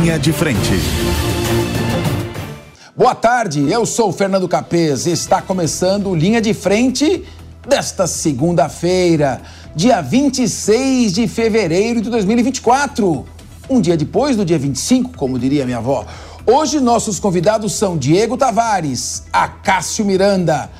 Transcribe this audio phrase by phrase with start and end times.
[0.00, 0.72] Linha de Frente.
[2.96, 7.22] Boa tarde, eu sou Fernando Capês e está começando Linha de Frente
[7.68, 9.42] desta segunda-feira,
[9.76, 13.26] dia 26 de fevereiro de 2024.
[13.68, 16.06] Um dia depois do dia 25, como diria minha avó.
[16.46, 20.70] Hoje nossos convidados são Diego Tavares, Acácio Miranda,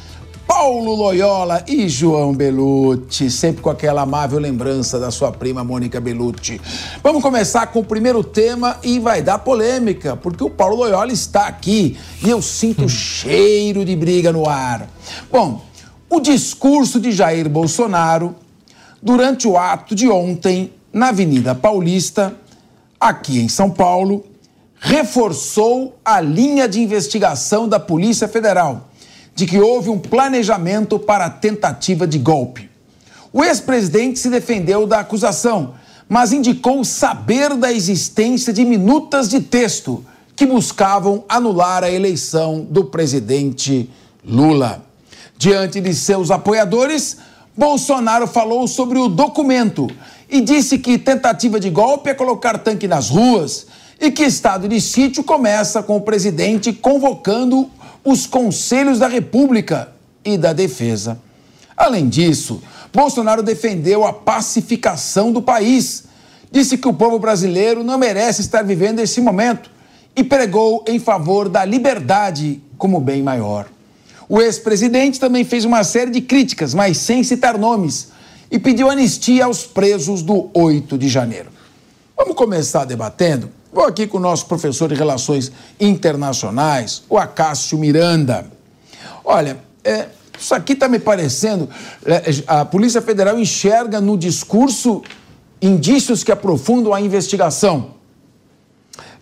[0.53, 6.61] Paulo Loyola e João Belucci, sempre com aquela amável lembrança da sua prima Mônica Belucci.
[7.05, 11.47] Vamos começar com o primeiro tema e vai dar polêmica, porque o Paulo Loyola está
[11.47, 14.89] aqui e eu sinto cheiro de briga no ar.
[15.31, 15.65] Bom,
[16.11, 18.35] o discurso de Jair Bolsonaro
[19.01, 22.35] durante o ato de ontem na Avenida Paulista,
[22.99, 24.25] aqui em São Paulo,
[24.81, 28.90] reforçou a linha de investigação da Polícia Federal
[29.41, 32.69] de que houve um planejamento para a tentativa de golpe.
[33.33, 35.73] O ex-presidente se defendeu da acusação,
[36.07, 40.05] mas indicou saber da existência de minutas de texto
[40.37, 43.89] que buscavam anular a eleição do presidente
[44.23, 44.85] Lula.
[45.39, 47.17] Diante de seus apoiadores,
[47.57, 49.89] Bolsonaro falou sobre o documento
[50.29, 53.67] e disse que tentativa de golpe é colocar tanque nas ruas
[53.99, 57.71] e que estado de sítio começa com o presidente convocando
[58.05, 59.93] os conselhos da República
[60.25, 61.21] e da Defesa.
[61.77, 62.63] Além disso,
[62.93, 66.05] Bolsonaro defendeu a pacificação do país.
[66.51, 69.71] Disse que o povo brasileiro não merece estar vivendo esse momento
[70.17, 73.67] e pregou em favor da liberdade como bem maior.
[74.29, 78.09] O ex-presidente também fez uma série de críticas, mas sem citar nomes,
[78.51, 81.51] e pediu anistia aos presos do 8 de janeiro.
[82.17, 88.51] Vamos começar debatendo Vou aqui com o nosso professor de Relações Internacionais, o Acácio Miranda.
[89.25, 91.69] Olha, é, isso aqui está me parecendo.
[92.05, 95.03] É, a Polícia Federal enxerga no discurso
[95.63, 97.95] indícios que aprofundam a investigação.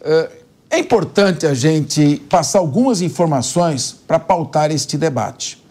[0.00, 0.30] É,
[0.70, 5.62] é importante a gente passar algumas informações para pautar este debate.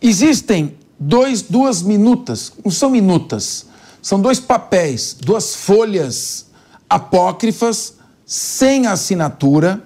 [0.00, 3.66] Existem dois, duas minutas, não são minutas,
[4.00, 6.46] são dois papéis, duas folhas
[6.92, 7.94] apócrifas,
[8.26, 9.82] sem assinatura,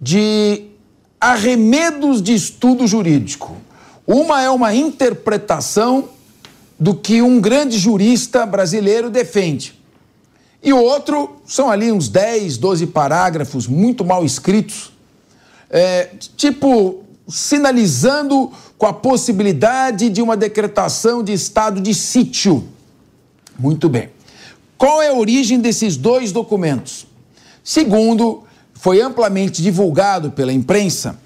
[0.00, 0.64] de
[1.20, 3.56] arremedos de estudo jurídico.
[4.04, 6.08] Uma é uma interpretação
[6.78, 9.80] do que um grande jurista brasileiro defende.
[10.60, 14.92] E o outro são ali uns 10, 12 parágrafos muito mal escritos,
[15.70, 22.66] é, tipo sinalizando com a possibilidade de uma decretação de estado de sítio.
[23.56, 24.15] Muito bem.
[24.78, 27.06] Qual é a origem desses dois documentos?
[27.64, 28.44] Segundo,
[28.74, 31.18] foi amplamente divulgado pela imprensa,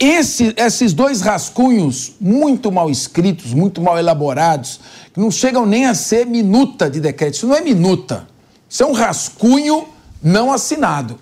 [0.00, 4.80] esse, esses dois rascunhos muito mal escritos, muito mal elaborados,
[5.12, 7.34] que não chegam nem a ser minuta de decreto.
[7.34, 8.26] Isso não é minuta.
[8.66, 9.86] Isso é um rascunho
[10.22, 11.18] não assinado.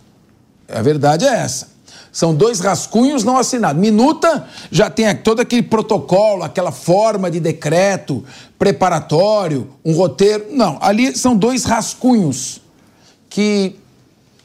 [0.69, 1.71] A verdade é essa.
[2.19, 3.81] São dois rascunhos não assinados.
[3.81, 8.25] Minuta já tem todo aquele protocolo, aquela forma de decreto
[8.59, 10.47] preparatório, um roteiro.
[10.51, 12.61] Não, ali são dois rascunhos
[13.31, 13.77] que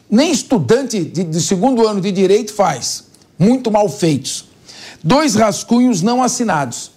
[0.08, 3.06] nem estudante de, de segundo ano de direito faz.
[3.40, 4.46] Muito mal feitos.
[5.04, 6.92] Dois rascunhos não assinados.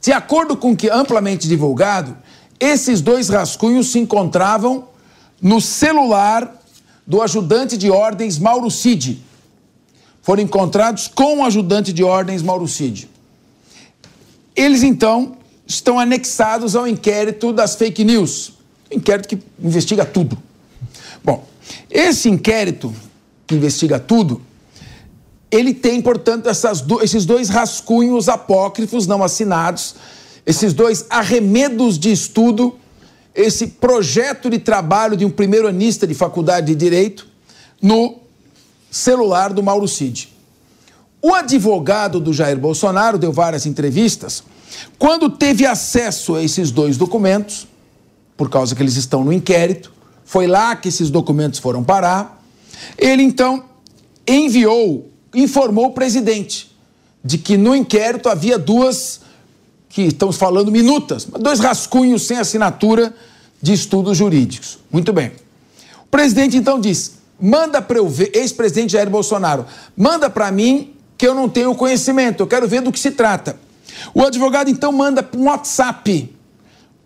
[0.00, 2.16] De acordo com o que amplamente divulgado,
[2.58, 4.88] esses dois rascunhos se encontravam
[5.40, 6.60] no celular
[7.06, 9.30] do ajudante de ordens Mauro Cid
[10.22, 13.08] foram encontrados com o ajudante de ordens Mauro Cid.
[14.54, 15.36] Eles, então,
[15.66, 18.52] estão anexados ao inquérito das fake news,
[18.90, 20.38] inquérito que investiga tudo.
[21.24, 21.46] Bom,
[21.90, 22.94] esse inquérito
[23.46, 24.40] que investiga tudo,
[25.50, 26.48] ele tem, portanto,
[26.86, 29.96] do, esses dois rascunhos apócrifos não assinados,
[30.46, 32.78] esses dois arremedos de estudo
[33.34, 37.26] esse projeto de trabalho de um primeiro-anista de faculdade de Direito
[37.80, 38.20] no
[38.92, 40.28] celular do Mauro Cid.
[41.22, 44.44] O advogado do Jair Bolsonaro deu várias entrevistas.
[44.98, 47.66] Quando teve acesso a esses dois documentos,
[48.36, 49.90] por causa que eles estão no inquérito,
[50.24, 52.44] foi lá que esses documentos foram parar.
[52.98, 53.64] Ele então
[54.28, 56.70] enviou, informou o presidente
[57.24, 59.20] de que no inquérito havia duas,
[59.88, 63.14] que estamos falando minutas, dois rascunhos sem assinatura
[63.60, 64.78] de estudos jurídicos.
[64.90, 65.32] Muito bem.
[66.04, 71.26] O presidente então disse: manda para eu ver, ex-presidente Jair Bolsonaro, manda para mim que
[71.26, 73.56] eu não tenho conhecimento, eu quero ver do que se trata.
[74.14, 76.32] O advogado então manda um WhatsApp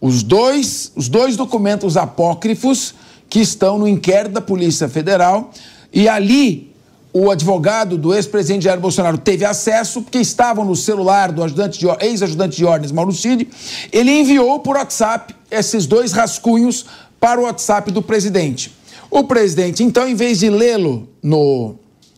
[0.01, 2.95] os dois, os dois documentos apócrifos
[3.29, 5.51] que estão no inquérito da Polícia Federal
[5.93, 6.73] e ali
[7.13, 11.87] o advogado do ex-presidente Jair Bolsonaro teve acesso, porque estavam no celular do ajudante de,
[12.05, 13.49] ex-ajudante de ordens Mauro Cid,
[13.91, 16.85] ele enviou por WhatsApp esses dois rascunhos
[17.19, 18.71] para o WhatsApp do presidente.
[19.11, 21.77] O presidente, então, em vez de lê-lo no,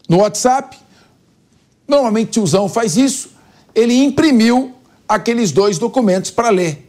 [0.08, 0.76] no WhatsApp,
[1.88, 3.30] Normalmente tiozão faz isso,
[3.74, 4.74] ele imprimiu
[5.08, 6.86] aqueles dois documentos para ler.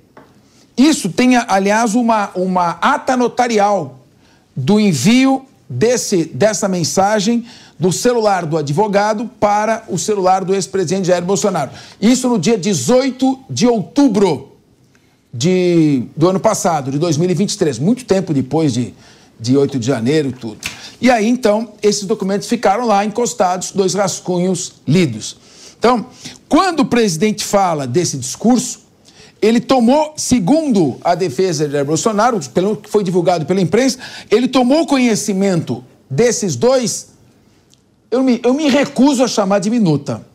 [0.78, 4.00] Isso tem, aliás, uma, uma ata notarial
[4.54, 7.46] do envio desse, dessa mensagem
[7.80, 11.72] do celular do advogado para o celular do ex-presidente Jair Bolsonaro.
[12.02, 14.58] Isso no dia 18 de outubro
[15.34, 18.94] de, do ano passado, de 2023, muito tempo depois de,
[19.40, 20.58] de 8 de janeiro e tudo.
[21.02, 25.38] E aí, então, esses documentos ficaram lá encostados, dois rascunhos lidos.
[25.78, 26.08] Então,
[26.50, 28.82] quando o presidente fala desse discurso,
[29.42, 33.98] ele tomou, segundo a defesa de Jair Bolsonaro, pelo que foi divulgado pela imprensa,
[34.30, 37.10] ele tomou conhecimento desses dois.
[38.12, 40.26] Eu me, eu me recuso a chamar de minuta.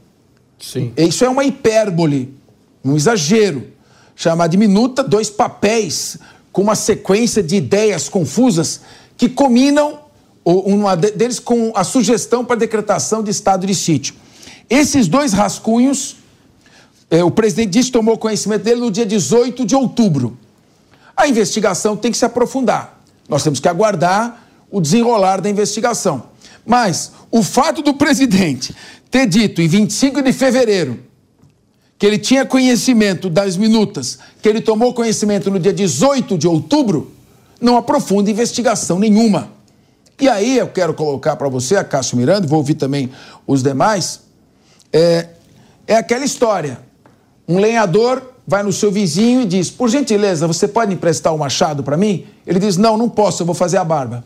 [0.59, 0.93] Sim.
[0.97, 2.35] Isso é uma hipérbole,
[2.83, 3.75] um exagero.
[4.17, 6.17] Chamar de minuta dois papéis
[6.55, 8.81] com uma sequência de ideias confusas
[9.17, 9.99] que combinam
[10.45, 14.15] uma deles com a sugestão para decretação de estado de sítio.
[14.71, 16.17] Esses dois rascunhos,
[17.11, 20.39] é, o presidente disse tomou conhecimento dele no dia 18 de outubro.
[21.17, 23.03] A investigação tem que se aprofundar.
[23.29, 26.29] Nós temos que aguardar o desenrolar da investigação.
[26.65, 28.73] Mas o fato do presidente
[29.11, 31.00] ter dito em 25 de fevereiro
[31.99, 37.12] que ele tinha conhecimento das minutas, que ele tomou conhecimento no dia 18 de outubro,
[37.61, 39.50] não aprofunda investigação nenhuma.
[40.20, 43.11] E aí eu quero colocar para você, a Cássio Miranda, vou ouvir também
[43.46, 44.20] os demais,
[44.93, 45.29] é,
[45.87, 46.81] é aquela história.
[47.49, 51.38] Um lenhador vai no seu vizinho e diz: Por gentileza, você pode emprestar o um
[51.38, 52.26] machado para mim?
[52.47, 54.25] Ele diz: Não, não posso, eu vou fazer a barba.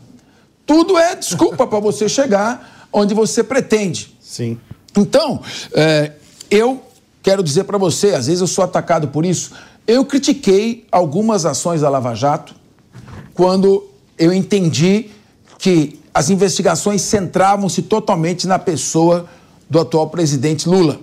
[0.65, 4.15] Tudo é desculpa para você chegar onde você pretende.
[4.21, 4.59] Sim.
[4.95, 5.41] Então,
[5.73, 6.11] é,
[6.51, 6.83] eu
[7.29, 9.51] quero dizer para você, às vezes eu sou atacado por isso.
[9.85, 12.55] Eu critiquei algumas ações da Lava Jato
[13.35, 13.87] quando
[14.17, 15.11] eu entendi
[15.59, 19.29] que as investigações centravam-se totalmente na pessoa
[19.69, 20.99] do atual presidente Lula.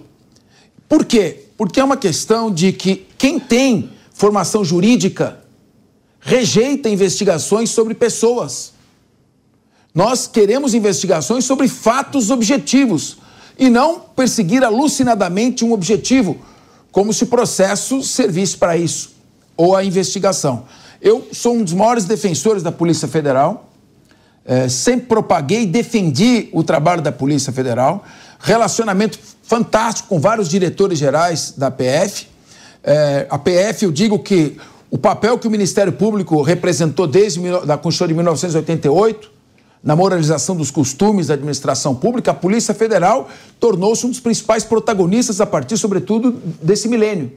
[0.89, 1.45] Por quê?
[1.57, 5.39] Porque é uma questão de que quem tem formação jurídica
[6.19, 8.73] rejeita investigações sobre pessoas.
[9.95, 13.19] Nós queremos investigações sobre fatos objetivos
[13.59, 16.37] e não perseguir alucinadamente um objetivo,
[16.93, 19.15] como se o processo servisse para isso,
[19.57, 20.65] ou a investigação.
[21.01, 23.71] Eu sou um dos maiores defensores da Polícia Federal,
[24.45, 28.05] é, sempre propaguei e defendi o trabalho da Polícia Federal,
[28.39, 32.29] relacionamento fantástico com vários diretores gerais da PF.
[32.83, 34.57] É, a PF, eu digo que
[34.91, 39.36] o papel que o Ministério Público representou desde a Constituição de 1988,
[39.87, 43.29] na moralização dos costumes da administração pública, a Polícia Federal
[43.61, 47.31] tornou-se um dos principais protagonistas a partir, sobretudo, desse milênio,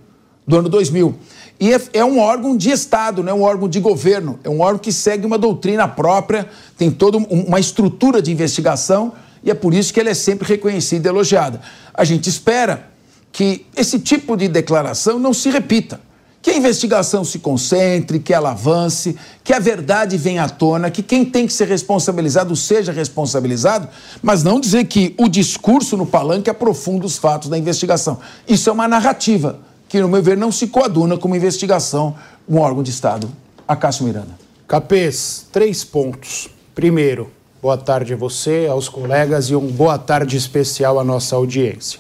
[0.47, 1.15] do ano 2000.
[1.59, 4.39] E é, é, um órgão de Estado, não é um órgão de governo.
[4.43, 9.13] É um órgão que segue uma doutrina própria, tem toda uma estrutura de investigação
[9.43, 11.59] e é por isso que ele é sempre reconhecido e elogiado.
[11.93, 12.89] A gente espera
[13.31, 16.01] que esse tipo de declaração não se repita.
[16.41, 21.03] Que a investigação se concentre, que ela avance, que a verdade venha à tona, que
[21.03, 23.89] quem tem que ser responsabilizado seja responsabilizado,
[24.21, 28.19] mas não dizer que o discurso no palanque aprofunda os fatos da investigação.
[28.47, 32.15] Isso é uma narrativa que, no meu ver, não se coaduna como investigação
[32.47, 33.29] um órgão de Estado.
[33.67, 34.37] Acácio Miranda.
[34.67, 36.49] Capês, três pontos.
[36.73, 37.29] Primeiro,
[37.61, 41.99] boa tarde a você, aos colegas e um boa tarde especial à nossa audiência.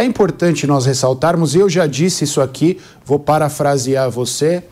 [0.00, 4.62] É importante nós ressaltarmos, eu já disse isso aqui, vou parafrasear você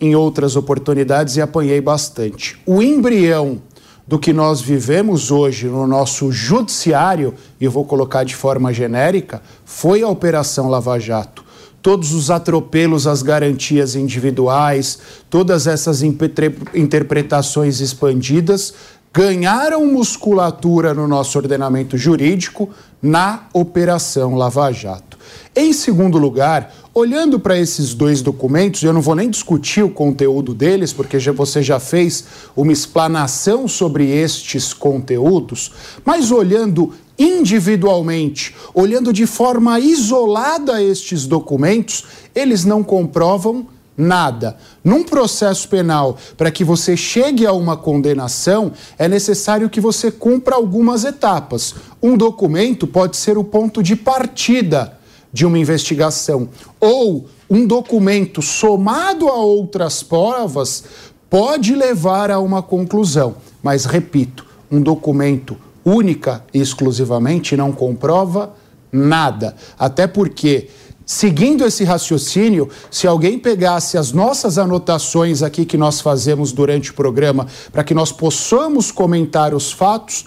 [0.00, 2.60] em outras oportunidades e apanhei bastante.
[2.66, 3.62] O embrião
[4.08, 10.02] do que nós vivemos hoje no nosso judiciário, e vou colocar de forma genérica, foi
[10.02, 11.46] a Operação Lava Jato
[11.80, 14.98] todos os atropelos às garantias individuais,
[15.30, 18.74] todas essas interpretações expandidas
[19.16, 22.68] ganharam musculatura no nosso ordenamento jurídico
[23.06, 25.16] na Operação Lava Jato.
[25.54, 30.52] Em segundo lugar, olhando para esses dois documentos, eu não vou nem discutir o conteúdo
[30.52, 35.72] deles, porque já, você já fez uma explanação sobre estes conteúdos,
[36.04, 44.56] mas olhando individualmente, olhando de forma isolada estes documentos, eles não comprovam nada.
[44.84, 50.54] Num processo penal, para que você chegue a uma condenação, é necessário que você cumpra
[50.54, 51.74] algumas etapas.
[52.02, 54.98] Um documento pode ser o ponto de partida
[55.32, 56.48] de uma investigação,
[56.80, 60.84] ou um documento somado a outras provas
[61.28, 63.36] pode levar a uma conclusão.
[63.62, 68.54] Mas repito, um documento única e exclusivamente não comprova
[68.90, 69.54] nada.
[69.78, 70.68] Até porque,
[71.06, 76.94] seguindo esse raciocínio, se alguém pegasse as nossas anotações aqui que nós fazemos durante o
[76.94, 80.26] programa para que nós possamos comentar os fatos,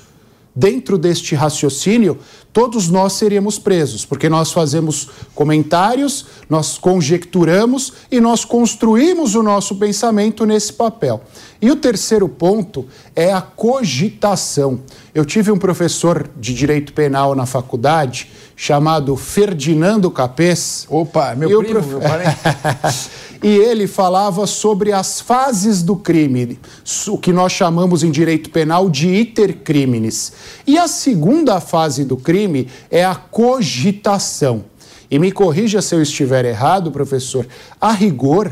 [0.59, 2.17] dentro deste raciocínio,
[2.51, 9.75] todos nós seríamos presos, porque nós fazemos comentários, nós conjecturamos e nós construímos o nosso
[9.75, 11.21] pensamento nesse papel.
[11.61, 14.79] E o terceiro ponto é a cogitação.
[15.13, 20.87] Eu tive um professor de direito penal na faculdade chamado Ferdinando Capês.
[20.89, 21.87] Opa, meu primo, prof...
[21.87, 22.37] meu parente.
[23.43, 26.57] e ele falava sobre as fases do crime,
[27.09, 30.31] o que nós chamamos em direito penal de iter criminis.
[30.65, 34.63] E a segunda fase do crime é a cogitação.
[35.11, 37.45] E me corrija se eu estiver errado, professor,
[37.81, 38.51] a rigor,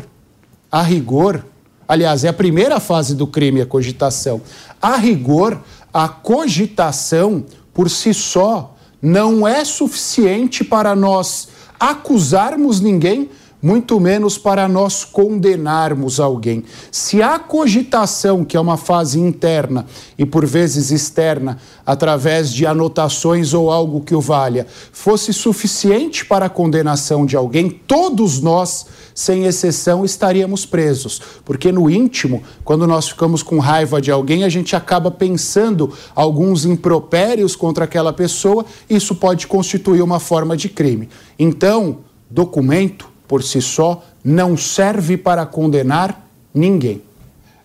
[0.71, 1.45] a rigor,
[1.87, 4.41] aliás, é a primeira fase do crime a cogitação.
[4.81, 5.59] A rigor,
[5.93, 11.47] a cogitação por si só não é suficiente para nós
[11.79, 13.29] acusarmos ninguém,
[13.61, 16.63] muito menos para nós condenarmos alguém.
[16.91, 19.85] Se a cogitação, que é uma fase interna
[20.17, 26.45] e por vezes externa, através de anotações ou algo que o valha, fosse suficiente para
[26.45, 28.85] a condenação de alguém, todos nós,
[29.15, 31.21] sem exceção, estaríamos presos.
[31.43, 36.63] Porque no íntimo, quando nós ficamos com raiva de alguém, a gente acaba pensando alguns
[36.63, 41.09] impropérios contra aquela pessoa, isso pode constituir uma forma de crime.
[41.39, 41.99] Então,
[42.29, 47.01] documento por si só, não serve para condenar ninguém.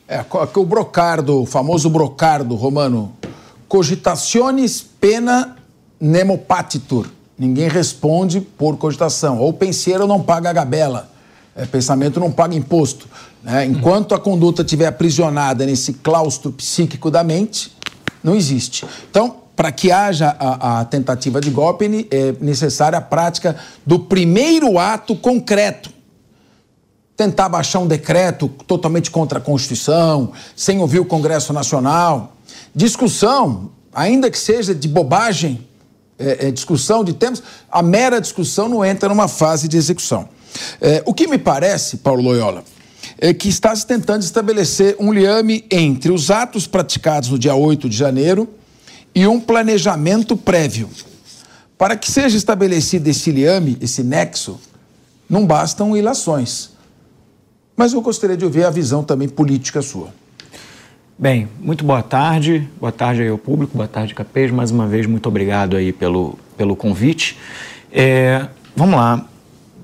[0.08, 3.12] É, o brocardo, o famoso brocardo romano,
[3.68, 5.56] cogitationes pena
[6.00, 7.06] nemo patitur.
[7.38, 9.38] Ninguém responde por cogitação.
[9.38, 11.10] Ou penseiro não paga a gabela.
[11.56, 13.08] É, pensamento não paga imposto.
[13.42, 13.66] Né?
[13.66, 17.76] Enquanto a conduta estiver aprisionada nesse claustro psíquico da mente,
[18.22, 18.84] não existe.
[19.10, 23.54] Então, para que haja a, a, tentativa de golpe, é necessária a prática
[23.86, 25.88] do primeiro ato concreto.
[27.16, 32.34] Tentar baixar um decreto totalmente contra a Constituição, sem ouvir o Congresso Nacional.
[32.74, 35.64] Discussão, ainda que seja de bobagem,
[36.18, 37.40] é, é, discussão de temas,
[37.70, 40.28] a mera discussão não entra numa fase de execução.
[40.80, 42.64] É, o que me parece, Paulo Loyola,
[43.16, 47.88] é que está se tentando estabelecer um liame entre os atos praticados no dia 8
[47.88, 48.48] de janeiro
[49.14, 50.88] e um planejamento prévio.
[51.76, 54.60] Para que seja estabelecido esse liame, esse nexo,
[55.28, 56.70] não bastam ilações.
[57.76, 60.08] Mas eu gostaria de ouvir a visão também política sua.
[61.18, 62.68] Bem, muito boa tarde.
[62.80, 64.50] Boa tarde aí ao público, boa tarde, Capês.
[64.50, 67.38] Mais uma vez, muito obrigado aí pelo, pelo convite.
[67.92, 69.24] É, vamos lá.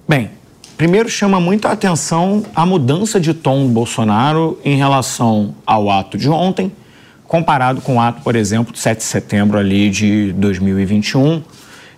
[0.09, 0.31] Bem,
[0.77, 6.29] primeiro chama muita atenção a mudança de tom do Bolsonaro em relação ao ato de
[6.29, 6.73] ontem,
[7.29, 11.43] comparado com o ato, por exemplo, do 7 de setembro ali de 2021.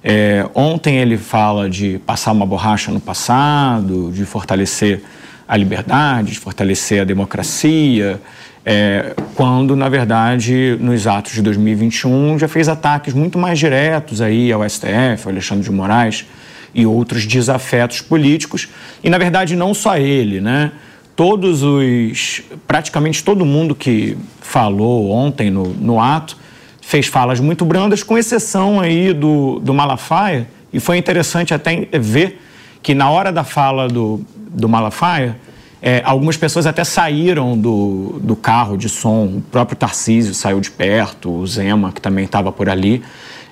[0.03, 5.03] É, ontem ele fala de passar uma borracha no passado, de fortalecer
[5.47, 8.21] a liberdade, de fortalecer a democracia,
[8.67, 14.53] é, quando, na verdade, nos atos de 2021 já fez ataques muito mais diretos aí
[14.53, 16.27] ao STF, ao Alexandre de Moraes
[16.75, 18.69] e outros desafetos políticos.
[19.03, 20.73] E, na verdade, não só ele, né?
[21.17, 22.43] Todos os.
[22.67, 26.37] praticamente todo mundo que falou ontem no, no ato
[26.81, 32.41] fez falas muito brandas, com exceção aí do, do Malafaia, e foi interessante até ver
[32.83, 35.37] que na hora da fala do, do Malafaia,
[35.83, 40.71] é, algumas pessoas até saíram do, do carro de som, o próprio Tarcísio saiu de
[40.71, 43.03] perto, o Zema, que também estava por ali,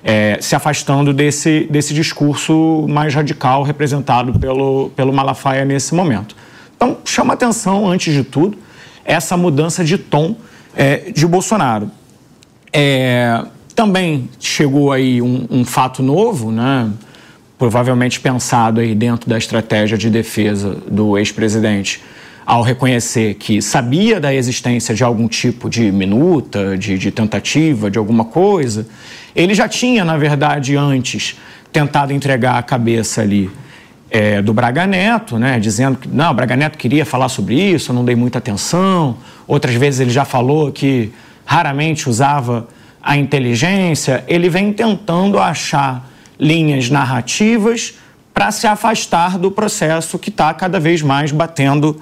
[0.03, 6.35] é, se afastando desse, desse discurso mais radical representado pelo, pelo Malafaia nesse momento.
[6.79, 8.57] Então, chama atenção, antes de tudo,
[9.03, 10.37] essa mudança de tom
[10.73, 11.91] é, de Bolsonaro.
[12.71, 13.43] É,
[13.75, 16.89] também chegou aí um, um, fato novo, né?
[17.57, 22.01] provavelmente pensado aí dentro da estratégia de defesa do ex-presidente,
[22.45, 27.97] ao reconhecer que sabia da existência de algum tipo de minuta, de, de tentativa, de
[27.97, 28.87] alguma coisa,
[29.35, 31.35] ele já tinha, na verdade, antes
[31.73, 33.51] tentado entregar a cabeça ali
[34.11, 37.91] é, do Braga Neto, né, dizendo que não, o Braga Neto queria falar sobre isso,
[37.91, 39.17] eu não dei muita atenção.
[39.47, 41.11] Outras vezes ele já falou que
[41.45, 42.67] raramente usava
[43.01, 44.23] a inteligência.
[44.27, 47.95] Ele vem tentando achar linhas narrativas
[48.33, 51.99] para se afastar do processo que está cada vez mais batendo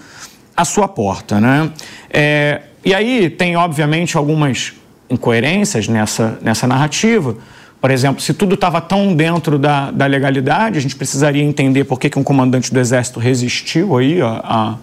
[0.56, 1.40] a sua porta.
[1.40, 1.72] Né?
[2.10, 4.74] É, e aí tem, obviamente, algumas
[5.10, 7.36] incoerências nessa, nessa narrativa.
[7.80, 12.00] Por exemplo, se tudo estava tão dentro da, da, legalidade, a gente precisaria entender por
[12.00, 14.78] que, que um comandante do Exército resistiu aí a,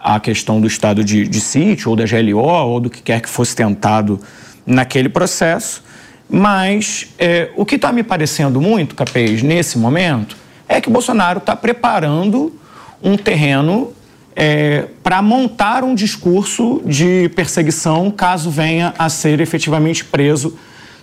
[0.00, 3.20] a, a questão do estado de, de sítio, ou da GLO, ou do que quer
[3.20, 4.20] que fosse tentado
[4.66, 5.84] naquele processo.
[6.28, 10.36] Mas é, o que está me parecendo muito, Capês, nesse momento,
[10.68, 12.52] é que Bolsonaro está preparando
[13.00, 13.92] um terreno
[14.34, 20.58] é, para montar um discurso de perseguição caso venha a ser efetivamente preso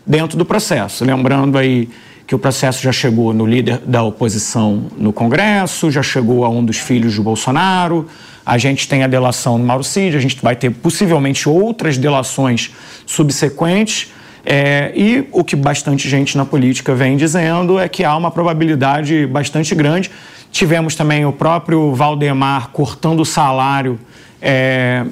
[0.05, 1.05] dentro do processo.
[1.05, 1.89] Lembrando aí
[2.25, 6.63] que o processo já chegou no líder da oposição no Congresso, já chegou a um
[6.63, 8.07] dos filhos de Bolsonaro,
[8.45, 12.71] a gente tem a delação no Mauro Cid, a gente vai ter possivelmente outras delações
[13.05, 14.11] subsequentes.
[14.45, 19.25] É, e o que bastante gente na política vem dizendo é que há uma probabilidade
[19.25, 20.11] bastante grande
[20.53, 23.99] Tivemos também o próprio Valdemar cortando o salário
[24.39, 25.03] é,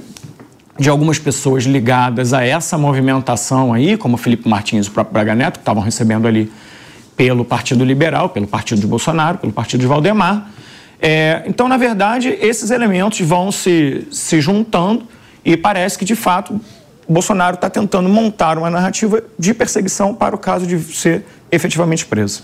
[0.79, 5.35] de algumas pessoas ligadas a essa movimentação aí, como Felipe Martins e o próprio Braga
[5.35, 6.51] Neto, que estavam recebendo ali
[7.15, 10.49] pelo Partido Liberal, pelo Partido de Bolsonaro, pelo Partido de Valdemar.
[10.99, 15.07] É, então, na verdade, esses elementos vão se, se juntando
[15.43, 16.59] e parece que, de fato,
[17.07, 22.43] Bolsonaro está tentando montar uma narrativa de perseguição para o caso de ser efetivamente preso.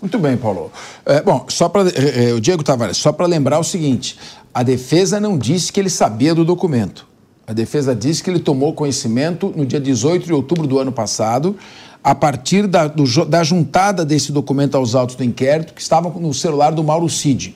[0.00, 0.70] Muito bem, Paulo.
[1.04, 4.18] É, bom, só para é, é, o Diego Tavares, só para lembrar o seguinte:
[4.52, 7.06] a defesa não disse que ele sabia do documento.
[7.46, 11.56] A defesa disse que ele tomou conhecimento no dia 18 de outubro do ano passado,
[12.02, 16.34] a partir da, do, da juntada desse documento aos autos do inquérito que estavam no
[16.34, 17.54] celular do Mauro Cid.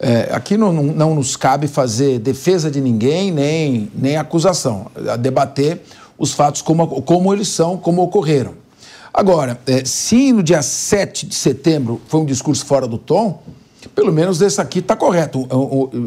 [0.00, 5.16] É, aqui não, não, não, nos cabe fazer defesa de ninguém, nem, nem acusação, a
[5.16, 5.80] debater
[6.18, 8.54] os fatos como, como eles são, como ocorreram.
[9.14, 13.42] Agora, é, se no dia 7 de setembro foi um discurso fora do tom,
[13.94, 15.46] pelo menos esse aqui está correto.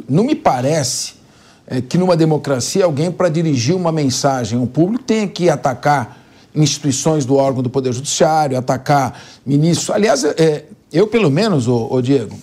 [0.09, 1.22] Não me parece
[1.67, 6.17] é, que numa democracia alguém, para dirigir uma mensagem ao público, tenha que atacar
[6.55, 9.89] instituições do órgão do Poder Judiciário, atacar ministros.
[9.89, 12.37] Aliás, é, eu, pelo menos, ô, ô Diego,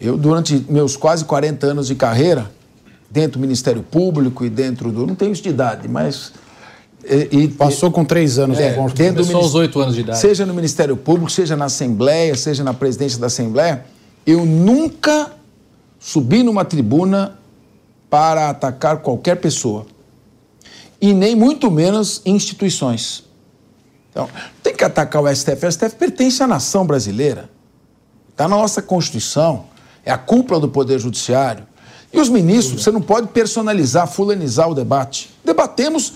[0.00, 2.50] eu, durante meus quase 40 anos de carreira,
[3.10, 5.06] dentro do Ministério Público e dentro do.
[5.06, 6.32] Não tenho isso de idade, mas
[7.08, 8.58] e, e, Passou com três anos.
[8.58, 8.88] É, né?
[8.94, 10.18] dentro Começou aos oito anos de idade.
[10.18, 13.84] Seja no Ministério Público, seja na Assembleia, seja na presidência da Assembleia,
[14.26, 15.30] eu nunca
[16.00, 17.38] subi numa tribuna
[18.08, 19.86] para atacar qualquer pessoa.
[21.00, 23.24] E nem muito menos instituições.
[24.10, 24.28] Então,
[24.62, 25.66] tem que atacar o STF.
[25.66, 27.50] O STF pertence à nação brasileira.
[28.30, 29.66] Está na nossa Constituição.
[30.04, 31.66] É a cúpula do Poder Judiciário.
[32.12, 35.34] E os ministros, você não pode personalizar, fulanizar o debate.
[35.44, 36.14] Debatemos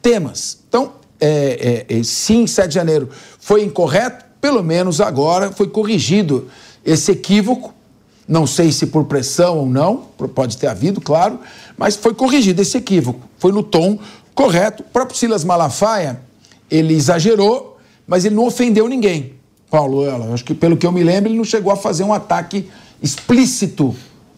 [0.00, 0.58] temas.
[0.68, 3.08] Então, é, é, é, sim, 7 de janeiro
[3.40, 6.48] foi incorreto, pelo menos agora foi corrigido
[6.84, 7.73] esse equívoco.
[8.26, 11.38] Não sei se por pressão ou não, pode ter havido, claro,
[11.76, 13.20] mas foi corrigido esse equívoco.
[13.38, 13.98] Foi no tom
[14.34, 14.82] correto.
[14.82, 16.20] O próprio Silas Malafaia,
[16.70, 19.34] ele exagerou, mas ele não ofendeu ninguém.
[19.70, 22.68] Paulo, acho que pelo que eu me lembro, ele não chegou a fazer um ataque
[23.02, 23.94] explícito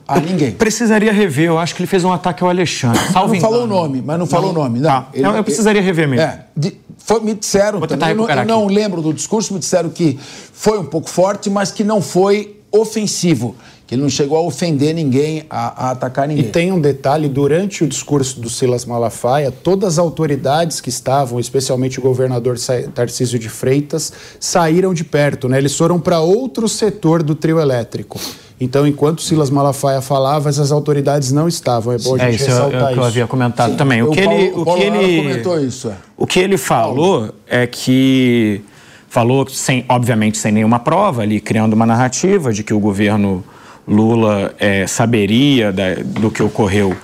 [0.08, 0.52] a ninguém.
[0.52, 3.00] Precisaria rever, eu acho que ele fez um ataque ao Alexandre.
[3.12, 4.80] Salvo não falou o nome, mas não falou o nome.
[4.80, 6.24] Não, ah, ele, não eu precisaria rever mesmo.
[6.24, 9.90] É, de, foi, me disseram, também, eu, não, eu não lembro do discurso, me disseram
[9.90, 10.18] que
[10.52, 13.54] foi um pouco forte, mas que não foi ofensivo
[13.86, 16.46] que ele não chegou a ofender ninguém, a, a, atacar ninguém.
[16.46, 21.38] E tem um detalhe: durante o discurso do Silas Malafaia, todas as autoridades que estavam,
[21.38, 22.56] especialmente o governador
[22.94, 25.58] Tarcísio de Freitas, saíram de perto, né?
[25.58, 28.18] Eles foram para outro setor do trio elétrico.
[28.58, 31.92] Então, enquanto Silas Malafaia falava, essas autoridades não estavam.
[31.92, 33.76] É bom a gente é, isso ressaltar é, é, que eu havia comentado Sim.
[33.76, 34.02] também.
[34.02, 35.88] O, o que Paulo, ele, o, que ele comentou isso.
[35.88, 35.94] É.
[36.16, 37.34] O que ele falou Paulo.
[37.46, 38.62] é que
[39.08, 43.44] falou sem, obviamente, sem nenhuma prova, ali criando uma narrativa de que o governo
[43.86, 46.96] Lula é, saberia da, do que ocorreu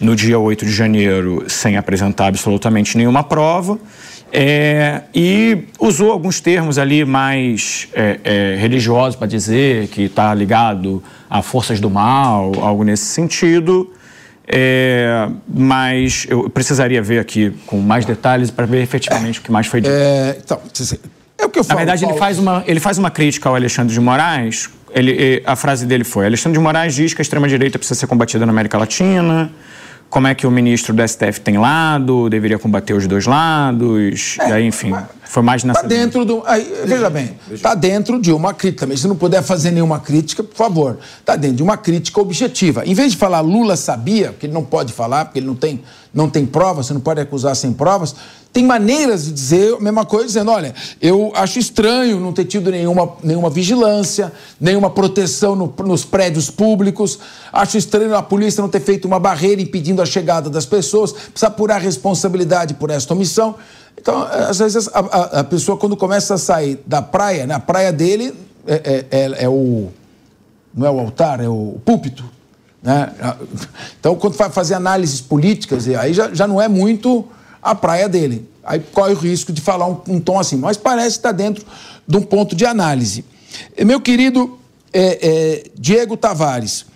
[0.00, 3.78] no dia 8 de janeiro sem apresentar absolutamente nenhuma prova.
[4.32, 11.02] É, e usou alguns termos ali mais é, é, religiosos para dizer que está ligado
[11.30, 13.92] a forças do mal, algo nesse sentido.
[14.48, 19.66] É, mas eu precisaria ver aqui com mais detalhes para ver efetivamente o que mais
[19.66, 19.92] foi dito.
[19.92, 20.60] É, então,
[21.38, 21.80] é o que eu falo.
[21.80, 22.14] Na verdade, Paulo.
[22.14, 26.04] ele faz, uma, ele faz uma crítica ao Alexandre de Moraes ele, a frase dele
[26.04, 29.50] foi: Alexandre de Moraes diz que a extrema-direita precisa ser combatida na América Latina.
[30.08, 34.48] Como é que o ministro do STF tem lado, deveria combater os dois lados, é,
[34.48, 34.94] e aí, enfim,
[35.28, 35.80] foi mais nessa.
[35.80, 36.42] Está dentro do.
[36.46, 38.80] Aí, veja bem, está dentro de uma crítica.
[38.80, 40.98] Também, se não puder fazer nenhuma crítica, por favor.
[41.20, 42.84] Está dentro de uma crítica objetiva.
[42.86, 45.82] Em vez de falar Lula sabia, que ele não pode falar, porque ele não tem,
[46.14, 48.14] não tem provas, você não pode acusar sem provas,
[48.56, 52.70] tem maneiras de dizer a mesma coisa, dizendo: olha, eu acho estranho não ter tido
[52.70, 57.18] nenhuma, nenhuma vigilância, nenhuma proteção no, nos prédios públicos,
[57.52, 61.48] acho estranho a polícia não ter feito uma barreira impedindo a chegada das pessoas, precisa
[61.48, 63.56] apurar responsabilidade por esta omissão.
[63.98, 67.60] Então, às vezes, a, a, a, pessoa, quando começa a sair da praia, né, a
[67.60, 68.34] praia dele
[68.66, 69.88] é, é, é, é o.
[70.74, 72.24] Não é o altar, é o púlpito.
[72.82, 73.10] Né?
[73.98, 77.26] Então, quando vai fazer análises políticas, aí já, já não é muito
[77.62, 78.48] a praia dele.
[78.62, 80.56] Aí corre o risco de falar um, um tom assim.
[80.56, 81.64] Mas parece estar dentro
[82.06, 83.24] de um ponto de análise.
[83.84, 84.58] Meu querido
[84.92, 86.86] é, é, Diego Tavares,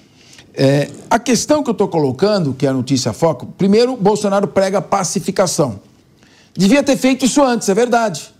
[0.54, 4.80] é, a questão que eu estou colocando, que é a notícia foco, primeiro, Bolsonaro prega
[4.80, 5.80] pacificação.
[6.56, 8.34] Devia ter feito isso antes, é verdade.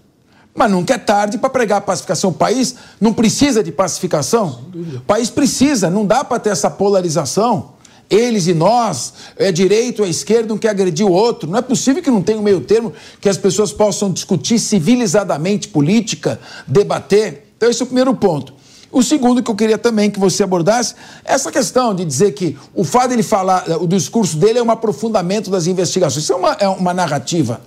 [0.55, 2.31] Mas nunca é tarde para pregar a pacificação.
[2.31, 4.65] O país não precisa de pacificação.
[4.97, 7.79] O país precisa, não dá para ter essa polarização.
[8.11, 11.49] Eles e nós, é direito, é esquerda, um quer agredir o outro.
[11.49, 15.69] Não é possível que não tenha um meio termo que as pessoas possam discutir civilizadamente
[15.69, 17.53] política, debater.
[17.57, 18.53] Então, esse é o primeiro ponto.
[18.91, 22.59] O segundo que eu queria também que você abordasse, é essa questão de dizer que
[22.75, 26.25] o fato de ele falar, o discurso dele é um aprofundamento das investigações.
[26.25, 27.61] Isso é uma, é uma narrativa.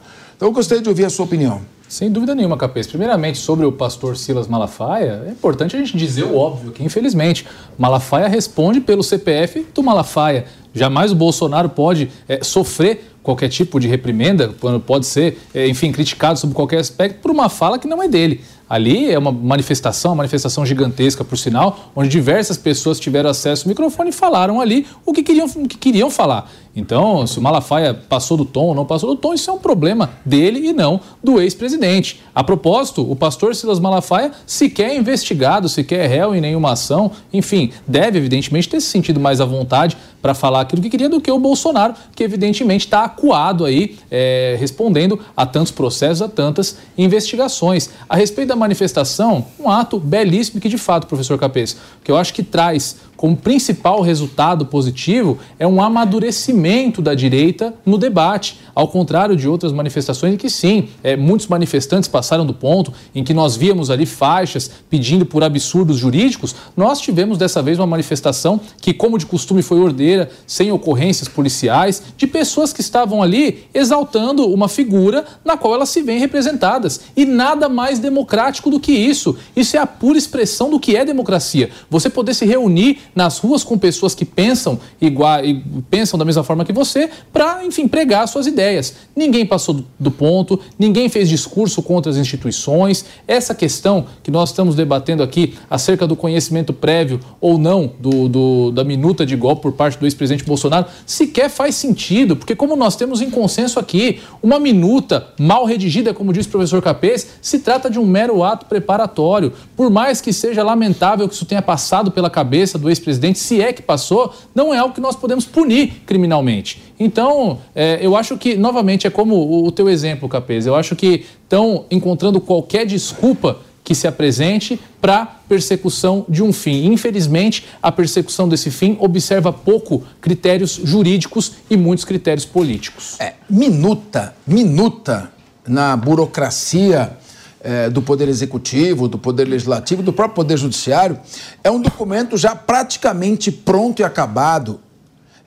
[0.43, 1.62] Então eu gostaria de ouvir a sua opinião.
[1.88, 2.86] Sem dúvida nenhuma, Capês.
[2.86, 7.47] Primeiramente, sobre o pastor Silas Malafaia, é importante a gente dizer o óbvio, que infelizmente
[7.77, 10.43] Malafaia responde pelo CPF do Malafaia.
[10.73, 15.93] Jamais o Bolsonaro pode é, sofrer qualquer tipo de reprimenda, quando pode ser, é, enfim,
[15.93, 18.41] criticado sobre qualquer aspecto por uma fala que não é dele.
[18.69, 23.69] Ali é uma manifestação, uma manifestação gigantesca, por sinal, onde diversas pessoas tiveram acesso ao
[23.69, 26.51] microfone e falaram ali o que queriam, o que queriam falar.
[26.75, 29.59] Então, se o Malafaia passou do tom ou não passou do tom, isso é um
[29.59, 32.21] problema dele e não do ex-presidente.
[32.33, 37.12] A propósito, o pastor Silas Malafaia sequer é investigado, sequer é réu em nenhuma ação,
[37.31, 41.21] enfim, deve evidentemente ter se sentido mais à vontade para falar aquilo que queria do
[41.21, 46.77] que o Bolsonaro, que evidentemente está acuado aí, é, respondendo a tantos processos, a tantas
[46.97, 47.89] investigações.
[48.09, 52.33] A respeito da manifestação, um ato belíssimo que, de fato, professor Capês, que eu acho
[52.33, 59.33] que traz como principal resultado positivo é um amadurecimento da direita no debate, ao contrário
[59.33, 63.55] de outras manifestações em que sim, é, muitos manifestantes passaram do ponto em que nós
[63.55, 69.17] víamos ali faixas pedindo por absurdos jurídicos, nós tivemos dessa vez uma manifestação que, como
[69.17, 75.23] de costume, foi ordeira, sem ocorrências policiais, de pessoas que estavam ali exaltando uma figura
[75.45, 76.99] na qual elas se veem representadas.
[77.15, 79.38] E nada mais democrático do que isso.
[79.55, 81.69] Isso é a pura expressão do que é democracia.
[81.89, 86.43] Você poder se reunir nas ruas com pessoas que pensam igual e pensam da mesma
[86.43, 88.95] forma que você, para, enfim, pregar suas ideias.
[89.15, 93.06] Ninguém passou do ponto, ninguém fez discurso contra as instituições.
[93.28, 98.71] Essa questão que nós estamos debatendo aqui acerca do conhecimento prévio ou não do, do
[98.71, 102.95] da minuta de golpe por parte do ex-presidente Bolsonaro sequer faz sentido, porque como nós
[102.95, 107.89] temos em consenso aqui, uma minuta mal redigida, como diz o professor Capês, se trata
[107.89, 109.54] de um mero ato preparatório.
[109.76, 113.73] Por mais que seja lamentável que isso tenha passado pela cabeça do ex-presidente, se é
[113.73, 116.81] que passou, não é algo que nós podemos punir criminalmente.
[116.99, 120.95] Então, é, eu acho que, novamente, é como o, o teu exemplo, Capês, eu acho
[120.95, 126.85] que estão encontrando qualquer desculpa que se apresente para persecução de um fim.
[126.85, 133.19] Infelizmente, a persecução desse fim observa pouco critérios jurídicos e muitos critérios políticos.
[133.19, 135.31] É, minuta, minuta
[135.67, 137.17] na burocracia
[137.63, 141.17] é, do Poder Executivo, do Poder Legislativo, do próprio Poder Judiciário,
[141.63, 144.80] é um documento já praticamente pronto e acabado,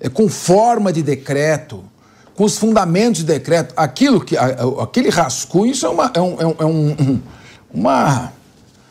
[0.00, 1.84] é, com forma de decreto,
[2.34, 3.74] com os fundamentos de decreto.
[3.76, 6.10] Aquilo que, aquele rascunho, isso é uma.
[6.14, 6.64] É um, é um, é
[7.72, 8.32] uma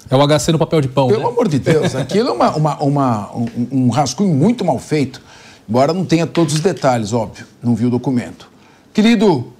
[0.09, 1.07] é o HC no papel de pão.
[1.07, 1.27] Pelo né?
[1.27, 5.21] amor de Deus, aquilo é uma, uma, uma um, um, rascunho muito mal feito,
[5.67, 8.47] embora não tenha todos os detalhes, óbvio, não vi o documento.
[8.93, 9.51] Querido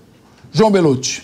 [0.51, 1.23] João Belucci,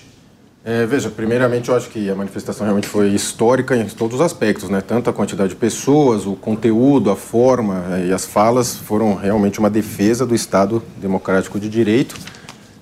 [0.63, 4.69] é, veja, primeiramente eu acho que a manifestação realmente foi histórica em todos os aspectos,
[4.69, 4.79] né?
[4.79, 9.57] Tanto a quantidade de pessoas, o conteúdo, a forma é, e as falas foram realmente
[9.57, 12.15] uma defesa do Estado democrático de direito.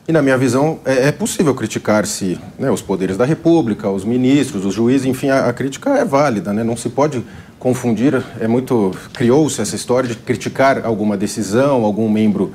[0.06, 4.66] E na minha visão é, é possível criticar-se né, os poderes da República, os ministros,
[4.66, 6.66] os juízes, enfim, a, a crítica é válida, né?
[6.66, 7.24] Não se pode
[7.58, 8.22] confundir.
[8.42, 12.52] É muito criou-se essa história de criticar alguma decisão, algum membro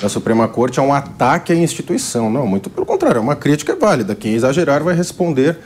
[0.00, 2.30] da Suprema Corte é um ataque à instituição.
[2.30, 4.14] Não, muito pelo contrário, é uma crítica válida.
[4.14, 5.58] Quem exagerar vai responder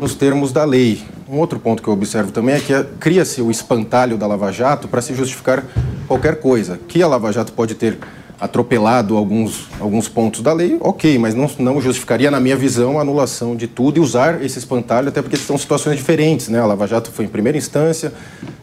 [0.00, 1.02] nos termos da lei.
[1.28, 4.88] um outro ponto que eu observo também é que cria-se o espantalho da Lava Jato
[4.88, 5.64] para se justificar
[6.06, 6.78] qualquer coisa.
[6.88, 7.98] Que a Lava Jato pode ter
[8.38, 13.00] atropelado alguns, alguns pontos da lei, ok, mas não, não justificaria, na minha visão, a
[13.00, 16.60] anulação de tudo e usar esse espantalho, até porque são situações diferentes, né?
[16.60, 18.12] A Lava Jato foi em primeira instância,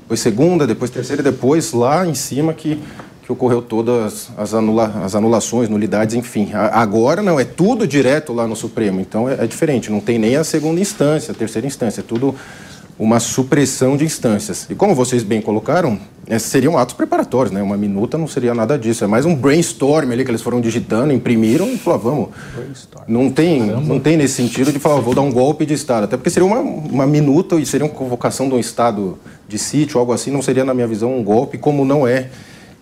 [0.02, 2.80] depois segunda, depois terceira e depois lá em cima que,
[3.24, 6.52] que ocorreu todas as, anula, as anulações, nulidades, enfim.
[6.54, 10.20] A, agora não, é tudo direto lá no Supremo, então é, é diferente, não tem
[10.20, 12.36] nem a segunda instância, a terceira instância, é tudo
[12.98, 14.68] uma supressão de instâncias.
[14.70, 17.62] E como vocês bem colocaram, é, seriam atos preparatórios, né?
[17.62, 19.04] Uma minuta não seria nada disso.
[19.04, 22.30] É mais um brainstorm ali que eles foram digitando, imprimiram e falaram, vamos.
[23.08, 26.04] Não tem, não tem nesse sentido de falar, vou dar um golpe de Estado.
[26.04, 30.00] Até porque seria uma, uma minuta e seria uma convocação de um Estado de sítio,
[30.00, 32.30] algo assim, não seria, na minha visão, um golpe, como não é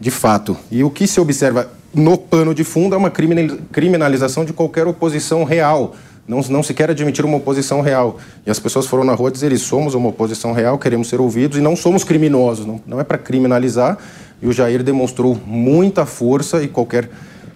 [0.01, 0.57] de fato.
[0.69, 5.45] E o que se observa no pano de fundo é uma criminalização de qualquer oposição
[5.45, 5.95] real
[6.27, 8.17] não, não se quer admitir uma oposição real.
[8.45, 11.61] E as pessoas foram na rua dizer: somos uma oposição real, queremos ser ouvidos e
[11.61, 12.65] não somos criminosos.
[12.65, 13.97] Não, não é para criminalizar.
[14.41, 17.09] E o Jair demonstrou muita força e qualquer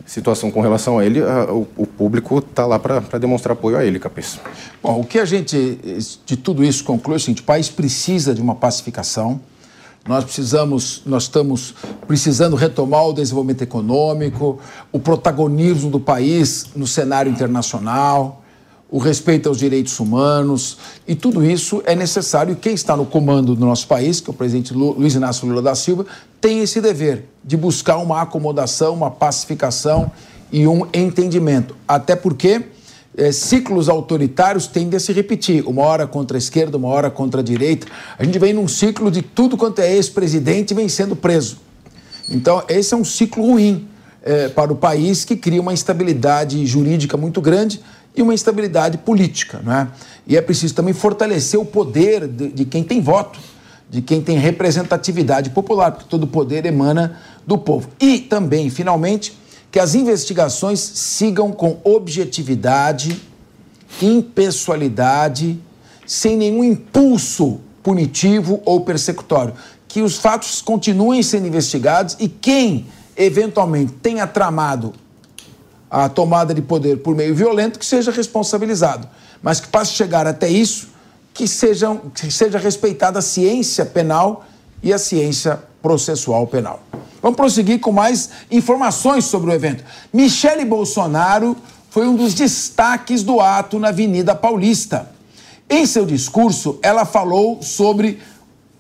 [0.06, 3.84] situação com relação a ele, a, o, o, público está lá para demonstrar apoio a
[3.84, 4.40] ele, Cabeça.
[4.84, 5.80] Bom, o que a gente
[6.24, 9.40] de tudo isso conclui é o seguinte: o país precisa de uma pacificação.
[10.08, 11.74] Nós precisamos, nós estamos
[12.08, 14.60] precisando retomar o desenvolvimento econômico,
[14.92, 18.44] o protagonismo do país no cenário internacional
[18.90, 22.54] o respeito aos direitos humanos, e tudo isso é necessário.
[22.54, 25.62] E quem está no comando do nosso país, que é o presidente Luiz Inácio Lula
[25.62, 26.06] da Silva,
[26.40, 30.12] tem esse dever de buscar uma acomodação, uma pacificação
[30.52, 31.76] e um entendimento.
[31.88, 32.64] Até porque
[33.18, 37.42] é, ciclos autoritários tendem a se repetir, uma hora contra a esquerda, uma hora contra
[37.42, 37.88] a direita.
[38.18, 41.58] A gente vem num ciclo de tudo quanto é ex-presidente vem sendo preso.
[42.30, 43.88] Então, esse é um ciclo ruim
[44.24, 47.80] é, para o país que cria uma instabilidade jurídica muito grande
[48.16, 49.62] e uma instabilidade política.
[49.64, 49.88] Não é?
[50.28, 53.40] E é preciso também fortalecer o poder de, de quem tem voto,
[53.90, 57.90] de quem tem representatividade popular, porque todo poder emana do povo.
[58.00, 59.38] E também, finalmente,
[59.72, 63.22] que as investigações sigam com objetividade,
[64.02, 65.60] impessoalidade,
[66.06, 69.54] sem nenhum impulso punitivo ou persecutório.
[69.88, 74.94] Que os fatos continuem sendo investigados e quem eventualmente tenha tramado
[75.90, 79.08] a tomada de poder por meio violento, que seja responsabilizado.
[79.42, 80.90] Mas que passe a chegar até isso,
[81.34, 84.46] que, sejam, que seja respeitada a ciência penal
[84.82, 86.82] e a ciência processual penal.
[87.26, 89.84] Vamos prosseguir com mais informações sobre o evento.
[90.14, 91.58] Michele Bolsonaro
[91.90, 95.10] foi um dos destaques do ato na Avenida Paulista.
[95.68, 98.22] Em seu discurso, ela falou sobre,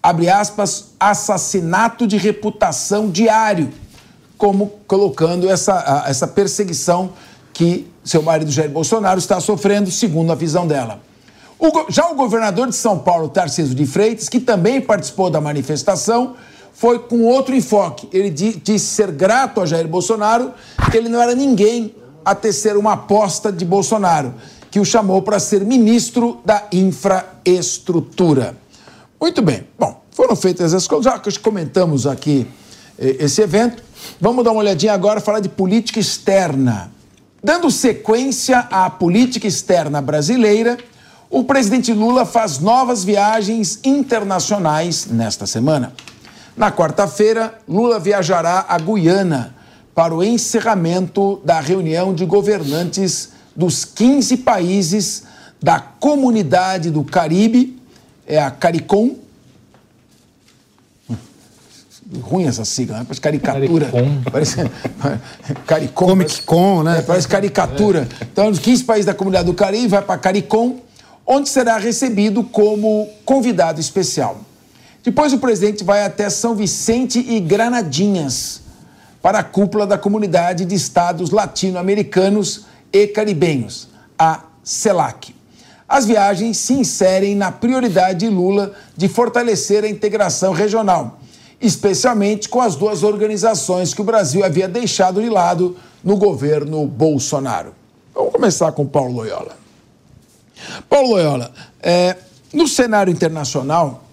[0.03, 3.73] abre aspas, assassinato de reputação diário
[4.38, 7.13] como colocando essa, essa perseguição
[7.51, 11.01] que seu marido Jair Bolsonaro está sofrendo, segundo a visão dela.
[11.58, 16.36] O, já o governador de São Paulo, Tarcísio de Freitas, que também participou da manifestação,
[16.75, 18.07] foi com outro enfoque.
[18.11, 20.53] Ele disse ser grato a Jair Bolsonaro,
[20.91, 24.33] que ele não era ninguém a tecer uma aposta de Bolsonaro,
[24.69, 28.57] que o chamou para ser ministro da infraestrutura.
[29.19, 29.65] Muito bem.
[29.79, 32.45] Bom, foram feitas as coisas, já que comentamos aqui
[32.99, 33.81] eh, esse evento.
[34.19, 36.91] Vamos dar uma olhadinha agora falar de política externa.
[37.41, 40.77] Dando sequência à política externa brasileira,
[41.29, 45.93] o presidente Lula faz novas viagens internacionais nesta semana.
[46.56, 49.54] Na quarta-feira, Lula viajará a Guiana
[49.94, 55.24] para o encerramento da reunião de governantes dos 15 países
[55.62, 57.80] da Comunidade do Caribe,
[58.28, 59.18] é a CARICOM,
[62.22, 63.04] ruim essa sigla, né?
[63.04, 63.86] parece caricatura.
[63.88, 64.22] Caricom.
[64.32, 64.72] Parece
[65.65, 66.06] Caricom.
[66.06, 67.00] Comic Con, né?
[67.00, 68.08] É, parece caricatura.
[68.22, 70.80] Então, nos 15 países da comunidade do Caribe, vai para Caricom,
[71.26, 74.39] onde será recebido como convidado especial.
[75.06, 78.62] Depois o presidente vai até São Vicente e Granadinhas
[79.22, 83.88] para a cúpula da comunidade de estados latino-americanos e caribenhos,
[84.18, 85.34] a CELAC.
[85.88, 91.20] As viagens se inserem na prioridade de Lula de fortalecer a integração regional
[91.60, 97.74] especialmente com as duas organizações que o Brasil havia deixado de lado no governo Bolsonaro.
[98.13, 99.58] Vamos começar com Paulo Loyola.
[100.89, 102.15] Paulo Loyola, é,
[102.54, 104.05] no cenário internacional,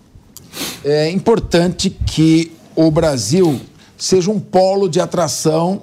[0.85, 3.61] é importante que o Brasil
[3.97, 5.83] seja um polo de atração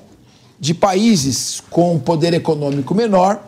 [0.60, 3.41] de países com poder econômico menor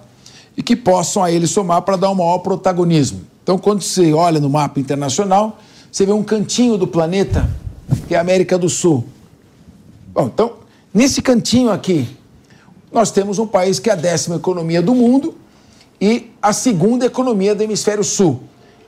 [0.55, 3.21] e que possam a ele somar para dar um maior protagonismo.
[3.43, 5.59] Então, quando você olha no mapa internacional,
[5.91, 7.49] você vê um cantinho do planeta
[8.07, 9.05] que é a América do Sul.
[10.13, 10.53] Bom, então,
[10.93, 12.07] nesse cantinho aqui,
[12.91, 15.35] nós temos um país que é a décima economia do mundo
[15.99, 18.41] e a segunda economia do hemisfério sul.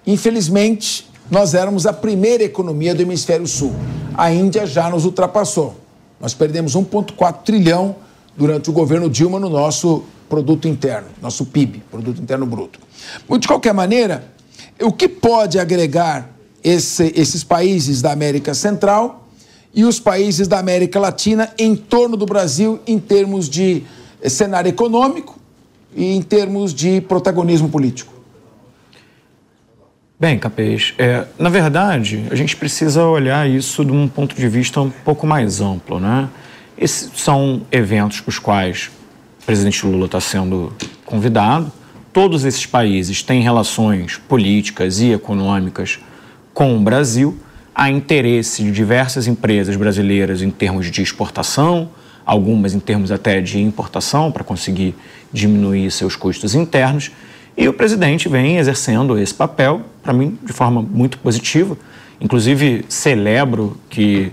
[0.06, 3.74] Infelizmente, nós éramos a primeira economia do hemisfério sul.
[4.13, 5.76] A Índia já nos ultrapassou.
[6.22, 7.96] Nós perdemos 1,4 trilhão
[8.38, 12.80] durante o governo Dilma no nosso produto interno, nosso PIB, produto interno bruto.
[13.39, 14.32] De qualquer maneira,
[14.80, 16.30] o que pode agregar
[16.63, 19.28] esse, esses países da América Central
[19.74, 23.82] e os países da América Latina em torno do Brasil em termos de
[24.30, 25.39] cenário econômico
[25.96, 28.12] e em termos de protagonismo político?
[30.19, 34.80] Bem, Capês, é, na verdade, a gente precisa olhar isso de um ponto de vista
[34.80, 36.30] um pouco mais amplo, né?
[36.78, 38.91] Esses são eventos para os quais
[39.41, 40.71] o presidente Lula está sendo
[41.04, 41.71] convidado.
[42.13, 45.99] Todos esses países têm relações políticas e econômicas
[46.54, 47.36] com o Brasil.
[47.73, 51.89] Há interesse de diversas empresas brasileiras em termos de exportação,
[52.23, 54.95] algumas em termos até de importação, para conseguir
[55.34, 57.12] diminuir seus custos internos.
[57.56, 61.78] E o presidente vem exercendo esse papel, para mim, de forma muito positiva.
[62.20, 64.32] Inclusive, celebro que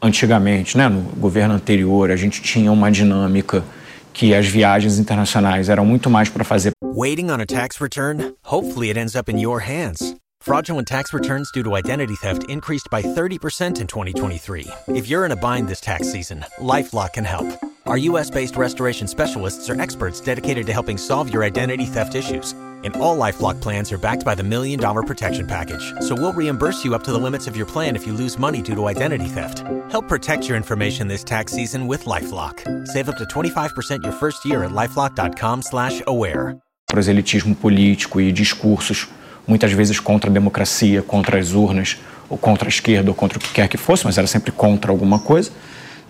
[0.00, 3.64] antigamente, né, no governo anterior, a gente tinha uma dinâmica
[4.12, 6.72] que as viagens internacionais eram muito mais para fazer.
[6.82, 8.34] Waiting on a tax return?
[8.44, 10.14] Hopefully it ends up in your hands.
[10.40, 14.66] Fraudulent tax returns due to identity theft increased by 30% in 2023.
[14.88, 17.46] If you're in a bind this tax season, LifeLock can help.
[17.88, 22.52] Our US-based restoration specialists are experts dedicated to helping solve your identity theft issues.
[22.84, 25.94] And all LifeLock plans are backed by the Million Dollar Protection Package.
[26.00, 28.60] So we'll reimburse you up to the limits of your plan if you lose money
[28.60, 29.60] due to identity theft.
[29.90, 32.86] Help protect your information this tax season with LifeLock.
[32.86, 36.58] Save up to 25% your first year at LifeLock.com slash aware.
[36.90, 39.08] Proselitismo político e discursos,
[39.46, 41.96] muitas vezes contra a democracia, contra as urnas,
[42.28, 44.92] ou contra a esquerda, ou contra o que quer que fosse, mas era sempre contra
[44.92, 45.50] alguma coisa.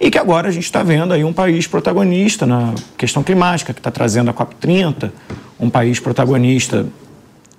[0.01, 3.81] E que agora a gente está vendo aí um país protagonista na questão climática, que
[3.81, 5.11] está trazendo a COP30,
[5.59, 6.87] um país protagonista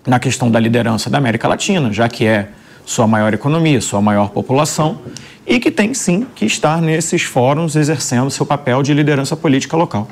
[0.08, 2.50] na questão da liderança da América Latina, já que é
[2.86, 5.00] sua maior economia, sua maior população,
[5.46, 10.08] e que tem sim que estar nesses fóruns exercendo seu papel de liderança política local.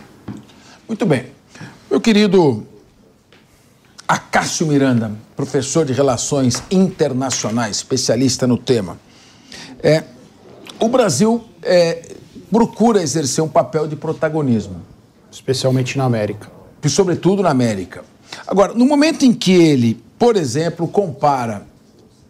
[0.88, 1.26] Muito bem.
[1.90, 2.68] Meu querido
[4.08, 8.98] Acácio Miranda, professor de Relações Internacionais, especialista no tema.
[9.82, 10.04] É,
[10.80, 12.16] o Brasil é,
[12.52, 14.82] procura exercer um papel de protagonismo.
[15.32, 16.50] Especialmente na América.
[16.84, 18.04] E, sobretudo, na América.
[18.46, 21.66] Agora, no momento em que ele, por exemplo, compara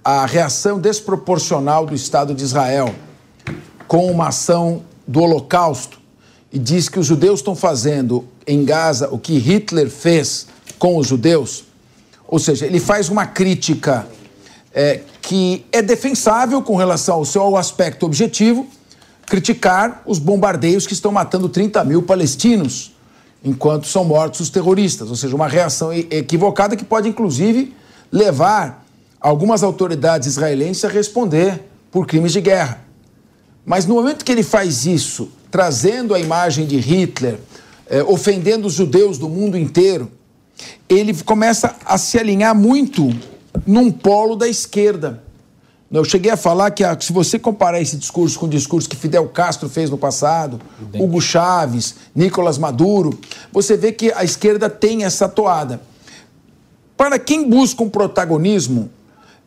[0.04, 2.94] a reação desproporcional do Estado de Israel
[3.88, 6.00] com uma ação do Holocausto
[6.52, 10.48] e diz que os judeus estão fazendo em Gaza o que Hitler fez
[10.80, 11.66] com os judeus,
[12.28, 14.08] ou seja, ele faz uma crítica
[14.74, 18.66] é, que é defensável com relação ao seu aspecto objetivo,
[19.26, 22.96] criticar os bombardeios que estão matando 30 mil palestinos
[23.44, 27.76] enquanto são mortos os terroristas, ou seja, uma reação equivocada que pode inclusive
[28.10, 28.86] levar
[29.20, 31.62] algumas autoridades israelenses a responder
[31.92, 32.80] por crimes de guerra.
[33.66, 37.38] Mas no momento que ele faz isso, trazendo a imagem de Hitler,
[37.90, 40.10] eh, ofendendo os judeus do mundo inteiro,
[40.88, 43.14] ele começa a se alinhar muito
[43.66, 45.24] num polo da esquerda.
[45.90, 49.28] Eu cheguei a falar que se você comparar esse discurso com o discurso que Fidel
[49.30, 50.60] Castro fez no passado,
[50.94, 53.18] Hugo Chávez, Nicolás Maduro,
[53.54, 55.80] você vê que a esquerda tem essa toada.
[56.98, 58.90] Para quem busca um protagonismo,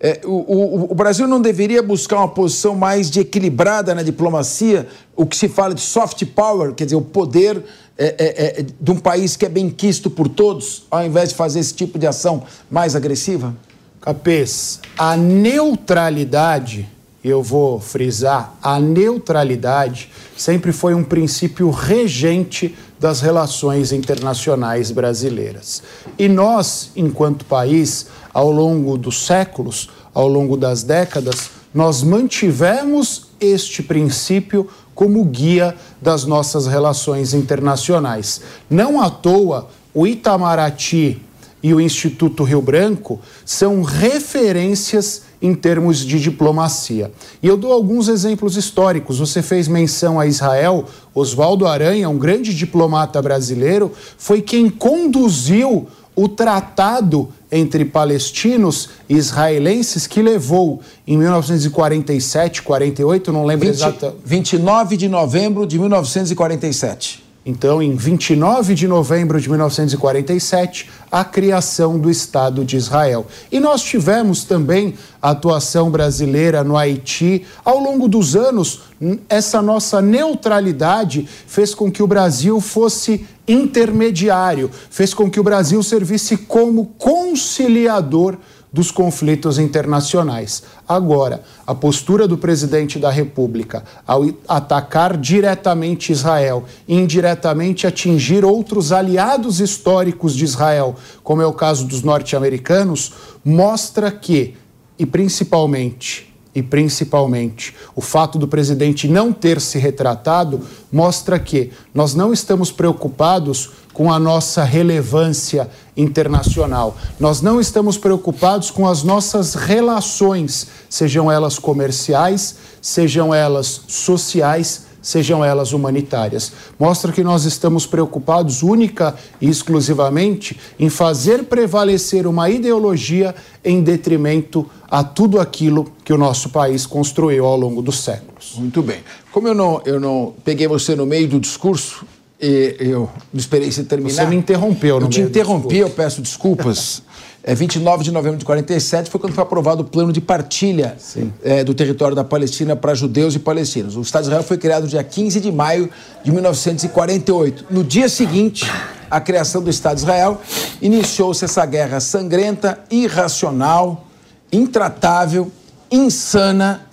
[0.03, 4.89] é, o, o, o, Brasil não deveria buscar uma posição mais de equilibrada na diplomacia,
[5.15, 7.63] o que se fala de soft power, quer dizer, o poder
[7.99, 11.35] é, é, é de um país que é bem quisto por todos, ao invés de
[11.35, 13.55] fazer esse tipo de ação mais agressiva?
[14.01, 16.89] Capês, a neutralidade,
[17.23, 25.83] eu vou frisar, a neutralidade sempre foi um princípio regente das relações internacionais brasileiras.
[26.19, 33.83] E nós, enquanto país, ao longo dos séculos, ao longo das décadas, nós mantivemos este
[33.83, 38.41] princípio como guia das nossas relações internacionais.
[38.71, 41.21] Não à toa, o Itamaraty
[41.63, 47.11] e o Instituto Rio Branco são referências em termos de diplomacia.
[47.43, 49.19] E eu dou alguns exemplos históricos.
[49.19, 50.85] Você fez menção a Israel,
[51.15, 60.07] Oswaldo Aranha, um grande diplomata brasileiro, foi quem conduziu o tratado entre palestinos e israelenses
[60.07, 64.19] que levou em 1947, 48, não lembro 20, exatamente.
[64.25, 67.30] 29 de novembro de 1947.
[67.45, 73.27] Então, em 29 de novembro de 1947, a criação do Estado de Israel.
[73.51, 77.47] E nós tivemos também a atuação brasileira no Haiti.
[77.65, 78.83] Ao longo dos anos,
[79.27, 85.83] essa nossa neutralidade fez com que o Brasil fosse intermediário, fez com que o Brasil
[85.83, 88.37] servisse como conciliador
[88.73, 90.63] dos conflitos internacionais.
[90.89, 99.61] Agora, a postura do presidente da República ao atacar diretamente Israel, indiretamente atingir outros aliados
[99.61, 103.13] históricos de Israel, como é o caso dos norte-americanos,
[103.45, 104.55] mostra que,
[104.99, 110.61] e principalmente, e principalmente o fato do presidente não ter se retratado
[110.91, 115.69] mostra que nós não estamos preocupados com a nossa relevância
[116.01, 116.97] internacional.
[117.19, 125.45] Nós não estamos preocupados com as nossas relações, sejam elas comerciais, sejam elas sociais, sejam
[125.45, 126.53] elas humanitárias.
[126.79, 133.35] Mostra que nós estamos preocupados única e exclusivamente em fazer prevalecer uma ideologia
[133.65, 138.55] em detrimento a tudo aquilo que o nosso país construiu ao longo dos séculos.
[138.57, 139.01] Muito bem.
[139.33, 142.05] Como eu não, eu não peguei você no meio do discurso,
[142.41, 144.15] e eu não esperei você terminar.
[144.15, 147.03] Você me interrompeu, não Eu te interrompi, eu peço desculpas.
[147.43, 150.95] É 29 de novembro de 47 foi quando foi aprovado o plano de partilha
[151.43, 153.97] é, do território da Palestina para judeus e palestinos.
[153.97, 155.89] O Estado de Israel foi criado dia 15 de maio
[156.23, 157.65] de 1948.
[157.71, 158.71] No dia seguinte
[159.11, 160.39] à criação do Estado de Israel,
[160.83, 164.07] iniciou-se essa guerra sangrenta, irracional,
[164.53, 165.51] intratável,
[165.91, 166.87] insana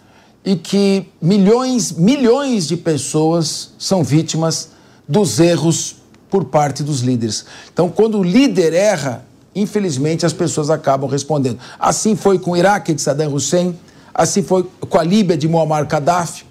[0.45, 4.76] e que milhões, milhões de pessoas são vítimas
[5.08, 5.97] dos erros
[6.30, 7.45] por parte dos líderes.
[7.72, 11.60] Então, quando o líder erra, infelizmente as pessoas acabam respondendo.
[11.80, 13.78] Assim foi com o Iraque de Saddam Hussein,
[14.14, 16.45] assim foi com a Líbia de Muammar Gaddafi.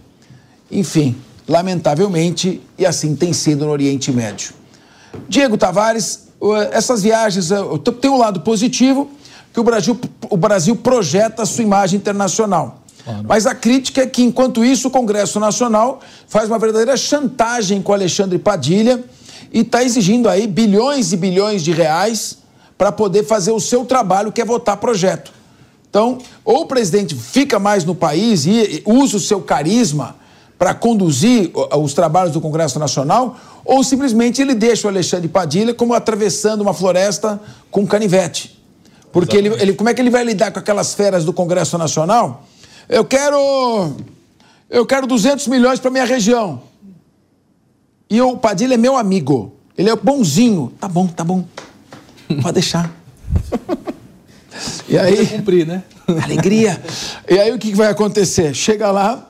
[0.70, 4.52] Enfim, lamentavelmente, e assim tem sido no Oriente Médio.
[5.28, 6.28] Diego Tavares,
[6.72, 7.50] essas viagens
[8.00, 9.10] tem um lado positivo,
[9.52, 9.98] que o Brasil,
[10.28, 12.82] o Brasil projeta a sua imagem internacional.
[13.24, 17.92] Mas a crítica é que, enquanto isso, o Congresso Nacional faz uma verdadeira chantagem com
[17.92, 19.04] Alexandre Padilha
[19.52, 22.38] e está exigindo aí bilhões e bilhões de reais
[22.76, 25.32] para poder fazer o seu trabalho, que é votar projeto.
[25.88, 30.16] Então, ou o presidente fica mais no país e usa o seu carisma
[30.58, 35.94] para conduzir os trabalhos do Congresso Nacional, ou simplesmente ele deixa o Alexandre Padilha como
[35.94, 37.40] atravessando uma floresta
[37.70, 38.60] com canivete.
[39.12, 42.45] Porque ele, ele, como é que ele vai lidar com aquelas feras do Congresso Nacional?
[42.88, 43.96] Eu quero.
[44.68, 46.62] Eu quero 200 milhões para minha região.
[48.08, 49.54] E o Padilha é meu amigo.
[49.76, 50.72] Ele é bonzinho.
[50.80, 51.44] Tá bom, tá bom.
[52.42, 52.94] Pode deixar.
[54.88, 55.26] E aí.
[55.26, 55.82] cumprir, né?
[56.24, 56.80] Alegria.
[57.28, 58.54] E aí o que vai acontecer?
[58.54, 59.28] Chega lá,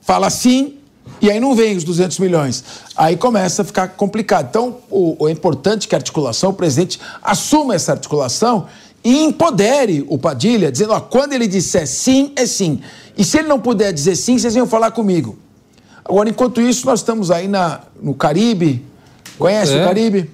[0.00, 0.78] fala sim,
[1.20, 2.64] e aí não vem os 200 milhões.
[2.96, 4.46] Aí começa a ficar complicado.
[4.48, 8.66] Então, o, o é importante que a articulação, o presidente assuma essa articulação
[9.02, 12.80] e empodere o Padilha, dizendo: ó, quando ele disser sim, é sim.
[13.16, 15.38] E se ele não puder dizer sim, vocês vêm falar comigo.
[16.04, 18.84] Agora, enquanto isso, nós estamos aí na, no Caribe.
[19.38, 19.82] Conhece é.
[19.82, 20.30] o Caribe?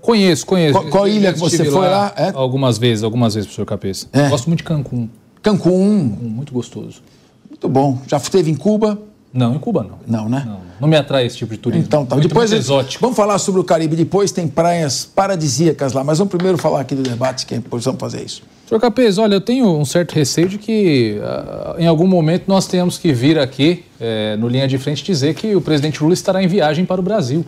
[0.00, 0.72] Conheço, conheço.
[0.72, 1.88] Qual, qual ilha que você foi lá?
[1.88, 2.14] lá?
[2.16, 2.32] É?
[2.34, 4.06] Algumas vezes, algumas vezes, professor Cabeça.
[4.12, 4.28] É.
[4.28, 5.08] Gosto muito de Cancún.
[5.42, 5.70] Cancún.
[5.70, 6.28] Cancún.
[6.28, 7.02] Muito gostoso.
[7.48, 8.00] Muito bom.
[8.06, 8.98] Já esteve em Cuba?
[9.32, 9.98] Não, em Cuba não.
[10.06, 10.42] Não, né?
[10.46, 11.84] Não, não me atrai esse tipo de turismo.
[11.86, 12.14] Então, tá.
[12.14, 13.00] Muito, depois exótico.
[13.00, 16.94] Vamos falar sobre o Caribe depois, tem praias paradisíacas lá, mas vamos primeiro falar aqui
[16.94, 18.42] do debate, que é importante fazer isso.
[18.66, 22.66] Senhor Capês, olha, eu tenho um certo receio de que uh, em algum momento nós
[22.66, 26.42] tenhamos que vir aqui, eh, no linha de frente, dizer que o presidente Lula estará
[26.42, 27.46] em viagem para o Brasil.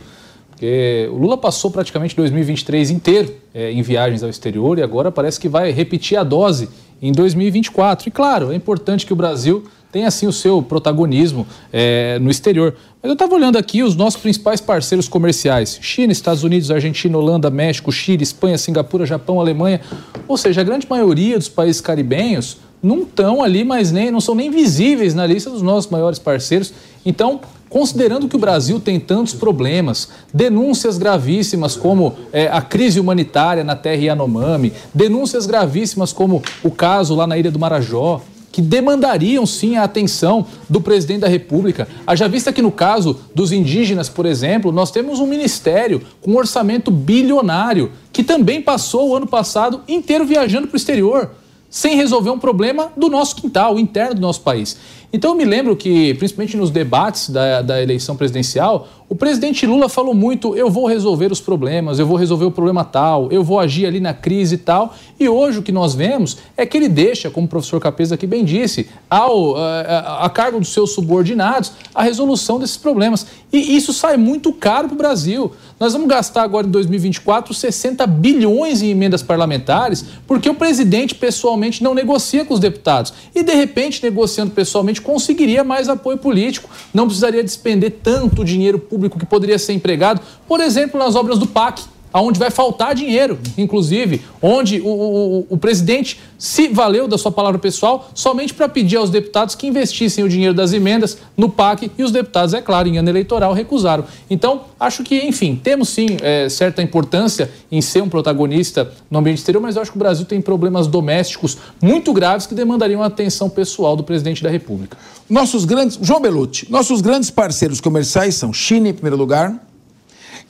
[0.48, 5.38] Porque o Lula passou praticamente 2023 inteiro eh, em viagens ao exterior e agora parece
[5.38, 6.68] que vai repetir a dose
[7.02, 8.08] em 2024.
[8.08, 12.74] E claro, é importante que o Brasil tem assim o seu protagonismo é, no exterior.
[13.02, 17.50] Mas eu estava olhando aqui os nossos principais parceiros comerciais: China, Estados Unidos, Argentina, Holanda,
[17.50, 19.80] México, Chile, Espanha, Singapura, Japão, Alemanha.
[20.28, 24.34] Ou seja, a grande maioria dos países caribenhos não estão ali, mas nem não são
[24.34, 26.72] nem visíveis na lista dos nossos maiores parceiros.
[27.04, 33.62] Então, considerando que o Brasil tem tantos problemas, denúncias gravíssimas como é, a crise humanitária
[33.62, 38.22] na terra Yanomami, denúncias gravíssimas como o caso lá na ilha do Marajó,
[38.52, 41.88] que demandariam sim a atenção do presidente da República.
[42.06, 46.36] Haja vista que no caso dos indígenas, por exemplo, nós temos um ministério com um
[46.36, 51.30] orçamento bilionário que também passou o ano passado inteiro viajando para o exterior,
[51.68, 54.76] sem resolver um problema do nosso quintal, interno do nosso país.
[55.12, 59.88] Então eu me lembro que, principalmente nos debates da, da eleição presidencial, o presidente Lula
[59.88, 63.58] falou muito: eu vou resolver os problemas, eu vou resolver o problema tal, eu vou
[63.58, 64.94] agir ali na crise e tal.
[65.18, 68.24] E hoje o que nós vemos é que ele deixa, como o professor Capesa aqui
[68.24, 73.26] bem disse, ao, a, a cargo dos seus subordinados a resolução desses problemas.
[73.52, 75.50] E isso sai muito caro para o Brasil.
[75.80, 81.82] Nós vamos gastar agora em 2024 60 bilhões em emendas parlamentares, porque o presidente pessoalmente
[81.82, 83.12] não negocia com os deputados.
[83.34, 89.18] E de repente, negociando pessoalmente, conseguiria mais apoio político, não precisaria despender tanto dinheiro público
[89.18, 91.82] que poderia ser empregado, por exemplo, nas obras do PAC,
[92.18, 97.58] onde vai faltar dinheiro, inclusive, onde o, o, o, presidente se valeu da sua palavra
[97.58, 102.02] pessoal somente para pedir aos deputados que investissem o dinheiro das emendas no PAC e
[102.02, 104.04] os deputados, é claro, em ano eleitoral recusaram.
[104.28, 109.38] Então, acho que, enfim, temos sim é, certa importância em ser um protagonista no ambiente
[109.38, 113.06] exterior, mas eu acho que o Brasil tem problemas domésticos muito graves que demandariam a
[113.06, 114.96] atenção pessoal do presidente da República.
[115.28, 119.69] Nossos grandes, João Belucci, nossos grandes parceiros comerciais são China em primeiro lugar,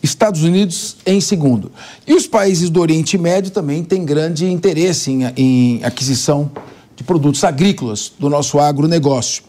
[0.02, 1.70] Estados Unidos em segundo.
[2.06, 6.50] E os países do Oriente Médio também têm grande interesse em, em aquisição
[6.96, 9.42] de produtos agrícolas do nosso agronegócio.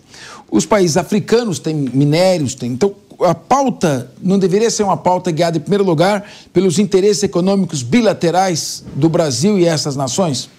[0.49, 2.71] Os países africanos têm minérios, têm.
[2.71, 7.83] Então, a pauta não deveria ser uma pauta guiada, em primeiro lugar, pelos interesses econômicos
[7.83, 10.49] bilaterais do Brasil e essas nações?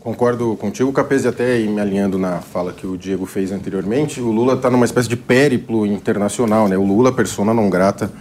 [0.00, 4.54] Concordo contigo, Capese, até me alinhando na fala que o Diego fez anteriormente, o Lula
[4.54, 6.76] está numa espécie de périplo internacional, né?
[6.76, 8.12] O Lula, persona não grata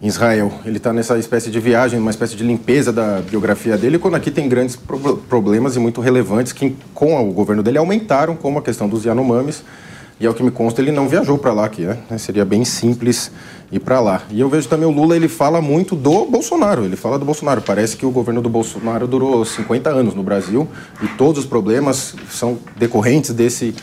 [0.00, 0.52] em Israel.
[0.64, 4.30] Ele está nessa espécie de viagem, uma espécie de limpeza da biografia dele, quando aqui
[4.30, 8.62] tem grandes pro problemas e muito relevantes que, com o governo dele, aumentaram, como a
[8.62, 9.62] questão dos Yanomamis.
[10.18, 11.98] E ao que me consta, ele não viajou para lá aqui, né?
[12.16, 13.30] Seria bem simples
[13.70, 14.22] ir para lá.
[14.30, 17.60] E eu vejo também o Lula, ele fala muito do Bolsonaro, ele fala do Bolsonaro.
[17.60, 20.66] Parece que o governo do Bolsonaro durou 50 anos no Brasil
[21.02, 23.74] e todos os problemas são decorrentes desse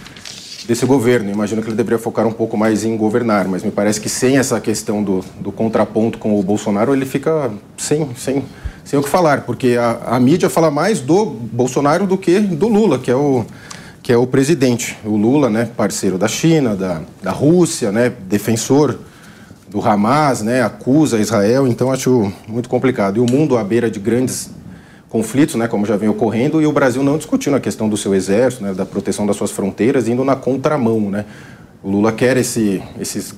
[0.67, 1.31] desse governo.
[1.31, 4.37] Imagino que ele deveria focar um pouco mais em governar, mas me parece que sem
[4.37, 8.43] essa questão do, do contraponto com o Bolsonaro, ele fica sem, sem,
[8.83, 12.67] sem o que falar, porque a, a mídia fala mais do Bolsonaro do que do
[12.67, 13.45] Lula, que é o,
[14.01, 14.97] que é o presidente.
[15.05, 18.97] O Lula, né, parceiro da China, da, da Rússia, né, defensor
[19.69, 23.17] do Hamas, né, acusa Israel, então acho muito complicado.
[23.17, 24.49] E o mundo à beira de grandes
[25.13, 28.15] conflitos, né, como já vem ocorrendo, e o Brasil não discutindo a questão do seu
[28.15, 31.11] exército, né, da proteção das suas fronteiras, indo na contramão.
[31.11, 31.23] Né?
[31.83, 33.35] O Lula quer esse, esses,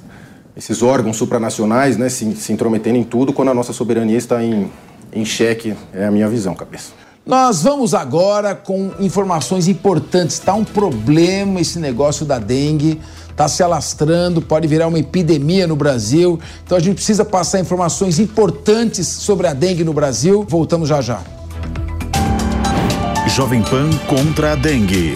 [0.56, 4.72] esses órgãos supranacionais né, se, se intrometendo em tudo quando a nossa soberania está em,
[5.12, 6.94] em xeque, é a minha visão, cabeça.
[7.26, 10.38] Nós vamos agora com informações importantes.
[10.38, 15.76] Está um problema esse negócio da dengue, está se alastrando, pode virar uma epidemia no
[15.76, 16.40] Brasil.
[16.64, 20.46] Então a gente precisa passar informações importantes sobre a dengue no Brasil.
[20.48, 21.20] Voltamos já já.
[23.28, 25.16] Jovem Pan contra a dengue.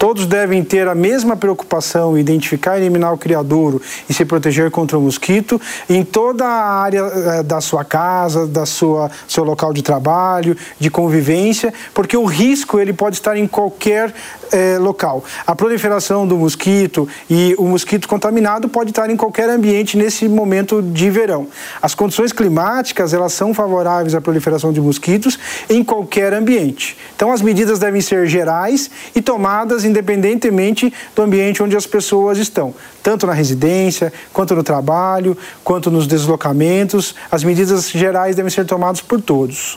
[0.00, 4.98] Todos devem ter a mesma preocupação, identificar e eliminar o criadouro e se proteger contra
[4.98, 5.60] o mosquito
[5.90, 10.90] em toda a área eh, da sua casa, da sua seu local de trabalho, de
[10.90, 14.12] convivência, porque o risco ele pode estar em qualquer
[14.52, 15.24] é, local.
[15.46, 20.82] A proliferação do mosquito e o mosquito contaminado pode estar em qualquer ambiente nesse momento
[20.82, 21.46] de verão.
[21.80, 25.38] As condições climáticas elas são favoráveis à proliferação de mosquitos
[25.68, 26.96] em qualquer ambiente.
[27.14, 32.74] Então as medidas devem ser gerais e tomadas independentemente do ambiente onde as pessoas estão,
[33.02, 37.14] tanto na residência, quanto no trabalho, quanto nos deslocamentos.
[37.30, 39.74] As medidas gerais devem ser tomadas por todos.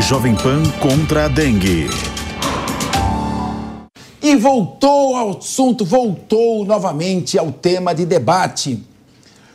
[0.00, 2.19] Jovem Pan contra a dengue.
[4.22, 8.84] E voltou ao assunto, voltou novamente ao tema de debate.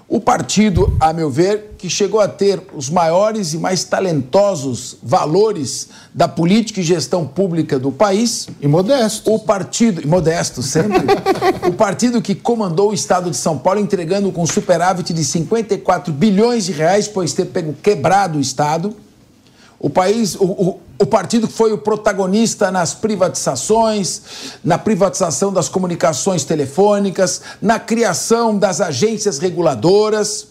[0.08, 5.90] O partido, a meu ver, que chegou a ter os maiores e mais talentosos valores
[6.14, 8.48] da política e gestão pública do país.
[8.62, 9.34] E modesto.
[9.34, 11.02] O partido, e modesto sempre.
[11.68, 16.66] o partido que comandou o estado de São Paulo entregando com superávit de 54 bilhões
[16.66, 18.96] de reais, pois ter pego quebrado o estado.
[19.86, 24.20] O país, o, o, o partido que foi o protagonista nas privatizações,
[24.64, 30.48] na privatização das comunicações telefônicas, na criação das agências reguladoras.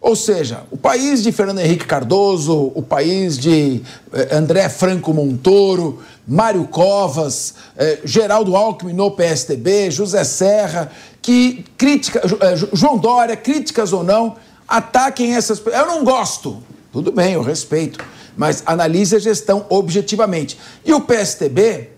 [0.00, 5.98] Ou seja, o país de Fernando Henrique Cardoso, o país de eh, André Franco Montoro,
[6.26, 13.92] Mário Covas, eh, Geraldo Alckmin no PSDB, José Serra, que crítica, eh, João Dória, críticas
[13.92, 15.62] ou não, ataquem essas.
[15.66, 16.62] Eu não gosto.
[16.90, 18.02] Tudo bem, eu respeito
[18.36, 20.58] mas analise a gestão objetivamente.
[20.84, 21.90] E o PSTB,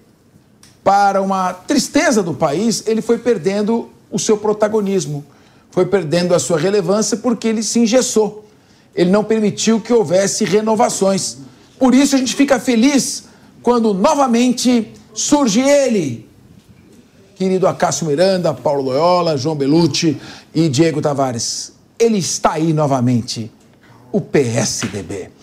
[0.82, 5.24] para uma tristeza do país, ele foi perdendo o seu protagonismo,
[5.70, 8.44] foi perdendo a sua relevância porque ele se engessou.
[8.94, 11.38] Ele não permitiu que houvesse renovações.
[11.78, 13.24] Por isso a gente fica feliz
[13.62, 16.28] quando novamente surge ele,
[17.34, 20.20] querido Acácio Miranda, Paulo Loyola, João Belucci
[20.54, 21.72] e Diego Tavares.
[21.98, 23.50] Ele está aí novamente,
[24.12, 25.33] o PSDB.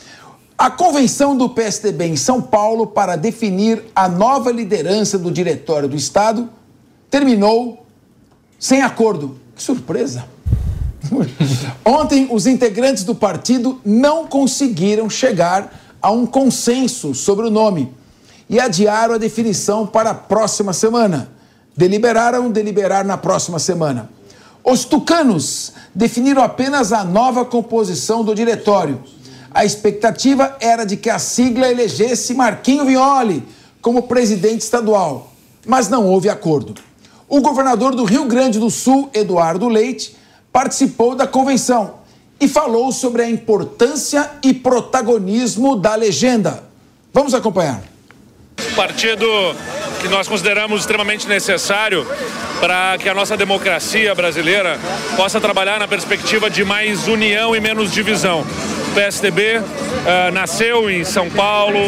[0.61, 5.95] A convenção do PSDB em São Paulo para definir a nova liderança do Diretório do
[5.95, 6.47] Estado
[7.09, 7.83] terminou
[8.59, 9.39] sem acordo.
[9.55, 10.23] Que surpresa!
[11.83, 17.91] Ontem, os integrantes do partido não conseguiram chegar a um consenso sobre o nome
[18.47, 21.31] e adiaram a definição para a próxima semana.
[21.75, 24.11] Deliberaram deliberar na próxima semana.
[24.63, 29.01] Os tucanos definiram apenas a nova composição do diretório
[29.53, 33.43] A expectativa era de que a sigla elegesse Marquinho Violi
[33.81, 35.33] como presidente estadual,
[35.65, 36.75] mas não houve acordo.
[37.27, 40.15] O governador do Rio Grande do Sul, Eduardo Leite,
[40.51, 41.95] participou da convenção
[42.39, 46.63] e falou sobre a importância e protagonismo da legenda.
[47.13, 47.81] Vamos acompanhar.
[48.75, 49.25] Partido
[50.01, 52.07] que nós consideramos extremamente necessário
[52.59, 54.79] para que a nossa democracia brasileira
[55.15, 58.41] possa trabalhar na perspectiva de mais união e menos divisão.
[58.41, 59.63] O PSDB uh,
[60.05, 61.79] eh, nasceu em São Paulo,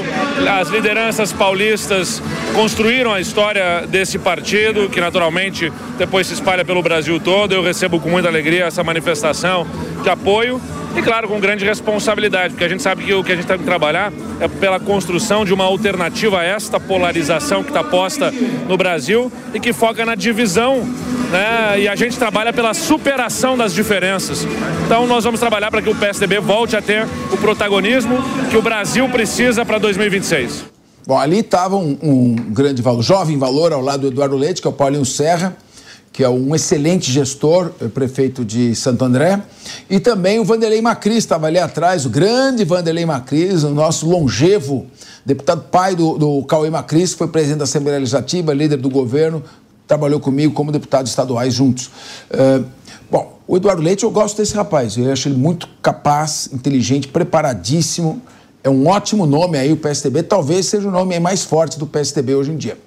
[0.59, 2.21] as lideranças paulistas
[2.53, 7.53] construíram a história desse partido, que naturalmente depois se espalha pelo Brasil todo.
[7.53, 9.67] Eu recebo com muita alegria essa manifestação
[10.01, 10.61] de apoio
[10.95, 13.57] e, claro, com grande responsabilidade, porque a gente sabe que o que a gente tem
[13.57, 18.02] que trabalhar é pela construção de uma alternativa a esta polarização que está posta
[18.67, 20.83] no Brasil e que foca na divisão
[21.33, 21.81] né?
[21.81, 24.45] E a gente trabalha pela superação das diferenças.
[24.85, 28.17] Então nós vamos trabalhar para que o PSDB volte a ter o protagonismo
[28.51, 30.65] que o Brasil precisa para 2026.
[31.05, 34.67] Bom, ali estava um, um, grande valor, jovem valor ao lado do Eduardo Leite, que
[34.67, 35.57] é o Paulinho Serra,
[36.13, 39.41] que é um excelente gestor, eh, prefeito de Santo André,
[39.89, 44.85] e também o Vanderlei Macris estava ali atrás, o grande Vanderlei Macris, o nosso longevo
[45.25, 49.43] deputado pai do, do Cauê Macris, que foi presidente da Assembleia Legislativa, líder do governo,
[49.87, 51.89] trabalhou comigo como deputados estaduais juntos.
[52.29, 52.63] Uh,
[53.09, 58.21] bom, o Eduardo Leite, eu gosto desse rapaz, eu acho ele muito capaz, inteligente, preparadíssimo,
[58.63, 62.35] é um ótimo nome aí, o PSDB, talvez seja o nome mais forte do PSDB
[62.35, 62.77] hoje em dia.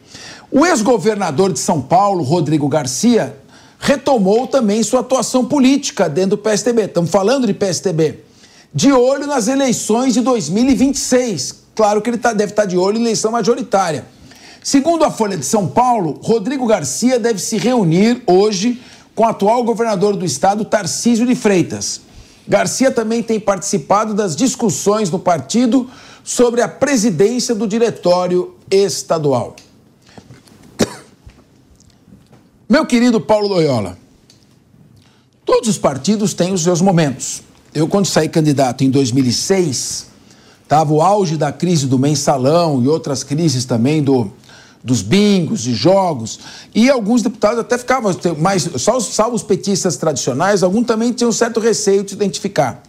[0.51, 3.37] O ex-governador de São Paulo, Rodrigo Garcia,
[3.81, 6.83] retomou também sua atuação política dentro do PSDB.
[6.83, 8.21] Estamos falando de PSDB.
[8.73, 11.65] De olho nas eleições de 2026.
[11.75, 14.07] Claro que ele tá, deve estar tá de olho em eleição majoritária.
[14.63, 18.81] Segundo a Folha de São Paulo, Rodrigo Garcia deve se reunir hoje
[19.15, 22.01] com o atual governador do estado, Tarcísio de Freitas.
[22.47, 25.89] Garcia também tem participado das discussões no partido
[26.23, 29.57] sobre a presidência do diretório estadual.
[32.69, 33.97] Meu querido Paulo Loyola,
[35.45, 37.41] todos os partidos têm os seus momentos.
[37.73, 40.07] Eu, quando saí candidato em 2006,
[40.64, 44.33] estava o auge da crise do mensalão e outras crises também do,
[44.83, 46.41] dos bingos e jogos.
[46.75, 51.33] E alguns deputados até ficavam, mais, só salvo os petistas tradicionais, alguns também tinham um
[51.33, 52.83] certo receio de se identificar.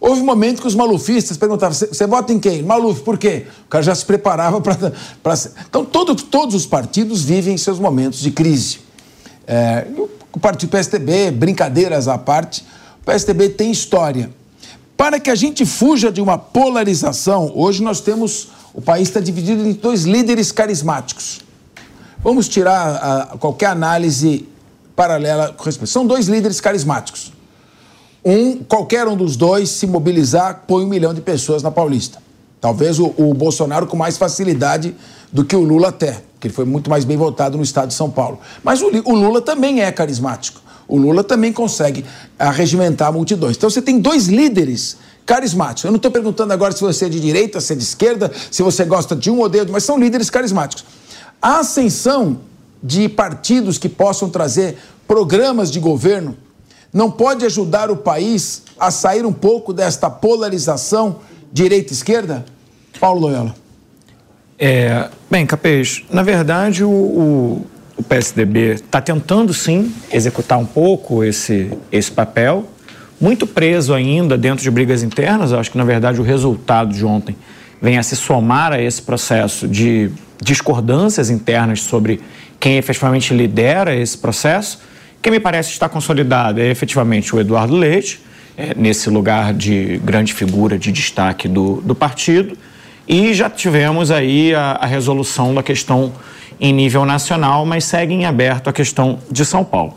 [0.00, 2.62] Houve um momento que os malufistas perguntavam: você vota em quem?
[2.62, 3.44] Maluf, por quê?
[3.66, 4.94] O cara já se preparava para.
[5.68, 8.88] Então, todo, todos os partidos vivem seus momentos de crise.
[9.52, 9.84] É,
[10.32, 12.64] o partido PSDB, brincadeiras à parte,
[13.02, 14.30] o PSDB tem história.
[14.96, 18.48] Para que a gente fuja de uma polarização, hoje nós temos.
[18.72, 21.40] O país está dividido em dois líderes carismáticos.
[22.22, 24.48] Vamos tirar a, qualquer análise
[24.94, 25.90] paralela com respeito.
[25.90, 27.32] São dois líderes carismáticos.
[28.24, 32.22] Um, qualquer um dos dois, se mobilizar, põe um milhão de pessoas na Paulista.
[32.60, 34.94] Talvez o, o Bolsonaro com mais facilidade
[35.32, 37.94] do que o Lula até que ele foi muito mais bem votado no estado de
[37.94, 38.40] São Paulo.
[38.64, 40.60] Mas o, o Lula também é carismático.
[40.88, 42.04] O Lula também consegue
[42.38, 43.56] arregimentar multidões.
[43.56, 45.84] Então você tem dois líderes carismáticos.
[45.84, 48.62] Eu não estou perguntando agora se você é de direita, se é de esquerda, se
[48.62, 50.84] você gosta de um ou de outro, mas são líderes carismáticos.
[51.40, 52.40] A ascensão
[52.82, 56.36] de partidos que possam trazer programas de governo
[56.92, 61.20] não pode ajudar o país a sair um pouco desta polarização
[61.52, 62.44] direita-esquerda?
[62.98, 63.54] Paulo Loyola.
[64.62, 71.24] É, bem, Capês, na verdade o, o, o PSDB está tentando sim executar um pouco
[71.24, 72.68] esse, esse papel,
[73.18, 75.52] muito preso ainda dentro de brigas internas.
[75.52, 77.34] Eu acho que na verdade o resultado de ontem
[77.80, 80.10] vem a se somar a esse processo de
[80.42, 82.20] discordâncias internas sobre
[82.58, 84.78] quem efetivamente lidera esse processo.
[85.22, 88.20] Quem me parece estar consolidado é efetivamente o Eduardo Leite,
[88.58, 92.58] é, nesse lugar de grande figura de destaque do, do partido.
[93.06, 96.12] E já tivemos aí a, a resolução da questão
[96.60, 99.94] em nível nacional, mas segue em aberto a questão de São Paulo.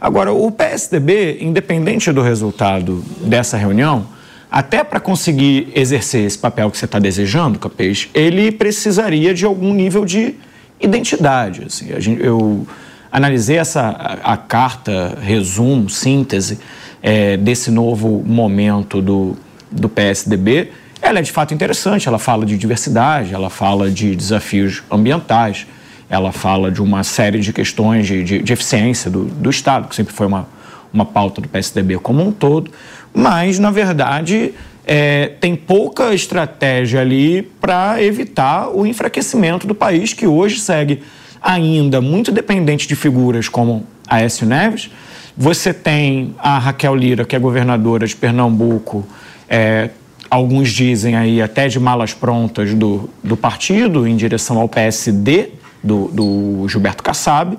[0.00, 4.06] Agora, o PSDB, independente do resultado dessa reunião,
[4.50, 9.74] até para conseguir exercer esse papel que você está desejando, Capês, ele precisaria de algum
[9.74, 10.34] nível de
[10.80, 11.64] identidade.
[11.66, 11.88] Assim.
[12.18, 12.66] Eu
[13.10, 16.58] analisei essa a, a carta, resumo, síntese
[17.02, 19.36] é, desse novo momento do,
[19.70, 20.70] do PSDB
[21.06, 25.64] ela é de fato interessante, ela fala de diversidade, ela fala de desafios ambientais,
[26.10, 29.94] ela fala de uma série de questões de, de, de eficiência do, do Estado, que
[29.94, 30.48] sempre foi uma,
[30.92, 32.72] uma pauta do PSDB como um todo,
[33.14, 34.52] mas, na verdade,
[34.84, 41.02] é, tem pouca estratégia ali para evitar o enfraquecimento do país, que hoje segue
[41.40, 44.90] ainda muito dependente de figuras como Aécio Neves.
[45.36, 49.06] Você tem a Raquel Lira, que é governadora de Pernambuco,
[49.48, 49.90] é,
[50.30, 55.50] alguns dizem aí até de malas prontas do, do partido em direção ao PSD
[55.82, 57.58] do, do Gilberto Kassab.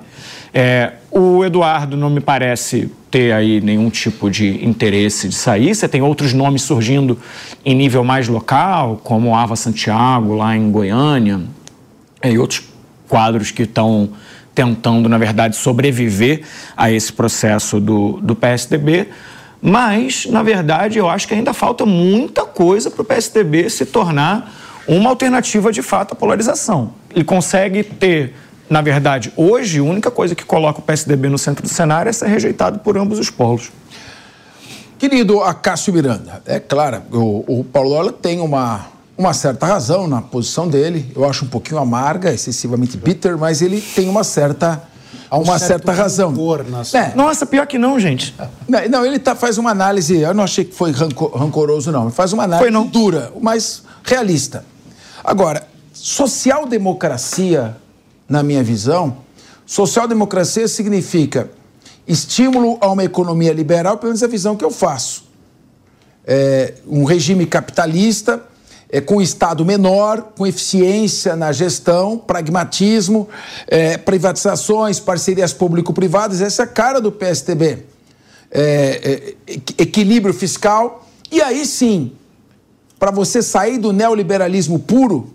[0.53, 5.73] É, o Eduardo não me parece ter aí nenhum tipo de interesse de sair.
[5.73, 7.17] Você tem outros nomes surgindo
[7.65, 11.41] em nível mais local, como Ava Santiago, lá em Goiânia,
[12.23, 12.63] e outros
[13.07, 14.09] quadros que estão
[14.53, 16.41] tentando, na verdade, sobreviver
[16.75, 19.07] a esse processo do, do PSDB.
[19.61, 24.53] Mas, na verdade, eu acho que ainda falta muita coisa para o PSDB se tornar
[24.87, 26.93] uma alternativa de fato à polarização.
[27.13, 28.33] Ele consegue ter,
[28.69, 32.13] na verdade, hoje, a única coisa que coloca o PSDB no centro do cenário é
[32.13, 33.71] ser rejeitado por ambos os polos.
[34.97, 38.87] Querido Acácio Miranda, é claro, o, o Paulo Lola tem uma,
[39.17, 41.11] uma certa razão na posição dele.
[41.15, 44.81] Eu acho um pouquinho amarga, excessivamente bitter, mas ele tem uma certa
[45.29, 46.31] Há um uma certa razão.
[46.97, 47.13] É.
[47.15, 48.33] Nossa, pior que não, gente.
[48.67, 52.03] Não, não ele tá, faz uma análise, eu não achei que foi rancoroso, não.
[52.03, 54.65] Ele faz uma análise dura, mas realista.
[55.23, 57.75] Agora, social-democracia,
[58.29, 59.17] na minha visão,
[59.65, 61.49] social-democracia significa
[62.07, 65.25] estímulo a uma economia liberal, pelo menos a visão que eu faço.
[66.25, 68.41] É um regime capitalista,
[68.89, 73.27] é, com Estado menor, com eficiência na gestão, pragmatismo,
[73.67, 77.85] é, privatizações, parcerias público-privadas, essa é a cara do PSTB.
[78.49, 82.13] É, é, equilíbrio fiscal, e aí sim,
[82.97, 85.33] para você sair do neoliberalismo puro,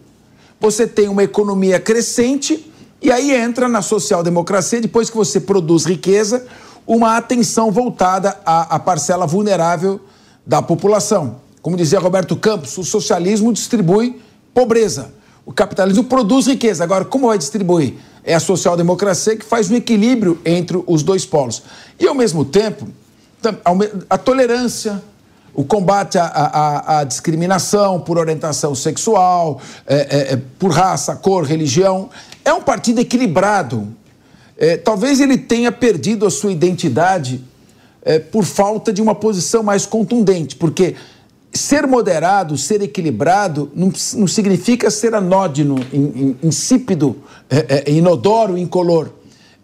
[0.58, 2.72] você tem uma economia crescente
[3.02, 6.46] e aí entra na social-democracia, depois que você produz riqueza,
[6.86, 10.00] uma atenção voltada à, à parcela vulnerável
[10.46, 11.41] da população.
[11.62, 14.20] Como dizia Roberto Campos, o socialismo distribui
[14.52, 15.14] pobreza.
[15.46, 16.82] O capitalismo produz riqueza.
[16.82, 17.94] Agora, como vai distribuir?
[18.24, 21.62] É a social-democracia que faz um equilíbrio entre os dois polos.
[21.98, 22.88] E, ao mesmo tempo,
[24.10, 25.02] a tolerância,
[25.54, 31.44] o combate à, à, à, discriminação por orientação sexual, é, é, é, por raça, cor,
[31.44, 32.10] religião.
[32.44, 33.88] É um partido equilibrado.
[34.56, 37.42] É, talvez ele tenha perdido a sua identidade
[38.04, 40.94] é, por falta de uma posição mais contundente, porque
[41.52, 45.76] ser moderado, ser equilibrado, não, não significa ser anódino,
[46.42, 47.16] insípido,
[47.50, 49.10] é, inodoro, incolor.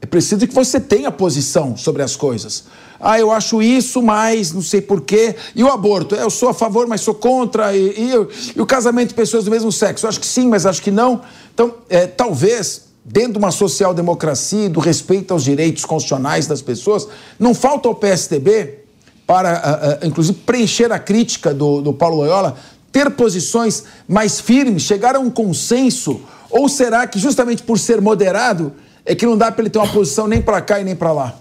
[0.01, 2.65] É preciso que você tenha posição sobre as coisas.
[3.01, 5.35] Ah, eu acho isso, mas não sei porquê.
[5.55, 6.15] E o aborto?
[6.15, 7.77] Eu sou a favor, mas sou contra.
[7.77, 8.13] E, e,
[8.57, 10.07] e o casamento de pessoas do mesmo sexo?
[10.07, 11.23] Eu acho que sim, mas acho que não.
[11.53, 17.09] Então, é, talvez, dentro de uma social-democracia, do respeito aos direitos constitucionais das pessoas,
[17.39, 18.81] não falta ao PSDB,
[19.29, 22.57] para, uh, uh, inclusive, preencher a crítica do, do Paulo Loyola,
[22.91, 26.23] ter posições mais firmes, chegar a um consenso?
[26.51, 28.73] Ou será que, justamente por ser moderado,
[29.05, 31.13] é que não dá para ele ter uma posição nem para cá e nem para
[31.13, 31.35] lá?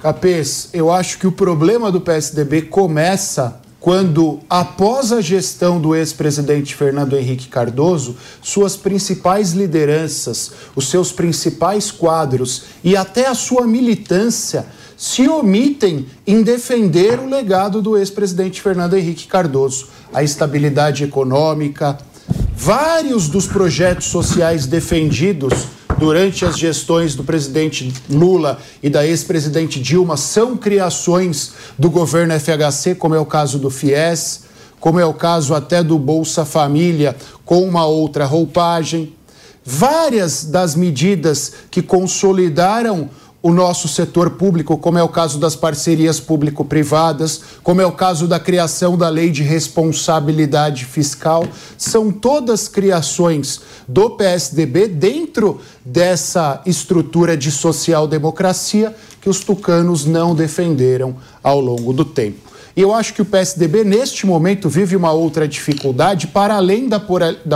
[0.00, 6.76] Capês, eu acho que o problema do PSDB começa quando, após a gestão do ex-presidente
[6.76, 14.64] Fernando Henrique Cardoso, suas principais lideranças, os seus principais quadros e até a sua militância
[14.96, 21.98] se omitem em defender o legado do ex-presidente Fernando Henrique Cardoso, a estabilidade econômica,
[22.54, 25.66] vários dos projetos sociais defendidos
[25.98, 32.94] durante as gestões do presidente Lula e da ex-presidente Dilma são criações do governo FHC,
[32.94, 34.44] como é o caso do FIES,
[34.80, 39.14] como é o caso até do Bolsa Família, com uma outra roupagem.
[39.64, 43.08] Várias das medidas que consolidaram
[43.44, 48.26] o nosso setor público, como é o caso das parcerias público-privadas, como é o caso
[48.26, 51.44] da criação da lei de responsabilidade fiscal,
[51.76, 61.14] são todas criações do PSDB dentro dessa estrutura de social-democracia que os tucanos não defenderam
[61.42, 62.53] ao longo do tempo.
[62.76, 66.98] E eu acho que o PSDB, neste momento, vive uma outra dificuldade para além da,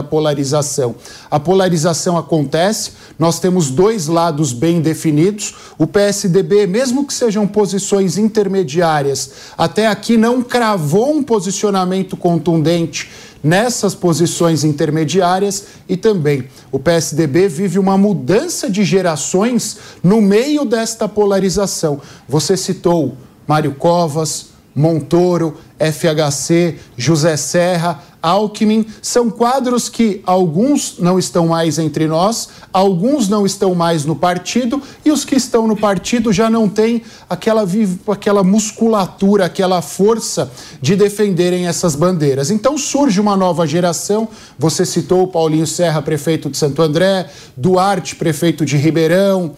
[0.03, 0.95] polarização.
[1.29, 5.55] A polarização acontece, nós temos dois lados bem definidos.
[5.77, 13.11] O PSDB, mesmo que sejam posições intermediárias, até aqui não cravou um posicionamento contundente
[13.43, 21.09] nessas posições intermediárias e também o PSDB vive uma mudança de gerações no meio desta
[21.09, 22.01] polarização.
[22.29, 23.17] Você citou
[23.47, 32.07] Mário Covas, Montoro, FHC, José Serra, Alckmin, são quadros que alguns não estão mais entre
[32.07, 36.69] nós, alguns não estão mais no partido e os que estão no partido já não
[36.69, 37.65] têm aquela,
[38.09, 40.51] aquela musculatura, aquela força
[40.81, 42.51] de defenderem essas bandeiras.
[42.51, 44.29] Então surge uma nova geração.
[44.59, 49.55] Você citou o Paulinho Serra, prefeito de Santo André, Duarte, prefeito de Ribeirão,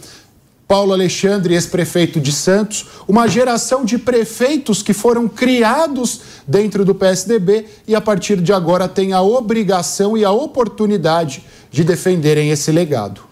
[0.70, 7.64] Paulo Alexandre, ex-prefeito de Santos, uma geração de prefeitos que foram criados dentro do PSDB
[7.88, 11.42] e a partir de agora têm a obrigação e a oportunidade
[11.72, 13.22] de defenderem esse legado.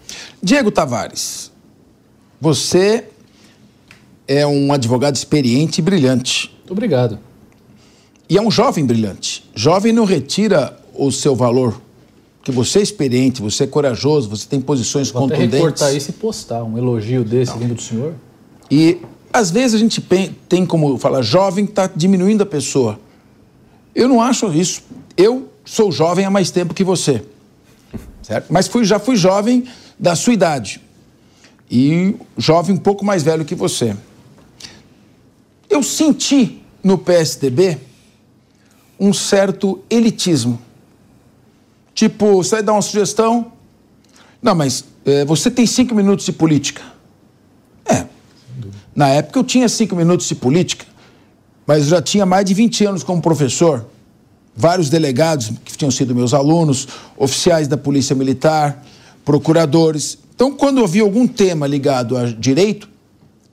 [0.43, 1.49] Diego Tavares,
[2.41, 3.05] você
[4.27, 6.53] é um advogado experiente e brilhante.
[6.57, 7.19] Muito obrigado.
[8.27, 9.49] E é um jovem brilhante.
[9.55, 11.81] Jovem não retira o seu valor.
[12.39, 15.49] Porque você é experiente, você é corajoso, você tem posições Vou contundentes.
[15.49, 18.13] Até recortar isso e postar um elogio desse vindo do senhor.
[18.71, 18.97] E
[19.31, 20.01] às vezes a gente
[20.47, 22.99] tem como falar, jovem está diminuindo a pessoa.
[23.93, 24.83] Eu não acho isso.
[25.17, 27.23] Eu sou jovem há mais tempo que você.
[28.21, 28.47] Certo?
[28.49, 29.65] Mas fui, já fui jovem
[29.97, 30.81] da sua idade.
[31.69, 33.95] E jovem um pouco mais velho que você.
[35.69, 37.77] Eu senti no PSDB
[38.99, 40.59] um certo elitismo.
[41.99, 43.51] Tipo, você vai dar uma sugestão?
[44.41, 46.81] Não, mas é, você tem cinco minutos de política.
[47.85, 48.05] É.
[48.95, 50.85] Na época eu tinha cinco minutos de política,
[51.67, 53.85] mas eu já tinha mais de 20 anos como professor.
[54.55, 56.87] Vários delegados que tinham sido meus alunos,
[57.17, 58.81] oficiais da Polícia Militar,
[59.25, 60.17] procuradores.
[60.33, 62.87] Então, quando eu via algum tema ligado a direito,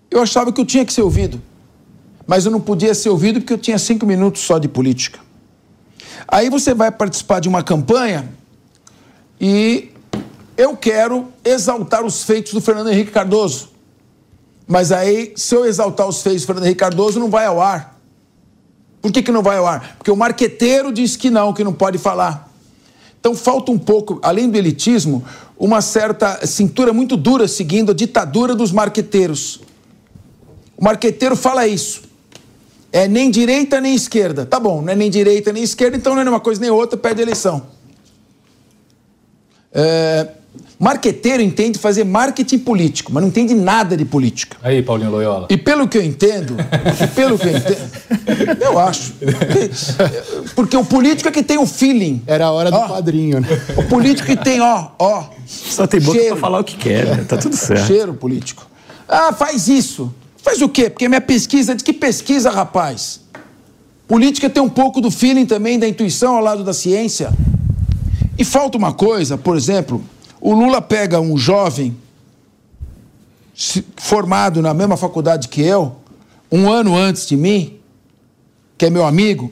[0.08, 1.42] eu achava que eu tinha que ser ouvido.
[2.24, 5.25] Mas eu não podia ser ouvido porque eu tinha cinco minutos só de política.
[6.28, 8.28] Aí você vai participar de uma campanha
[9.40, 9.90] e
[10.56, 13.70] eu quero exaltar os feitos do Fernando Henrique Cardoso.
[14.66, 17.96] Mas aí, se eu exaltar os feitos do Fernando Henrique Cardoso, não vai ao ar.
[19.00, 19.96] Por que, que não vai ao ar?
[19.98, 22.50] Porque o marqueteiro diz que não, que não pode falar.
[23.20, 25.24] Então falta um pouco, além do elitismo,
[25.56, 29.60] uma certa cintura muito dura seguindo a ditadura dos marqueteiros.
[30.76, 32.02] O marqueteiro fala isso.
[32.92, 34.46] É nem direita nem esquerda.
[34.46, 36.96] Tá bom, não é nem direita nem esquerda, então não é uma coisa nem outra,
[36.96, 37.66] perde a eleição.
[39.72, 40.28] É,
[40.78, 44.56] marqueteiro entende fazer marketing político, mas não entende nada de política.
[44.62, 45.48] Aí, Paulinho Loyola.
[45.50, 46.56] E pelo que eu entendo,
[47.14, 49.14] pelo que eu entendo, eu acho.
[50.54, 52.22] Porque o político é que tem o feeling.
[52.26, 53.48] Era a hora do ó, padrinho, né?
[53.76, 55.24] O político que tem, ó, ó.
[55.46, 57.24] Só tem boca cheiro, pra falar o que quer, né?
[57.28, 57.86] Tá tudo certo.
[57.86, 58.66] Cheiro político.
[59.06, 60.12] Ah, faz isso.
[60.46, 60.88] Faz o quê?
[60.88, 63.20] Porque minha pesquisa diz que pesquisa, rapaz.
[64.06, 67.32] Política tem um pouco do feeling também, da intuição ao lado da ciência.
[68.38, 70.04] E falta uma coisa, por exemplo,
[70.40, 71.96] o Lula pega um jovem
[73.96, 75.96] formado na mesma faculdade que eu,
[76.52, 77.80] um ano antes de mim,
[78.78, 79.50] que é meu amigo,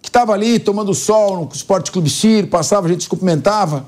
[0.00, 3.84] que estava ali tomando sol no Esporte Clube Ciro, passava, a gente se cumprimentava,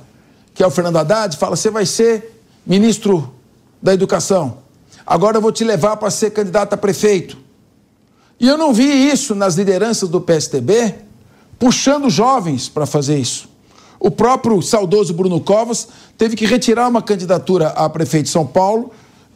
[0.52, 3.32] que é o Fernando Haddad, fala: você vai ser ministro
[3.80, 4.61] da Educação.
[5.06, 7.36] Agora eu vou te levar para ser candidato a prefeito.
[8.38, 10.94] E eu não vi isso nas lideranças do PSTB
[11.58, 13.48] puxando jovens para fazer isso.
[14.00, 15.86] O próprio saudoso Bruno Covas
[16.18, 18.90] teve que retirar uma candidatura a prefeito de São Paulo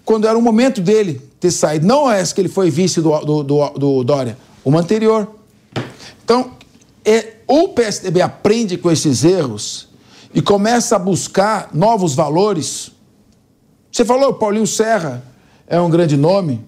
[0.05, 1.87] quando era o momento dele ter saído.
[1.87, 5.29] Não essa que ele foi vice do, do, do, do Dória, uma anterior.
[6.25, 6.51] Então,
[7.05, 9.89] é, ou o PSDB aprende com esses erros
[10.35, 12.91] e começa a buscar novos valores.
[13.93, 15.23] Você falou, Paulinho Serra,
[15.67, 16.61] é um grande nome.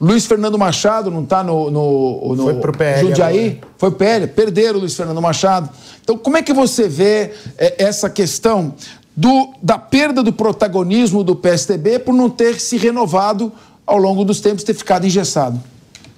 [0.00, 3.46] Luiz Fernando Machado não está no, no, no Foi pro PL Jundiaí?
[3.46, 3.60] Agora.
[3.78, 5.68] Foi pro PL, perderam o Luiz Fernando Machado.
[6.02, 8.74] Então, como é que você vê é, essa questão
[9.16, 13.52] do, da perda do protagonismo do PSDB por não ter se renovado
[13.86, 15.60] ao longo dos tempos, ter ficado engessado?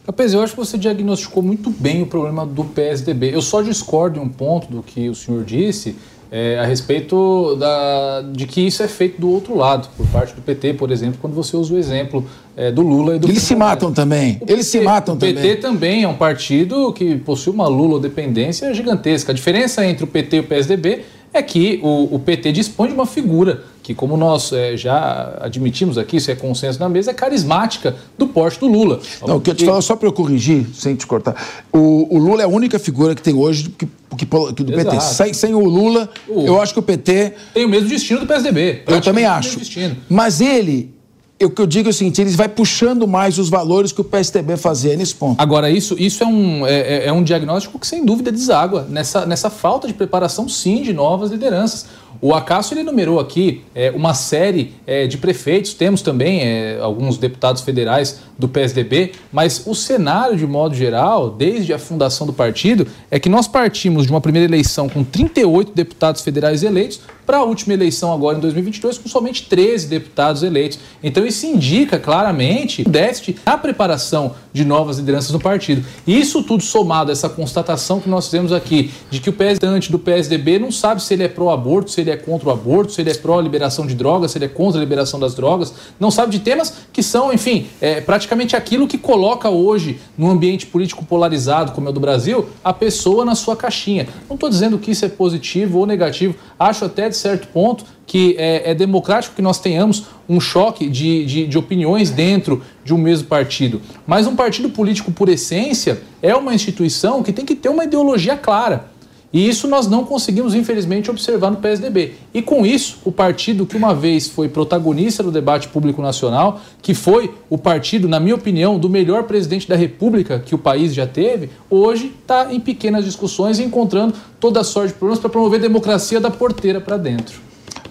[0.07, 3.35] Capaz, eu acho que você diagnosticou muito bem o problema do PSDB.
[3.35, 5.97] Eu só discordo em um ponto do que o senhor disse,
[6.31, 10.43] é, a respeito da, de que isso é feito do outro lado, por parte do
[10.43, 12.25] PT, por exemplo, quando você usa o exemplo
[12.57, 14.35] é, do Lula e do Eles se matam também.
[14.35, 15.35] PT, Eles se matam o também.
[15.35, 19.33] O PT também é um partido que possui uma Lula dependência gigantesca.
[19.33, 21.03] A diferença entre o PT e o PSDB
[21.37, 25.97] é que o, o PT dispõe de uma figura que, como nós é, já admitimos
[25.97, 29.01] aqui, isso é consenso na mesa, é carismática do porte do Lula.
[29.25, 31.37] Não, o que eu te falo, só para eu corrigir, sem te cortar,
[31.73, 35.01] o, o, Lula é a única figura que tem hoje que, que, que do PT.
[35.01, 37.35] Sem, sem, o Lula, o, eu acho que o PT...
[37.55, 38.83] Tem o mesmo destino do PSDB.
[38.89, 39.61] Eu também acho.
[40.09, 40.96] Mas ele
[41.45, 44.05] o que eu digo é o seguinte, eles vai puxando mais os valores que o
[44.05, 45.41] PSDB fazia nesse ponto.
[45.41, 49.51] Agora, isso, isso é, um, é, é um diagnóstico que, sem dúvida, deságua nessa, nessa
[49.51, 51.87] falta de preparação, sim, de novas lideranças.
[52.21, 57.19] O Acácio ele numerou aqui é, uma série é, de prefeitos, temos também é, alguns
[57.19, 62.87] deputados federais do PSDB, mas o cenário, de modo geral, desde a fundação do partido,
[63.11, 67.43] é que nós partimos de uma primeira eleição com 38 deputados federais eleitos para a
[67.43, 70.79] última eleição agora em 2022 com somente 13 deputados eleitos.
[71.03, 75.85] Então isso indica claramente o déficit na preparação de novas lideranças no partido.
[76.07, 79.91] E isso tudo somado a essa constatação que nós fizemos aqui, de que o presidente
[79.91, 83.01] do PSDB não sabe se ele é pró-aborto, se ele é contra o aborto, se
[83.01, 86.33] ele é pró-liberação de drogas, se ele é contra a liberação das drogas, não sabe
[86.33, 91.73] de temas que são, enfim, é, praticamente aquilo que coloca hoje, no ambiente político polarizado
[91.73, 94.09] como é o do Brasil, a pessoa na sua caixinha.
[94.29, 98.37] Não estou dizendo que isso é positivo ou negativo, acho até de certo ponto que
[98.39, 102.99] é, é democrático que nós tenhamos um choque de, de, de, opiniões dentro de um
[102.99, 103.83] mesmo partido.
[104.07, 108.37] Mas um partido político, por essência, é uma instituição que tem que ter uma ideologia
[108.37, 108.96] clara.
[109.33, 112.15] E isso nós não conseguimos, infelizmente, observar no PSDB.
[112.33, 116.95] E com isso, o partido que uma vez foi protagonista do debate público nacional, que
[116.95, 121.07] foi o partido, na minha opinião, do melhor presidente da República que o país já
[121.07, 126.21] teve, hoje está em pequenas discussões e encontrando toda sorte de problemas para promover democracia
[126.21, 127.41] da porteira para dentro.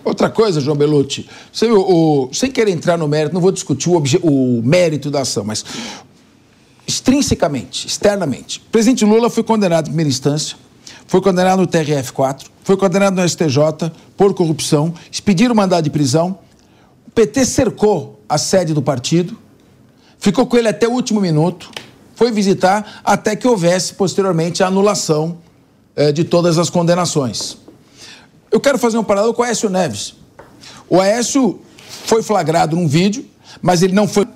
[0.05, 3.89] Outra coisa, João Belucci, você, o, o, sem querer entrar no mérito, não vou discutir
[3.89, 5.65] o, o mérito da ação, mas
[6.87, 8.59] extrinsecamente, externamente.
[8.59, 10.55] O presidente Lula foi condenado em primeira instância,
[11.07, 16.39] foi condenado no TRF4, foi condenado no STJ por corrupção, expediram mandado de prisão.
[17.07, 19.37] O PT cercou a sede do partido,
[20.17, 21.69] ficou com ele até o último minuto,
[22.15, 25.37] foi visitar até que houvesse posteriormente a anulação
[25.95, 27.57] eh, de todas as condenações.
[28.51, 30.15] Eu quero fazer um paralelo com o Aécio Neves.
[30.89, 31.59] O Aécio
[32.05, 33.25] foi flagrado num vídeo,
[33.61, 34.27] mas ele não foi.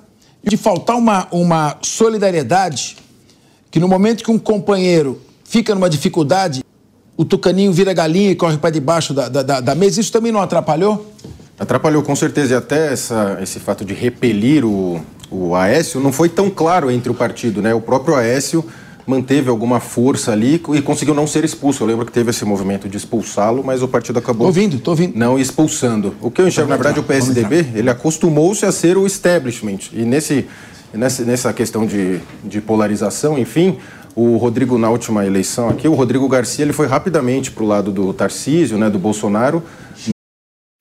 [0.42, 2.96] De faltar uma, uma solidariedade,
[3.70, 6.64] que no momento que um companheiro fica numa dificuldade,
[7.16, 10.40] o tucaninho vira galinha e corre para debaixo da, da, da, mesa, isso também não
[10.40, 11.12] atrapalhou?
[11.58, 12.54] Atrapalhou, com certeza.
[12.54, 17.10] E até essa, esse fato de repelir o, o Aécio não foi tão claro entre
[17.10, 17.74] o partido, né?
[17.74, 18.64] O próprio Aécio
[19.04, 21.82] manteve alguma força ali e conseguiu não ser expulso.
[21.82, 24.42] Eu lembro que teve esse movimento de expulsá-lo, mas o partido acabou.
[24.42, 25.18] Tô ouvindo, tô ouvindo.
[25.18, 26.14] Não expulsando.
[26.22, 29.80] O que eu enxergo, na verdade, o PSDB, ele acostumou-se a ser o establishment.
[29.92, 30.46] E nesse,
[30.94, 33.76] nessa, nessa questão de, de polarização, enfim,
[34.14, 37.92] o Rodrigo, na última eleição aqui, o Rodrigo Garcia, ele foi rapidamente para o lado
[37.92, 39.62] do Tarcísio, né, do Bolsonaro.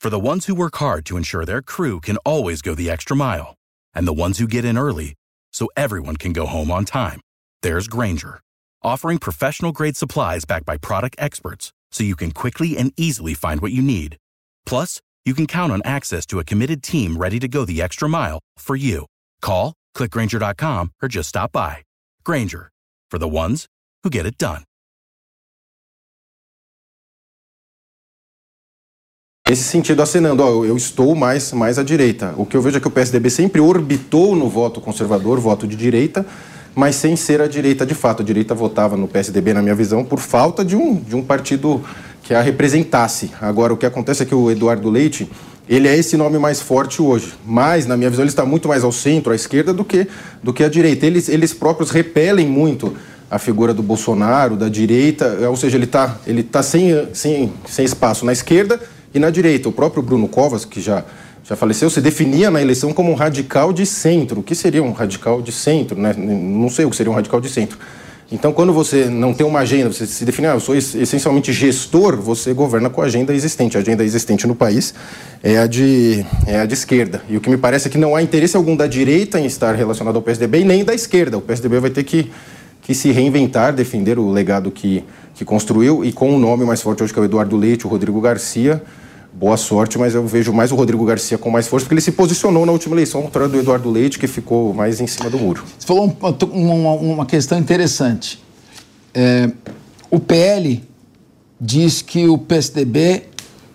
[0.02, 3.16] For the ones who work hard to ensure their crew can always go the extra
[3.16, 3.56] mile,
[3.94, 5.14] and the ones who get in early
[5.52, 7.20] so everyone can go home on time.
[7.62, 8.40] there's Granger,
[8.84, 13.62] offering professional grade supplies backed by product experts so you can quickly and easily find
[13.62, 14.18] what you need.
[14.66, 18.08] Plus, you can count on access to a committed team ready to go the extra
[18.08, 19.06] mile for you.
[19.42, 21.84] Call, clickgranger.com, or just stop by.
[22.24, 22.70] Granger,
[23.10, 23.68] for the ones
[24.04, 24.64] who get it done.
[29.50, 32.36] Esse sentido acenando, ó, eu estou mais, mais à direita.
[32.38, 35.76] O que eu vejo é que o PSDB sempre orbitou no voto conservador, voto de
[35.76, 36.24] direita,
[36.76, 38.22] mas sem ser a direita de fato.
[38.22, 41.84] A direita votava no PSDB, na minha visão, por falta de um, de um partido
[42.22, 43.32] que a representasse.
[43.42, 45.28] Agora, o que acontece é que o Eduardo Leite,
[45.70, 48.84] ele é esse nome mais forte hoje, mas, na minha visão, ele está muito mais
[48.84, 50.08] ao centro, à esquerda, do que,
[50.42, 51.06] do que à direita.
[51.06, 52.96] Eles, eles próprios repelem muito
[53.30, 57.86] a figura do Bolsonaro, da direita, ou seja, ele está ele tá sem, sem, sem
[57.86, 58.82] espaço na esquerda
[59.14, 59.70] e na direita.
[59.70, 61.06] O próprio Bruno Covas, que já
[61.44, 64.42] já faleceu, se definia na eleição como um radical de centro.
[64.42, 66.00] O que seria um radical de centro?
[66.00, 66.14] Né?
[66.16, 67.78] Não sei o que seria um radical de centro.
[68.32, 72.16] Então, quando você não tem uma agenda, você se define, ah, eu sou essencialmente gestor,
[72.16, 73.76] você governa com a agenda existente.
[73.76, 74.94] A agenda existente no país
[75.42, 77.24] é a, de, é a de esquerda.
[77.28, 79.74] E o que me parece é que não há interesse algum da direita em estar
[79.74, 81.40] relacionado ao PSDB e nem da esquerda.
[81.40, 82.32] O PSDB vai ter que,
[82.84, 85.04] que se reinventar, defender o legado que,
[85.34, 87.88] que construiu e com o um nome mais forte hoje, que é o Eduardo Leite,
[87.88, 88.84] o Rodrigo Garcia,
[89.34, 92.12] boa sorte, mas eu vejo mais o Rodrigo Garcia com mais força, porque ele se
[92.12, 95.38] posicionou na última eleição, ao contrário do Eduardo Leite, que ficou mais em cima do
[95.38, 95.64] muro.
[95.78, 96.16] Você falou
[96.52, 98.44] uma, uma, uma questão interessante.
[99.14, 99.50] É,
[100.10, 100.84] o PL
[101.60, 103.24] diz que o PSDB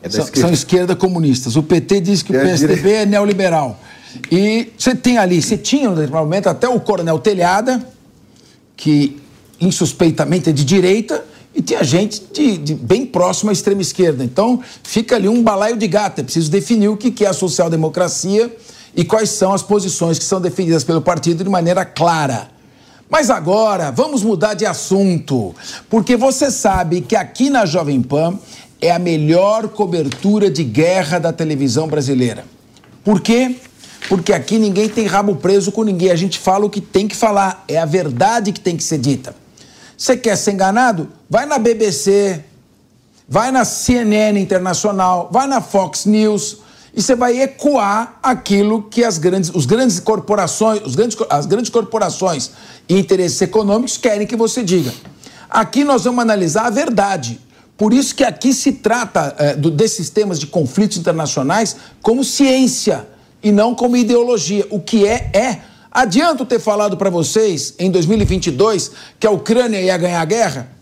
[0.02, 0.40] é são, esquerda.
[0.40, 0.96] são, esquerda.
[0.96, 1.56] comunistas.
[1.56, 3.80] O PT diz que é o PSDB é neoliberal.
[4.30, 7.84] E você tem ali, você tinha no momento até o Coronel Telhada,
[8.76, 9.16] que
[9.60, 11.24] insuspeitamente é de direita,
[11.54, 14.24] e tinha gente de, de, bem próximo à extrema esquerda.
[14.24, 16.20] Então, fica ali um balaio de gato.
[16.20, 18.54] É preciso definir o que é a social-democracia
[18.96, 22.48] e quais são as posições que são defendidas pelo partido de maneira clara.
[23.08, 25.54] Mas agora, vamos mudar de assunto,
[25.88, 28.38] porque você sabe que aqui na Jovem Pan
[28.80, 32.44] é a melhor cobertura de guerra da televisão brasileira.
[33.04, 33.56] Por quê?
[34.08, 36.10] Porque aqui ninguém tem rabo preso com ninguém.
[36.10, 38.98] A gente fala o que tem que falar, é a verdade que tem que ser
[38.98, 39.43] dita.
[39.96, 41.08] Você quer ser enganado?
[41.28, 42.42] Vai na BBC,
[43.28, 46.58] vai na CNN Internacional, vai na Fox News
[46.94, 51.70] e você vai ecoar aquilo que as grandes, os grandes corporações, os grandes, as grandes
[51.70, 52.50] corporações
[52.88, 54.92] e interesses econômicos querem que você diga.
[55.50, 57.40] Aqui nós vamos analisar a verdade.
[57.76, 63.06] Por isso que aqui se trata é, do, desses temas de conflitos internacionais como ciência
[63.42, 64.66] e não como ideologia.
[64.70, 65.60] O que é, é.
[65.94, 68.90] Adianto ter falado para vocês em 2022
[69.20, 70.72] que a Ucrânia ia ganhar a guerra?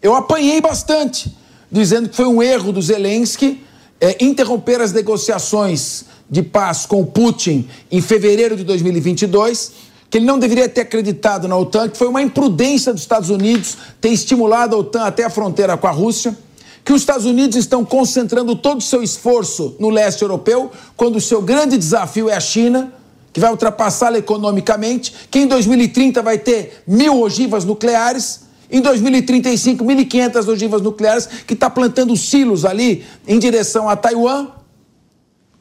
[0.00, 1.36] Eu apanhei bastante,
[1.70, 3.62] dizendo que foi um erro do Zelensky
[4.00, 9.72] é, interromper as negociações de paz com o Putin em fevereiro de 2022,
[10.08, 13.76] que ele não deveria ter acreditado na OTAN, que foi uma imprudência dos Estados Unidos
[14.00, 16.34] ter estimulado a OTAN até a fronteira com a Rússia,
[16.82, 21.20] que os Estados Unidos estão concentrando todo o seu esforço no leste europeu, quando o
[21.20, 22.94] seu grande desafio é a China,
[23.38, 30.48] que vai ultrapassá-la economicamente, que em 2030 vai ter mil ogivas nucleares em 2035, 1.500
[30.48, 34.48] ogivas nucleares que está plantando silos ali em direção a Taiwan.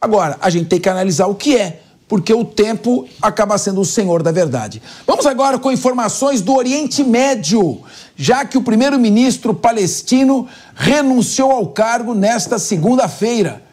[0.01, 3.85] Agora, a gente tem que analisar o que é, porque o tempo acaba sendo o
[3.85, 4.81] senhor da verdade.
[5.05, 7.81] Vamos agora com informações do Oriente Médio,
[8.15, 13.66] já que o primeiro-ministro palestino renunciou ao cargo nesta segunda-feira.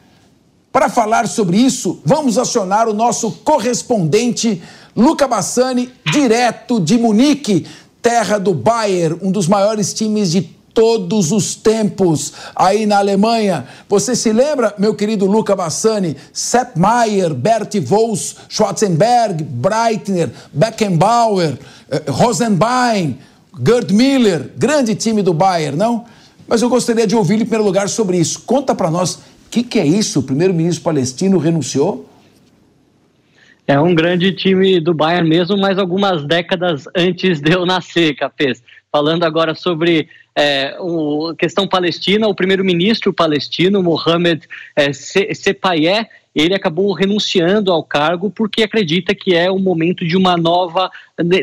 [0.74, 4.60] Para falar sobre isso, vamos acionar o nosso correspondente
[4.96, 7.64] Luca Bassani, direto de Munique
[8.02, 13.68] terra do Bayern, um dos maiores times de todos os tempos aí na Alemanha.
[13.88, 21.56] Você se lembra, meu querido Luca Bassani, Sepp Maier, Bert Voss, Schwarzenberg, Breitner, Beckenbauer,
[21.88, 23.20] eh, Rosenbein,
[23.64, 26.04] Gerd Miller, grande time do Bayern, não?
[26.48, 28.40] Mas eu gostaria de ouvir em primeiro lugar sobre isso.
[28.40, 29.20] Conta para nós,
[29.55, 30.18] que, que é isso?
[30.18, 32.11] O primeiro-ministro palestino renunciou?
[33.68, 38.62] É um grande time do Bayern mesmo, mas algumas décadas antes de eu nascer, Capês.
[38.90, 44.42] Falando agora sobre é, a questão palestina, o primeiro-ministro palestino, Mohamed
[44.74, 50.37] é, Sepayeh, ele acabou renunciando ao cargo porque acredita que é o momento de uma
[50.37, 50.91] nova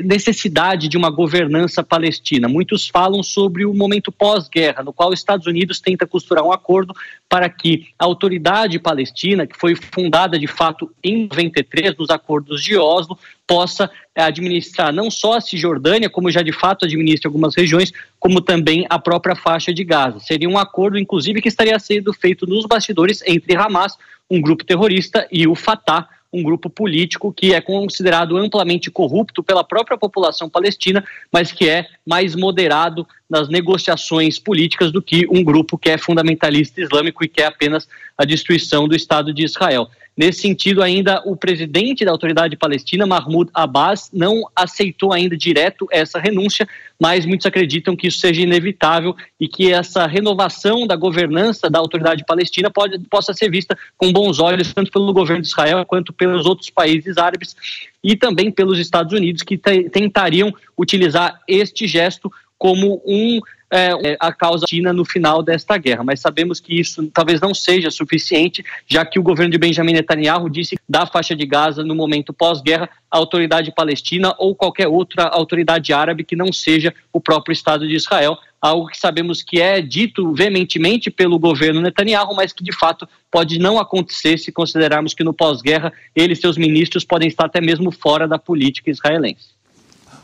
[0.03, 2.49] necessidade de uma governança palestina.
[2.49, 6.93] Muitos falam sobre o momento pós-guerra, no qual os Estados Unidos tenta costurar um acordo
[7.29, 12.77] para que a autoridade palestina, que foi fundada de fato em 93 nos acordos de
[12.77, 13.17] Oslo,
[13.51, 18.87] possa administrar não só a Cisjordânia, como já de fato administra algumas regiões, como também
[18.89, 20.21] a própria faixa de Gaza.
[20.21, 23.97] Seria um acordo, inclusive, que estaria sendo feito nos bastidores entre Hamas,
[24.29, 29.65] um grupo terrorista, e o Fatah, um grupo político que é considerado amplamente corrupto pela
[29.65, 35.77] própria população palestina, mas que é mais moderado nas negociações políticas do que um grupo
[35.77, 39.89] que é fundamentalista islâmico e quer apenas a destruição do Estado de Israel.
[40.17, 46.19] Nesse sentido, ainda o presidente da autoridade palestina, Mahmoud Abbas, não aceitou ainda direto essa
[46.19, 46.67] renúncia,
[46.99, 52.25] mas muitos acreditam que isso seja inevitável e que essa renovação da governança da autoridade
[52.25, 56.45] palestina pode, possa ser vista com bons olhos, tanto pelo governo de Israel quanto pelos
[56.45, 57.55] outros países árabes
[58.03, 62.29] e também pelos Estados Unidos, que tentariam utilizar este gesto
[62.61, 63.39] como um
[63.71, 66.03] é, a causa China no final desta guerra.
[66.03, 70.47] Mas sabemos que isso talvez não seja suficiente, já que o governo de Benjamin Netanyahu
[70.47, 75.91] disse da faixa de Gaza no momento pós-guerra a autoridade palestina ou qualquer outra autoridade
[75.91, 80.31] árabe que não seja o próprio Estado de Israel, algo que sabemos que é dito
[80.33, 85.33] veementemente pelo governo Netanyahu, mas que de fato pode não acontecer se considerarmos que no
[85.33, 89.59] pós-guerra ele e seus ministros podem estar até mesmo fora da política israelense.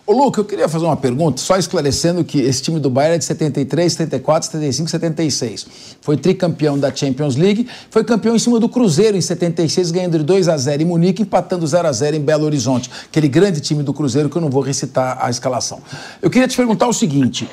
[0.09, 3.17] Ô, Luca, eu queria fazer uma pergunta, só esclarecendo que esse time do Bayern é
[3.17, 5.67] de 73, 74, 75, 76.
[5.99, 10.23] Foi tricampeão da Champions League, foi campeão em cima do Cruzeiro em 76, ganhando de
[10.23, 12.89] 2 a 0 em Munique, empatando 0 a 0 em Belo Horizonte.
[13.03, 15.81] Aquele grande time do Cruzeiro que eu não vou recitar a escalação.
[16.21, 17.45] Eu queria te perguntar o seguinte: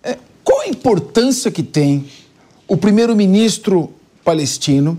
[0.00, 2.06] é, qual a importância que tem
[2.68, 3.92] o primeiro-ministro
[4.24, 4.96] palestino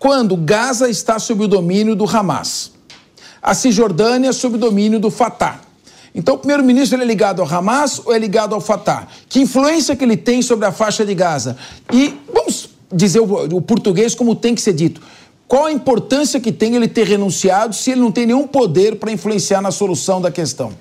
[0.00, 2.72] quando Gaza está sob o domínio do Hamas,
[3.40, 5.69] a Cisjordânia sob o domínio do Fatah?
[6.14, 9.06] Então, o primeiro-ministro é ligado ao Hamas ou é ligado ao Fatah?
[9.28, 11.56] Que influência que ele tem sobre a faixa de Gaza?
[11.92, 15.00] E vamos dizer o, o português como tem que ser dito.
[15.46, 19.10] Qual a importância que tem ele ter renunciado se ele não tem nenhum poder para
[19.10, 20.72] influenciar na solução da questão?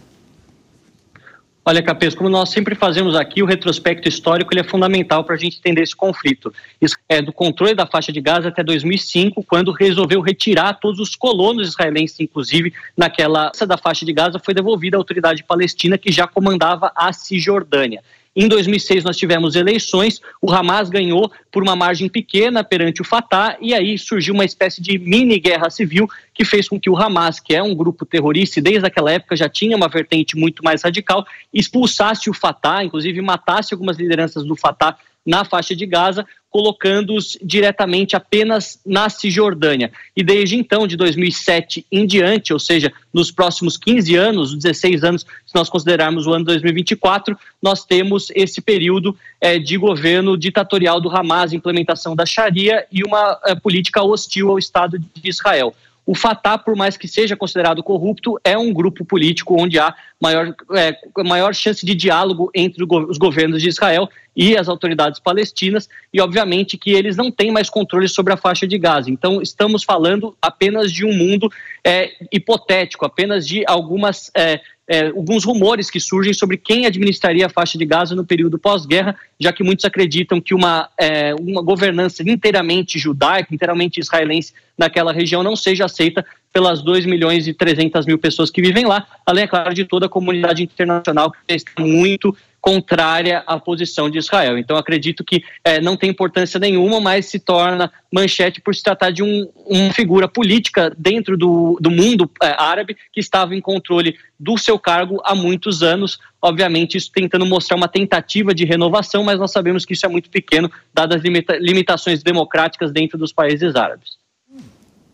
[1.66, 5.38] Olha, Capês, como nós sempre fazemos aqui, o retrospecto histórico ele é fundamental para a
[5.38, 6.54] gente entender esse conflito.
[6.82, 11.16] Isso é do controle da faixa de Gaza até 2005, quando resolveu retirar todos os
[11.16, 16.26] colonos israelenses, inclusive naquela da faixa de Gaza, foi devolvida à autoridade palestina que já
[16.26, 18.02] comandava a Cisjordânia.
[18.42, 23.58] Em 2006 nós tivemos eleições, o Hamas ganhou por uma margem pequena perante o Fatah
[23.60, 27.42] e aí surgiu uma espécie de mini guerra civil que fez com que o Hamas,
[27.42, 30.82] que é um grupo terrorista e desde aquela época já tinha uma vertente muito mais
[30.84, 34.96] radical, expulsasse o Fatah, inclusive matasse algumas lideranças do Fatah
[35.26, 39.92] na faixa de Gaza, colocando-os diretamente apenas na Cisjordânia.
[40.16, 45.26] E desde então, de 2007 em diante, ou seja, nos próximos 15 anos, 16 anos,
[45.46, 51.10] se nós considerarmos o ano 2024, nós temos esse período é, de governo ditatorial do
[51.10, 55.74] Hamas, implementação da Sharia e uma é, política hostil ao Estado de Israel.
[56.10, 60.54] O Fatah, por mais que seja considerado corrupto, é um grupo político onde há maior,
[60.74, 66.22] é, maior chance de diálogo entre os governos de Israel e as autoridades palestinas, e
[66.22, 69.10] obviamente que eles não têm mais controle sobre a faixa de Gaza.
[69.10, 71.52] Então, estamos falando apenas de um mundo
[71.84, 74.32] é, hipotético, apenas de algumas.
[74.36, 74.60] É,
[74.92, 79.16] é, alguns rumores que surgem sobre quem administraria a faixa de Gaza no período pós-guerra,
[79.40, 85.44] já que muitos acreditam que uma, é, uma governança inteiramente judaica, inteiramente israelense naquela região
[85.44, 89.48] não seja aceita pelas 2 milhões e 300 mil pessoas que vivem lá, além, é
[89.48, 94.58] claro, de toda a comunidade internacional que está muito contrária à posição de Israel.
[94.58, 99.12] Então, acredito que é, não tem importância nenhuma, mas se torna manchete por se tratar
[99.12, 104.18] de um, uma figura política dentro do, do mundo é, árabe que estava em controle
[104.38, 106.20] do seu cargo há muitos anos.
[106.42, 110.30] Obviamente, isso tentando mostrar uma tentativa de renovação, mas nós sabemos que isso é muito
[110.30, 114.18] pequeno, dadas as limita limitações democráticas dentro dos países árabes.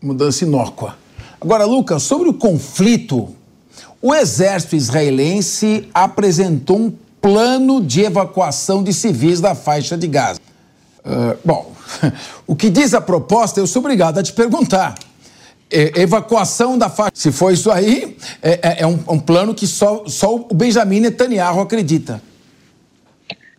[0.02, 1.05] Mudança inócua.
[1.40, 3.34] Agora, Lucas, sobre o conflito,
[4.00, 10.40] o exército israelense apresentou um plano de evacuação de civis da faixa de Gaza.
[11.04, 11.74] Uh, bom,
[12.46, 14.94] o que diz a proposta, eu sou obrigado a te perguntar.
[15.68, 17.10] É, evacuação da faixa.
[17.14, 21.00] Se for isso aí, é, é, é um, um, plano que só, só o Benjamin
[21.00, 22.22] Netanyahu acredita.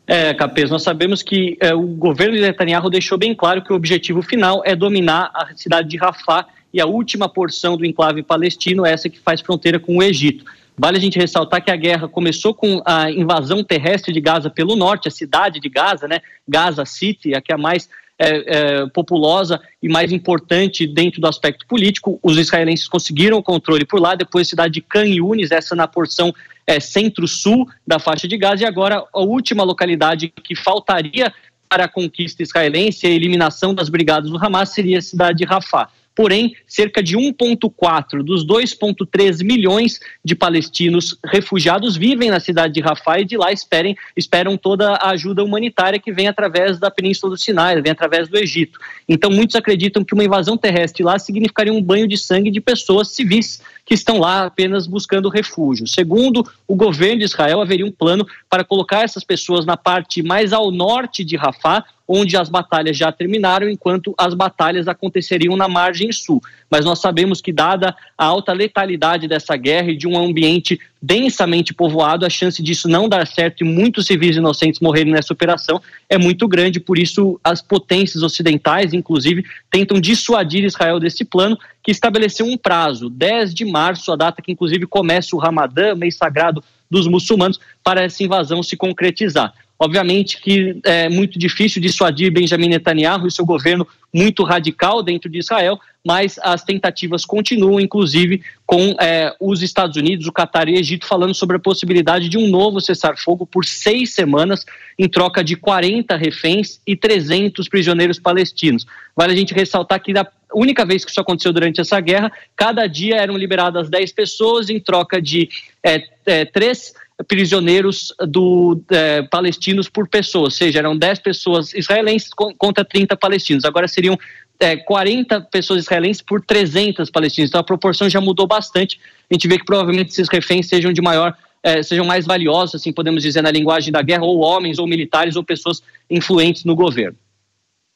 [0.06, 3.76] É, Capês, nós sabemos que é, o governo de Netanyahu deixou bem claro que o
[3.76, 6.46] objetivo final é dominar a cidade de Rafah
[6.78, 10.46] e a última porção do enclave palestino, essa que faz fronteira com o Egito.
[10.78, 14.76] Vale a gente ressaltar que a guerra começou com a invasão terrestre de Gaza pelo
[14.76, 16.20] norte, a cidade de Gaza, né?
[16.48, 17.90] Gaza City, a que é a mais
[18.20, 22.20] é, é, populosa e mais importante dentro do aspecto político.
[22.22, 25.06] Os israelenses conseguiram o controle por lá, depois a cidade de Khan
[25.50, 26.32] essa na porção
[26.68, 31.34] é, centro-sul da faixa de Gaza, e agora a última localidade que faltaria
[31.68, 35.90] para a conquista israelense, a eliminação das brigadas do Hamas, seria a cidade de Rafah.
[36.18, 43.20] Porém, cerca de 1,4 dos 2,3 milhões de palestinos refugiados vivem na cidade de Rafah
[43.20, 47.38] e de lá esperem, esperam toda a ajuda humanitária que vem através da Península do
[47.38, 48.80] Sinai, vem através do Egito.
[49.08, 53.10] Então, muitos acreditam que uma invasão terrestre lá significaria um banho de sangue de pessoas
[53.10, 55.86] civis que estão lá apenas buscando refúgio.
[55.86, 60.52] Segundo o governo de Israel, haveria um plano para colocar essas pessoas na parte mais
[60.52, 66.12] ao norte de Rafah, onde as batalhas já terminaram, enquanto as batalhas aconteceriam na margem
[66.12, 66.42] sul.
[66.70, 71.74] Mas nós sabemos que, dada a alta letalidade dessa guerra e de um ambiente densamente
[71.74, 76.18] povoado, a chance disso não dar certo e muitos civis inocentes morrerem nessa operação é
[76.18, 76.80] muito grande.
[76.80, 83.10] Por isso, as potências ocidentais, inclusive, tentam dissuadir Israel desse plano, que estabeleceu um prazo,
[83.10, 88.04] 10 de março, a data que, inclusive, começa o Ramadã, mês sagrado dos muçulmanos, para
[88.04, 89.54] essa invasão se concretizar.
[89.80, 95.38] Obviamente que é muito difícil dissuadir Benjamin Netanyahu e seu governo muito radical dentro de
[95.38, 100.78] Israel, mas as tentativas continuam, inclusive com é, os Estados Unidos, o Catar e o
[100.78, 104.66] Egito falando sobre a possibilidade de um novo cessar-fogo por seis semanas,
[104.98, 108.88] em troca de 40 reféns e 300 prisioneiros palestinos.
[109.16, 112.88] Vale a gente ressaltar que da única vez que isso aconteceu durante essa guerra, cada
[112.88, 115.50] dia eram liberadas 10 pessoas em troca de
[115.84, 116.94] é, é, três
[117.26, 123.66] prisioneiros do, é, palestinos por pessoa, ou seja, eram 10 pessoas israelenses contra 30 palestinos.
[123.66, 124.18] Agora seriam
[124.60, 127.50] é, 40 pessoas israelenses por 300 palestinos.
[127.50, 129.00] Então a proporção já mudou bastante.
[129.30, 132.94] A gente vê que provavelmente esses reféns sejam de maior, é, sejam mais valiosos, assim
[132.94, 137.18] podemos dizer, na linguagem da guerra, ou homens, ou militares, ou pessoas influentes no governo.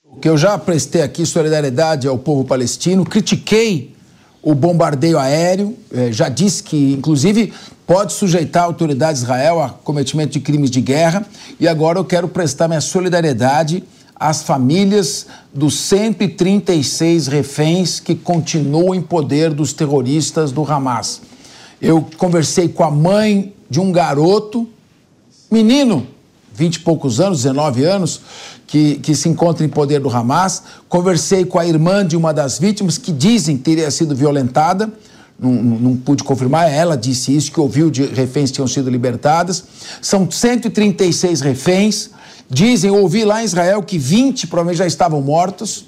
[0.03, 3.93] O que eu já prestei aqui solidariedade ao povo palestino, critiquei
[4.41, 7.53] o bombardeio aéreo, é, já disse que, inclusive,
[7.91, 11.25] pode sujeitar a autoridade de Israel a cometimento de crimes de guerra.
[11.59, 13.83] E agora eu quero prestar minha solidariedade
[14.15, 21.21] às famílias dos 136 reféns que continuam em poder dos terroristas do Hamas.
[21.81, 24.69] Eu conversei com a mãe de um garoto,
[25.51, 26.07] menino,
[26.53, 28.21] 20 e poucos anos, 19 anos,
[28.67, 30.63] que, que se encontra em poder do Hamas.
[30.87, 34.89] Conversei com a irmã de uma das vítimas que dizem teria sido violentada
[35.41, 39.63] não, não, pude confirmar, ela disse isso, que ouviu de reféns que tinham sido libertadas.
[39.99, 42.11] São 136 reféns.
[42.47, 45.85] Dizem, ouvi lá em Israel que 20 provavelmente já estavam mortos,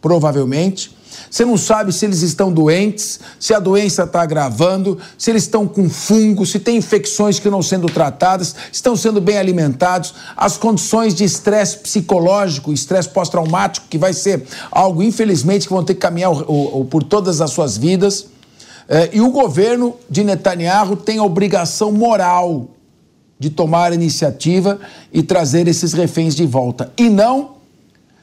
[0.00, 0.96] provavelmente.
[1.28, 5.66] Você não sabe se eles estão doentes, se a doença está agravando, se eles estão
[5.66, 11.14] com fungo, se tem infecções que não sendo tratadas, estão sendo bem alimentados, as condições
[11.14, 16.32] de estresse psicológico, estresse pós-traumático, que vai ser algo, infelizmente, que vão ter que caminhar
[16.32, 18.26] o, o, por todas as suas vidas.
[18.92, 22.70] É, e o governo de Netanyahu tem a obrigação moral
[23.38, 24.80] de tomar a iniciativa
[25.12, 26.92] e trazer esses reféns de volta.
[26.98, 27.52] E não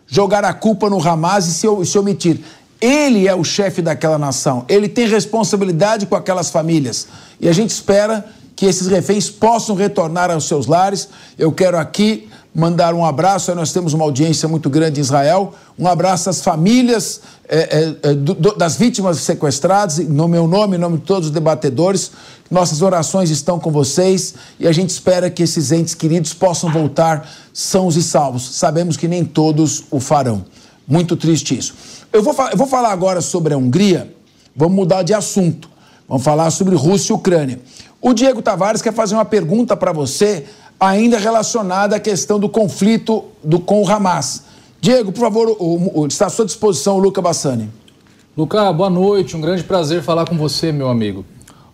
[0.05, 2.41] jogar a culpa no Hamas e se, se omitir.
[2.81, 7.07] Ele é o chefe daquela nação, ele tem responsabilidade com aquelas famílias.
[7.39, 11.07] E a gente espera que esses reféns possam retornar aos seus lares.
[11.39, 12.27] Eu quero aqui
[12.57, 17.21] mandar um abraço, nós temos uma audiência muito grande em Israel, um abraço às famílias
[17.47, 22.11] é, é, do, das vítimas sequestradas, no meu nome, em nome de todos os debatedores.
[22.49, 27.29] Nossas orações estão com vocês e a gente espera que esses entes queridos possam voltar
[27.53, 28.55] sãos e salvos.
[28.55, 30.43] Sabemos que nem todos o farão.
[30.87, 31.75] Muito triste isso.
[32.11, 34.11] Eu vou, eu vou falar agora sobre a Hungria,
[34.55, 35.69] vamos mudar de assunto.
[36.09, 37.59] Vamos falar sobre Rússia e Ucrânia.
[38.01, 40.45] O Diego Tavares quer fazer uma pergunta para você,
[40.79, 44.43] ainda relacionada à questão do conflito do, com o Hamas.
[44.79, 47.69] Diego, por favor, o, o, está à sua disposição o Luca Bassani.
[48.37, 49.35] Luca, boa noite.
[49.35, 51.25] Um grande prazer falar com você, meu amigo.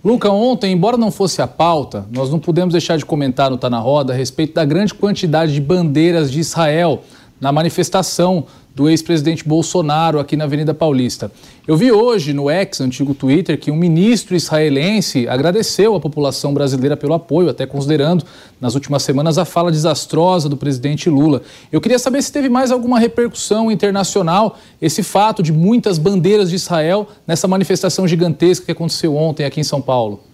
[0.03, 3.69] Luca, ontem, embora não fosse a pauta, nós não pudemos deixar de comentar no Tá
[3.69, 7.03] na Roda a respeito da grande quantidade de bandeiras de Israel
[7.39, 11.31] na manifestação do ex-presidente Bolsonaro aqui na Avenida Paulista.
[11.67, 16.97] Eu vi hoje no ex, antigo Twitter, que um ministro israelense agradeceu à população brasileira
[16.97, 18.25] pelo apoio, até considerando
[18.59, 21.43] nas últimas semanas a fala desastrosa do presidente Lula.
[21.71, 26.55] Eu queria saber se teve mais alguma repercussão internacional esse fato de muitas bandeiras de
[26.55, 30.32] Israel nessa manifestação gigantesca que aconteceu ontem aqui em São Paulo.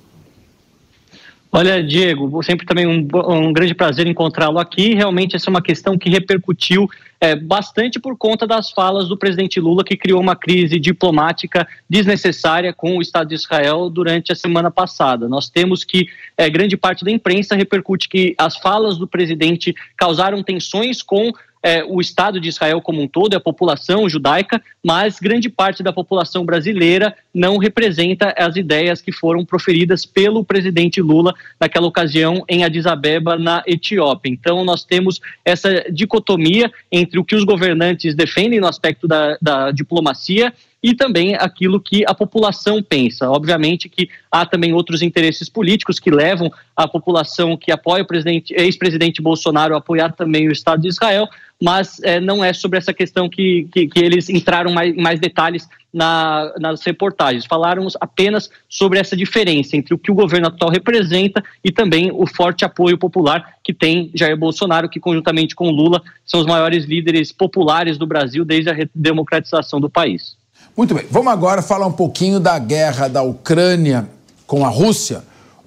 [1.52, 4.94] Olha, Diego, sempre também um, um grande prazer encontrá-lo aqui.
[4.94, 6.88] Realmente, essa é uma questão que repercutiu
[7.20, 12.72] é, bastante por conta das falas do presidente Lula, que criou uma crise diplomática desnecessária
[12.72, 15.28] com o Estado de Israel durante a semana passada.
[15.28, 16.08] Nós temos que
[16.38, 21.84] é, grande parte da imprensa repercute que as falas do presidente causaram tensões com é,
[21.84, 26.46] o Estado de Israel como um todo, a população judaica, mas grande parte da população
[26.46, 32.86] brasileira não representa as ideias que foram proferidas pelo presidente Lula naquela ocasião em Addis
[32.86, 34.30] Abeba, na Etiópia.
[34.32, 39.72] Então, nós temos essa dicotomia entre o que os governantes defendem no aspecto da, da
[39.72, 43.30] diplomacia e também aquilo que a população pensa.
[43.30, 48.08] Obviamente que há também outros interesses políticos que levam a população que apoia o
[48.52, 51.28] ex-presidente Bolsonaro a apoiar também o Estado de Israel,
[51.62, 55.68] mas é, não é sobre essa questão que, que, que eles entraram mais, mais detalhes
[55.94, 57.46] na, nas reportagens.
[57.46, 62.26] Falaram apenas sobre essa diferença entre o que o governo atual representa e também o
[62.26, 67.34] forte apoio popular que tem Jair Bolsonaro, que conjuntamente com Lula são os maiores líderes
[67.34, 70.39] populares do Brasil desde a democratização do país.
[70.80, 74.10] Muito bem, vamos agora falar um pouquinho da guerra da Ucrânia
[74.48, 75.26] com a Rússia,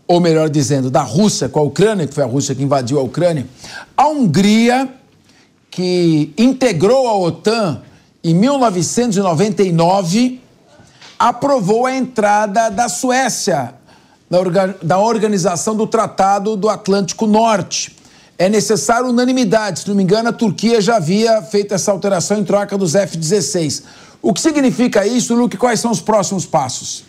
[0.08, 3.02] ou melhor dizendo, da Rússia com a Ucrânia, que foi a Rússia que invadiu a
[3.02, 3.46] Ucrânia.
[3.94, 4.88] A Hungria
[5.70, 7.82] que integrou a OTAN
[8.24, 10.40] em 1999,
[11.18, 13.74] aprovou a entrada da Suécia
[14.82, 17.98] da organização do Tratado do Atlântico Norte.
[18.38, 19.80] É necessário unanimidade.
[19.80, 23.82] Se não me engano, a Turquia já havia feito essa alteração em troca dos F-16.
[24.22, 25.56] O que significa isso, Luke?
[25.56, 27.04] Quais são os próximos passos?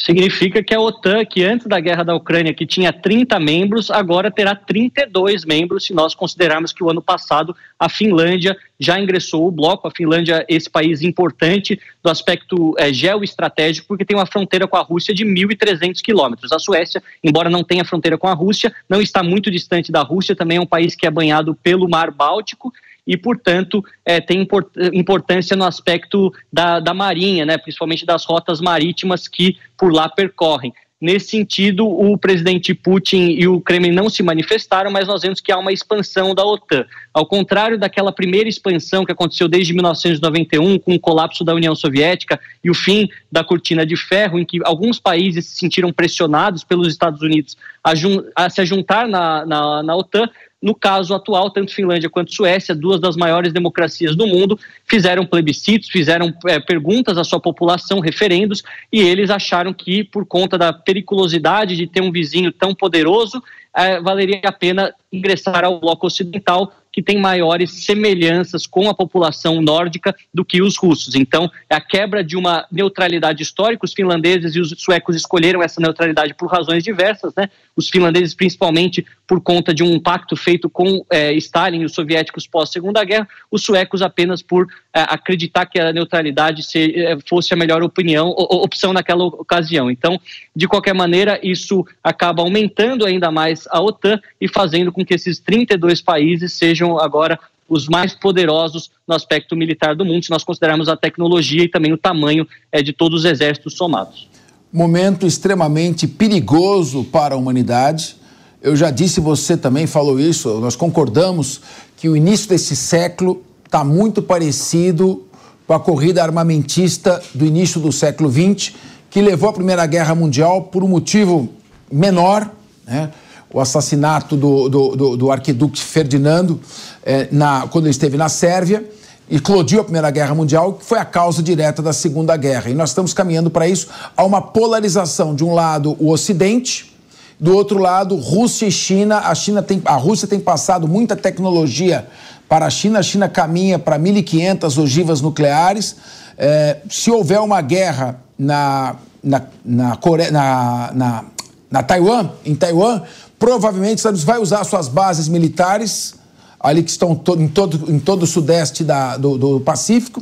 [0.00, 4.30] significa que a OTAN, que antes da guerra da Ucrânia, que tinha 30 membros, agora
[4.30, 9.50] terá 32 membros, se nós considerarmos que o ano passado a Finlândia já ingressou o
[9.50, 9.86] bloco.
[9.86, 14.82] A Finlândia, esse país importante do aspecto é, geoestratégico, porque tem uma fronteira com a
[14.82, 16.50] Rússia de 1.300 quilômetros.
[16.52, 20.34] A Suécia, embora não tenha fronteira com a Rússia, não está muito distante da Rússia,
[20.34, 22.72] também é um país que é banhado pelo Mar Báltico
[23.10, 24.46] e, portanto, é, tem
[24.92, 30.72] importância no aspecto da, da marinha, né, principalmente das rotas marítimas que por lá percorrem.
[31.00, 35.50] Nesse sentido, o presidente Putin e o Kremlin não se manifestaram, mas nós vemos que
[35.50, 36.84] há uma expansão da OTAN.
[37.12, 42.38] Ao contrário daquela primeira expansão que aconteceu desde 1991, com o colapso da União Soviética
[42.62, 46.86] e o fim da cortina de ferro, em que alguns países se sentiram pressionados pelos
[46.86, 47.92] Estados Unidos a,
[48.36, 50.28] a se juntar na, na, na OTAN,
[50.62, 55.88] no caso atual, tanto Finlândia quanto Suécia, duas das maiores democracias do mundo, fizeram plebiscitos,
[55.88, 58.62] fizeram é, perguntas à sua população, referendos,
[58.92, 63.42] e eles acharam que, por conta da periculosidade de ter um vizinho tão poderoso,
[63.74, 69.62] é, valeria a pena ingressar ao bloco ocidental, que tem maiores semelhanças com a população
[69.62, 71.14] nórdica do que os russos.
[71.14, 73.84] Então, é a quebra de uma neutralidade histórica.
[73.84, 77.48] Os finlandeses e os suecos escolheram essa neutralidade por razões diversas, né?
[77.76, 82.46] Os finlandeses, principalmente por conta de um pacto feito com é, Stalin e os soviéticos
[82.46, 88.28] pós-Segunda Guerra, os suecos apenas por acreditar que a neutralidade é, fosse a melhor opinião,
[88.30, 89.90] opção naquela ocasião.
[89.90, 90.20] Então,
[90.54, 95.38] de qualquer maneira, isso acaba aumentando ainda mais a OTAN e fazendo com que esses
[95.38, 97.38] 32 países sejam agora
[97.68, 101.92] os mais poderosos no aspecto militar do mundo, se nós considerarmos a tecnologia e também
[101.92, 104.28] o tamanho é, de todos os exércitos somados.
[104.72, 108.16] Momento extremamente perigoso para a humanidade.
[108.60, 111.60] Eu já disse, você também falou isso, nós concordamos
[111.96, 115.22] que o início desse século está muito parecido
[115.64, 118.74] com a corrida armamentista do início do século XX,
[119.08, 121.48] que levou à Primeira Guerra Mundial por um motivo
[121.90, 122.50] menor,
[122.84, 123.12] né?
[123.52, 126.60] o assassinato do, do, do, do arquiduque Ferdinando
[127.04, 128.84] eh, na, quando ele esteve na Sérvia
[129.30, 132.70] eclodiu a Primeira Guerra Mundial, que foi a causa direta da Segunda Guerra.
[132.70, 133.86] E nós estamos caminhando para isso,
[134.16, 135.32] a uma polarização.
[135.36, 136.92] De um lado, o Ocidente,
[137.38, 139.18] do outro lado, Rússia e China.
[139.18, 142.08] A, China tem, a Rússia tem passado muita tecnologia
[142.50, 145.94] para a China, a China caminha para 1.500 ogivas nucleares.
[146.36, 149.98] É, se houver uma guerra na, na, na,
[150.32, 151.24] na, na,
[151.70, 153.02] na Taiwan, em Taiwan,
[153.38, 156.16] provavelmente os Estados Unidos vai usar suas bases militares
[156.58, 160.20] ali que estão em todo, em todo o sudeste da, do, do Pacífico,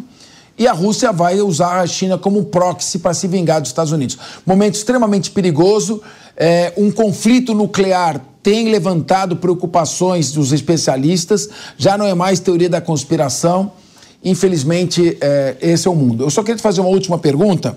[0.59, 4.19] e a Rússia vai usar a China como proxy para se vingar dos Estados Unidos.
[4.45, 6.03] Momento extremamente perigoso.
[6.37, 12.81] É, um conflito nuclear tem levantado preocupações dos especialistas, já não é mais teoria da
[12.81, 13.73] conspiração.
[14.25, 16.25] Infelizmente, é, esse é o mundo.
[16.25, 17.77] Eu só queria te fazer uma última pergunta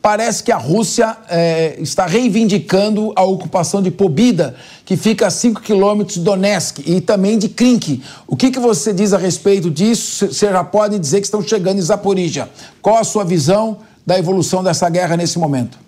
[0.00, 4.54] parece que a Rússia é, está reivindicando a ocupação de Pobida,
[4.84, 8.02] que fica a 5 quilômetros de Donetsk, e também de Krink.
[8.26, 10.26] O que, que você diz a respeito disso?
[10.26, 12.50] Você já pode dizer que estão chegando em Zaporizhia.
[12.82, 15.78] Qual a sua visão da evolução dessa guerra nesse momento?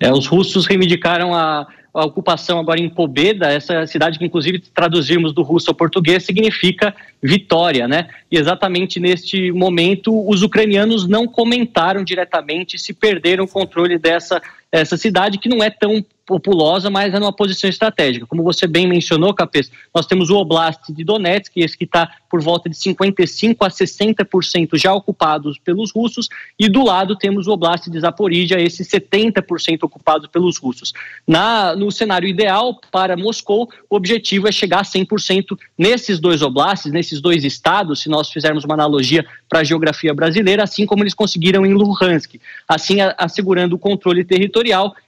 [0.00, 5.32] É, os russos reivindicaram a a ocupação agora em Pobeda, essa cidade que inclusive traduzirmos
[5.32, 8.08] do russo ao português significa vitória, né?
[8.30, 14.40] E exatamente neste momento os ucranianos não comentaram diretamente se perderam o controle dessa
[14.72, 18.26] essa cidade que não é tão populosa, mas é numa posição estratégica.
[18.26, 22.40] Como você bem mencionou, Capês, nós temos o Oblast de Donetsk, esse que está por
[22.40, 26.28] volta de 55% a 60% já ocupados pelos russos,
[26.58, 30.92] e do lado temos o Oblast de Zaporizhia, esse 70% ocupado pelos russos.
[31.26, 36.90] Na, no cenário ideal para Moscou, o objetivo é chegar a 100% nesses dois oblasts,
[36.90, 41.12] nesses dois estados, se nós fizermos uma analogia para a geografia brasileira, assim como eles
[41.12, 44.61] conseguiram em Luhansk, assim assegurando o controle territorial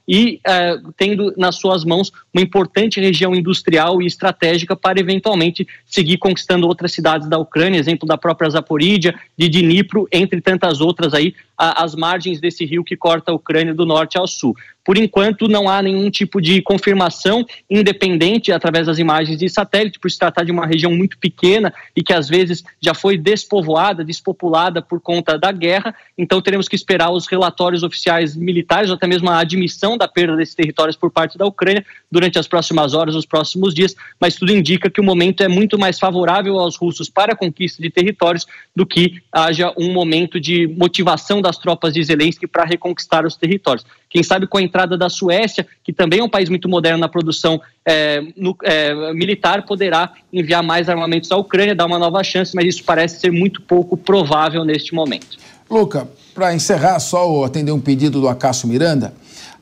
[0.07, 6.17] e uh, tendo nas suas mãos uma importante região industrial e estratégica para eventualmente seguir
[6.17, 11.33] conquistando outras cidades da Ucrânia, exemplo da própria Zaporídia, de Dnipro, entre tantas outras aí,
[11.57, 14.55] às margens desse rio que corta a Ucrânia do norte ao sul.
[14.83, 20.11] Por enquanto, não há nenhum tipo de confirmação independente através das imagens de satélite, por
[20.11, 24.83] se tratar de uma região muito pequena e que às vezes já foi despovoada, despopulada
[24.83, 25.95] por conta da guerra.
[26.15, 30.35] Então, teremos que esperar os relatórios oficiais militares, ou até mesmo a admissão da perda
[30.35, 33.95] desses territórios por parte da Ucrânia durante as próximas horas, os próximos dias.
[34.19, 37.81] Mas tudo indica que o momento é muito mais favorável aos russos para a conquista
[37.81, 38.45] de territórios
[38.75, 43.85] do que haja um momento de motivação das tropas de Zelensky para reconquistar os territórios.
[44.09, 47.09] Quem sabe com a entrada da Suécia, que também é um país muito moderno na
[47.09, 52.55] produção é, no, é, militar, poderá enviar mais armamentos à Ucrânia, dar uma nova chance,
[52.55, 55.37] mas isso parece ser muito pouco provável neste momento.
[55.69, 59.13] Luca, para encerrar, só atender um pedido do Acácio Miranda.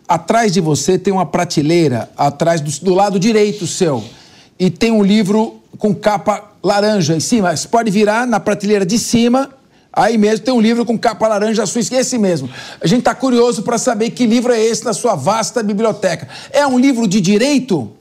[0.07, 4.03] Atrás de você tem uma prateleira, atrás do, do lado direito seu,
[4.59, 7.55] e tem um livro com capa laranja em cima.
[7.55, 9.49] Você pode virar na prateleira de cima
[9.95, 12.49] Aí mesmo tem um livro com capa laranja sua esse mesmo.
[12.81, 16.27] A gente está curioso para saber que livro é esse na sua vasta biblioteca.
[16.49, 17.91] É um livro de direito?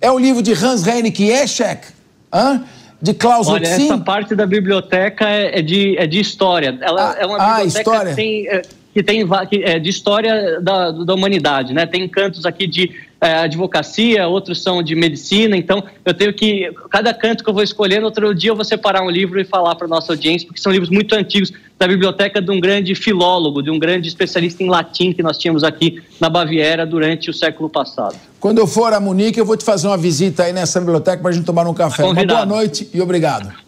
[0.00, 1.88] É um livro de Hans Heinrich Eschek?
[2.32, 2.64] Hã?
[3.00, 3.84] De Klaus Olha, Otzin?
[3.84, 6.78] essa parte da biblioteca é, é de, é de história.
[6.80, 8.10] Ela ah, é uma ah, biblioteca história.
[8.10, 8.62] que tem, é,
[8.94, 11.84] que tem que, é, de história da, da humanidade, né?
[11.84, 12.90] Tem cantos aqui de
[13.20, 17.62] é, advocacia, outros são de medicina, então eu tenho que, cada canto que eu vou
[17.62, 20.70] escolhendo, outro dia eu vou separar um livro e falar para nossa audiência, porque são
[20.70, 25.12] livros muito antigos da biblioteca de um grande filólogo, de um grande especialista em latim
[25.12, 28.16] que nós tínhamos aqui na Baviera durante o século passado.
[28.40, 31.30] Quando eu for a Munique, eu vou te fazer uma visita aí nessa biblioteca para
[31.30, 32.04] a gente tomar um café.
[32.04, 33.65] Uma boa noite e obrigado.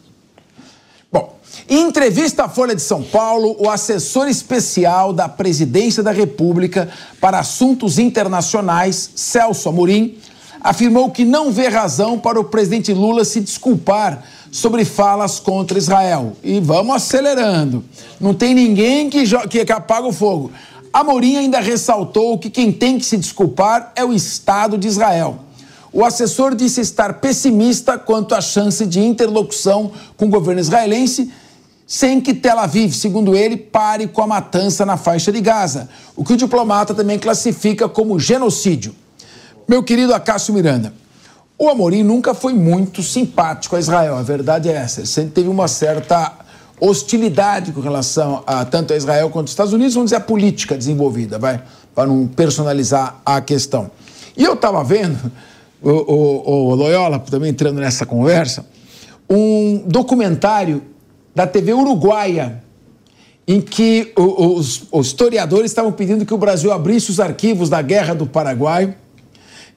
[1.66, 6.88] Em entrevista à Folha de São Paulo, o assessor especial da Presidência da República
[7.20, 10.18] para Assuntos Internacionais, Celso Amorim,
[10.60, 16.36] afirmou que não vê razão para o presidente Lula se desculpar sobre falas contra Israel.
[16.42, 17.84] E vamos acelerando.
[18.20, 20.50] Não tem ninguém que, que, apaga o fogo.
[20.92, 25.40] Amorim ainda ressaltou que quem tem que se desculpar é o Estado de Israel.
[25.92, 31.30] O assessor disse estar pessimista quanto à chance de interlocução com o governo israelense
[31.88, 36.22] sem que Tel Aviv, segundo ele, pare com a matança na faixa de Gaza, o
[36.22, 38.94] que o diplomata também classifica como genocídio.
[39.66, 40.92] Meu querido Acácio Miranda,
[41.58, 45.00] o Amorim nunca foi muito simpático a Israel, a verdade é essa.
[45.00, 46.34] Ele sempre teve uma certa
[46.78, 50.76] hostilidade com relação a tanto a Israel quanto aos Estados Unidos, vamos dizer a política
[50.76, 51.62] desenvolvida, vai,
[51.94, 53.90] para não personalizar a questão.
[54.36, 55.32] E eu estava vendo,
[55.82, 58.66] o, o, o Loyola também entrando nessa conversa,
[59.28, 60.82] um documentário
[61.34, 62.62] da TV Uruguaia.
[63.46, 68.14] em que os, os historiadores estavam pedindo que o Brasil abrisse os arquivos da Guerra
[68.14, 68.94] do Paraguai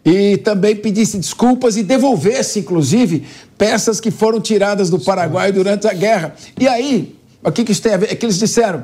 [0.04, 3.26] e também pedisse desculpas e devolvesse, inclusive,
[3.58, 6.36] peças que foram tiradas do Paraguai durante a guerra.
[6.60, 8.12] E aí, o que, que isso tem a ver?
[8.12, 8.84] É que eles disseram.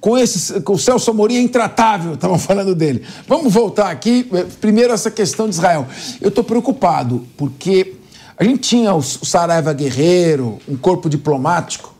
[0.00, 3.02] Com, esse, com o Celso Amorim é intratável, estavam falando dele.
[3.26, 4.26] Vamos voltar aqui.
[4.60, 5.86] Primeiro, essa questão de Israel.
[6.20, 7.94] Eu estou preocupado, porque
[8.36, 11.93] a gente tinha o Saraiva Guerreiro, um corpo diplomático,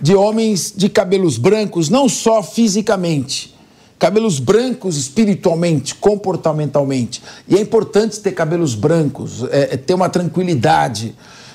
[0.00, 3.54] de homens de cabelos brancos, não só fisicamente,
[3.98, 7.22] cabelos brancos espiritualmente, comportamentalmente.
[7.48, 11.14] E é importante ter cabelos brancos, é, é ter uma tranquilidade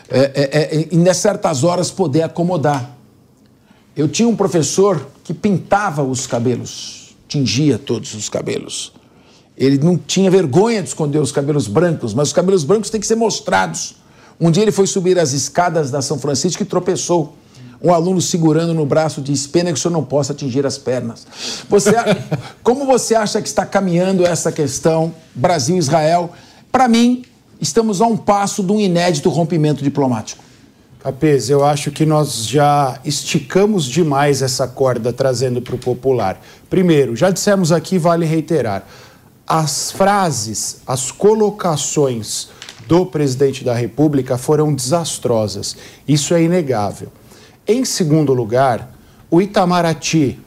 [0.09, 2.97] é, é, é, e, nessas certas horas, poder acomodar.
[3.95, 8.93] Eu tinha um professor que pintava os cabelos, tingia todos os cabelos.
[9.55, 13.05] Ele não tinha vergonha de esconder os cabelos brancos, mas os cabelos brancos têm que
[13.05, 13.95] ser mostrados.
[14.39, 17.35] Um dia ele foi subir as escadas da São Francisco e tropeçou
[17.84, 21.26] um aluno segurando no braço diz: pena que o senhor não possa atingir as pernas.
[21.70, 21.91] Você,
[22.62, 26.32] como você acha que está caminhando essa questão Brasil-Israel?
[26.72, 27.24] Para mim,
[27.60, 30.44] estamos a um passo de um inédito rompimento diplomático.
[31.03, 36.40] Capês, eu acho que nós já esticamos demais essa corda trazendo para o popular.
[36.70, 38.86] Primeiro, já dissemos aqui, vale reiterar,
[39.48, 42.49] as frases, as colocações
[42.88, 45.76] do presidente da República foram desastrosas.
[46.08, 47.12] Isso é inegável.
[47.67, 48.95] Em segundo lugar,
[49.29, 50.39] o Itamaraty,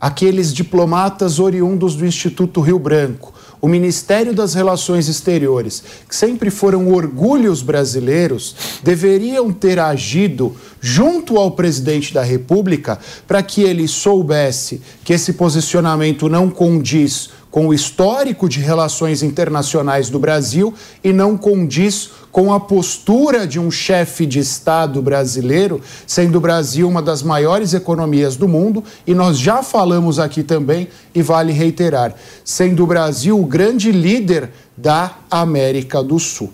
[0.00, 6.92] aqueles diplomatas oriundos do Instituto Rio Branco, o Ministério das Relações Exteriores, que sempre foram
[6.92, 12.98] orgulhos brasileiros, deveriam ter agido junto ao presidente da República
[13.28, 20.08] para que ele soubesse que esse posicionamento não condiz com o histórico de relações internacionais
[20.08, 20.72] do Brasil
[21.04, 26.88] e não condiz com a postura de um chefe de Estado brasileiro, sendo o Brasil
[26.88, 32.14] uma das maiores economias do mundo, e nós já falamos aqui também, e vale reiterar,
[32.42, 36.50] sendo o Brasil o grande líder da América do Sul.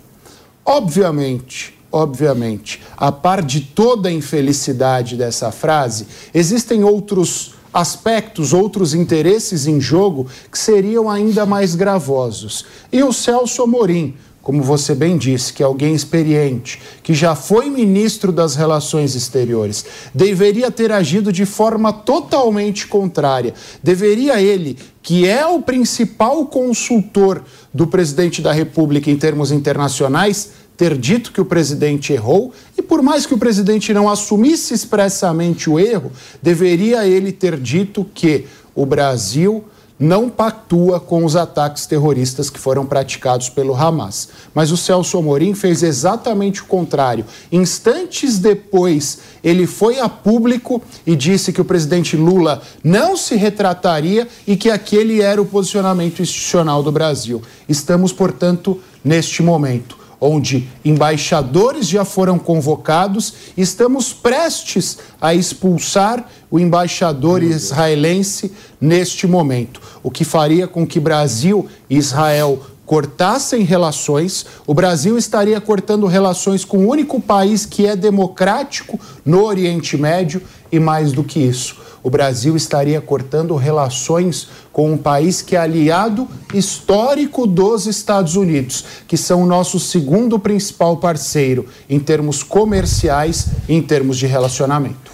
[0.65, 9.67] Obviamente, obviamente, a par de toda a infelicidade dessa frase, existem outros aspectos, outros interesses
[9.67, 12.65] em jogo que seriam ainda mais gravosos.
[12.91, 17.69] E o Celso Amorim, como você bem disse, que é alguém experiente, que já foi
[17.69, 23.53] ministro das Relações Exteriores, deveria ter agido de forma totalmente contrária.
[23.83, 30.97] Deveria ele, que é o principal consultor do presidente da República em termos internacionais, ter
[30.97, 35.77] dito que o presidente errou e, por mais que o presidente não assumisse expressamente o
[35.77, 36.09] erro,
[36.41, 39.65] deveria ele ter dito que o Brasil
[39.99, 44.29] não pactua com os ataques terroristas que foram praticados pelo Hamas.
[44.55, 47.25] Mas o Celso Amorim fez exatamente o contrário.
[47.51, 54.29] Instantes depois, ele foi a público e disse que o presidente Lula não se retrataria
[54.47, 57.41] e que aquele era o posicionamento institucional do Brasil.
[57.67, 67.41] Estamos, portanto, neste momento onde embaixadores já foram convocados, estamos prestes a expulsar o embaixador
[67.43, 68.51] israelense
[68.81, 75.61] neste momento, o que faria com que Brasil e Israel cortassem relações, o Brasil estaria
[75.61, 80.41] cortando relações com o único país que é democrático no Oriente Médio
[80.71, 85.59] e mais do que isso o Brasil estaria cortando relações com um país que é
[85.59, 93.47] aliado histórico dos Estados Unidos, que são o nosso segundo principal parceiro em termos comerciais
[93.67, 95.11] e em termos de relacionamento.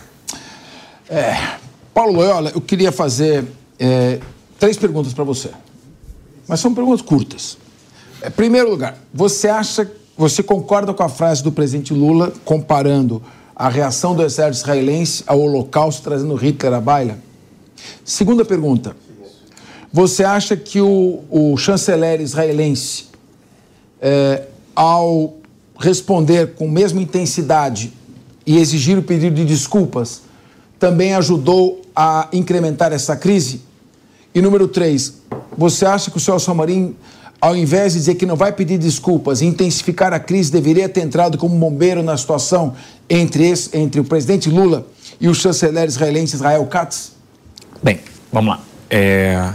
[1.09, 1.57] É,
[1.93, 3.45] Paulo Loyola, eu queria fazer
[3.79, 4.19] é,
[4.59, 5.49] três perguntas para você,
[6.47, 7.57] mas são perguntas curtas.
[8.21, 13.21] Em é, primeiro lugar, você acha, você concorda com a frase do presidente Lula comparando
[13.55, 17.17] a reação do exército israelense ao holocausto, trazendo Hitler à baila?
[18.03, 18.95] Segunda pergunta.
[19.93, 23.05] Você acha que o, o chanceler israelense,
[24.01, 24.43] é,
[24.75, 25.35] ao
[25.79, 27.93] responder com mesma intensidade
[28.45, 30.23] e exigir o pedido de desculpas,
[30.77, 33.61] também ajudou a incrementar essa crise?
[34.33, 35.21] E número três,
[35.57, 36.93] você acha que o senhor Samarim
[37.39, 41.01] ao invés de dizer que não vai pedir desculpas e intensificar a crise, deveria ter
[41.01, 42.73] entrado como bombeiro na situação
[43.09, 44.87] entre, esse, entre o presidente Lula
[45.19, 47.13] e o chanceler israelense Israel Katz?
[47.83, 47.99] Bem,
[48.31, 48.61] vamos lá.
[48.89, 49.53] É,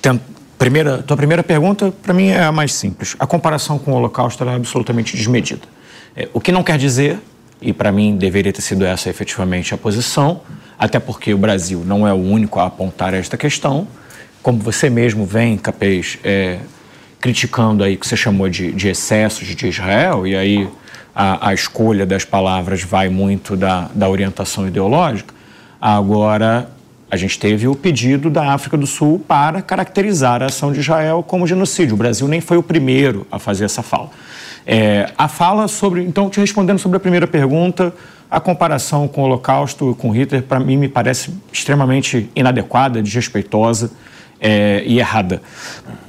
[0.00, 0.20] tem,
[0.58, 3.16] primeira, tua primeira pergunta, para mim, é a mais simples.
[3.18, 5.62] A comparação com o Holocausto é absolutamente desmedida.
[6.16, 7.18] É, o que não quer dizer,
[7.60, 10.40] e para mim deveria ter sido essa efetivamente a posição,
[10.78, 13.86] até porque o Brasil não é o único a apontar esta questão,
[14.42, 16.58] como você mesmo vem, Capês, é,
[17.20, 20.68] criticando aí o que você chamou de, de excessos de Israel, e aí
[21.14, 25.34] a, a, escolha das palavras vai muito da, da orientação ideológica.
[25.80, 26.70] Agora,
[27.12, 31.24] A gente teve o pedido da África do Sul para caracterizar a ação de Israel
[31.26, 31.94] como genocídio.
[31.94, 34.10] O Brasil nem foi o primeiro a fazer essa fala.
[34.64, 36.04] É, a fala sobre.
[36.04, 37.92] Então, te respondendo sobre a primeira pergunta,
[38.30, 43.90] a comparação com o Holocausto, com Hitler, para mim me parece extremamente inadequada, desrespeitosa
[44.40, 45.42] é, e errada.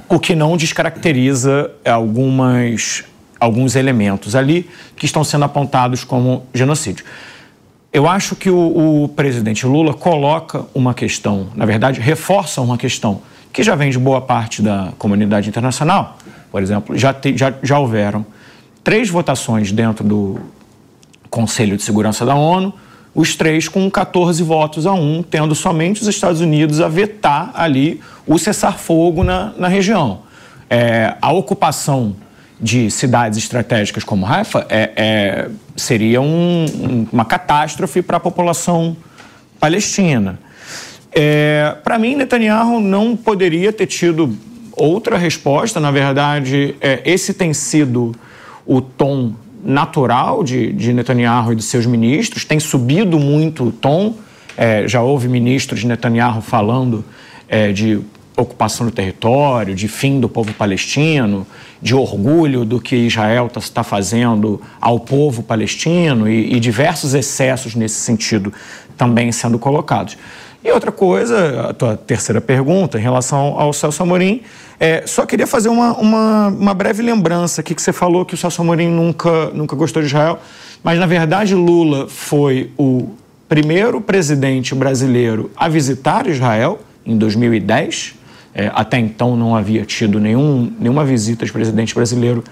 [0.08, 3.04] O que não descaracteriza algumas,
[3.38, 7.04] alguns elementos ali que estão sendo apontados como genocídio.
[7.92, 13.20] Eu acho que o, o, presidente Lula coloca uma questão, na verdade, reforça uma questão
[13.52, 16.16] que já vem de boa parte da comunidade internacional.
[16.50, 18.24] Por exemplo, já, te, já, já houveram
[18.82, 20.40] três votações dentro do
[21.28, 22.72] Conselho de Segurança da ONU,
[23.14, 28.00] os três com 14 votos a um, tendo somente os Estados Unidos a vetar ali
[28.26, 30.20] o cessar-fogo na, na região.
[30.70, 32.16] É, a ocupação
[32.58, 38.96] de cidades estratégicas como Haifa é, é, seria um, uma catástrofe para a população
[39.58, 40.38] palestina.
[41.10, 44.34] É, para mim, Netanyahu não poderia ter tido
[44.72, 45.78] outra resposta.
[45.78, 48.14] Na verdade, é, esse tem sido
[48.64, 54.14] o tom natural de, de Netanyahu e de seus ministros, tem subido muito o tom.
[54.56, 57.04] É, já houve ministros de Netanyahu falando
[57.48, 58.00] é, de
[58.36, 61.46] ocupação do território, de fim do povo palestino,
[61.80, 67.74] de orgulho do que Israel está tá fazendo ao povo palestino e, e, diversos excessos
[67.74, 68.52] nesse sentido
[68.96, 70.16] também sendo colocados.
[70.64, 74.42] E outra coisa, a tua terceira pergunta, em relação ao Celso Amorim,
[74.78, 78.36] é, só queria fazer uma, uma, uma, breve lembrança aqui que você falou que o
[78.36, 80.38] Celso Amorim nunca, nunca gostou de Israel,
[80.82, 83.08] mas na verdade Lula foi o
[83.48, 88.14] primeiro presidente brasileiro a visitar Israel em 2010,
[88.54, 92.44] é, até então não havia tido nenhum, nenhuma visita de presidente brasileiro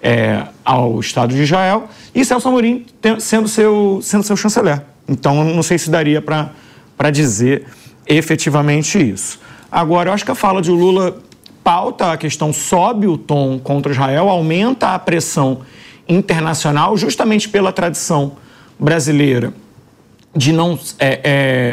[0.00, 2.86] é, ao Estado de Israel, e Celso Amorim
[3.18, 4.82] sendo seu, sendo seu chanceler.
[5.08, 6.50] Então, não sei se daria para
[7.10, 7.66] dizer
[8.06, 9.40] efetivamente isso.
[9.70, 11.18] Agora, eu acho que a fala de Lula
[11.62, 15.60] pauta a questão, sobe o tom contra Israel, aumenta a pressão
[16.08, 18.32] internacional, justamente pela tradição
[18.78, 19.52] brasileira
[20.34, 21.20] de não é,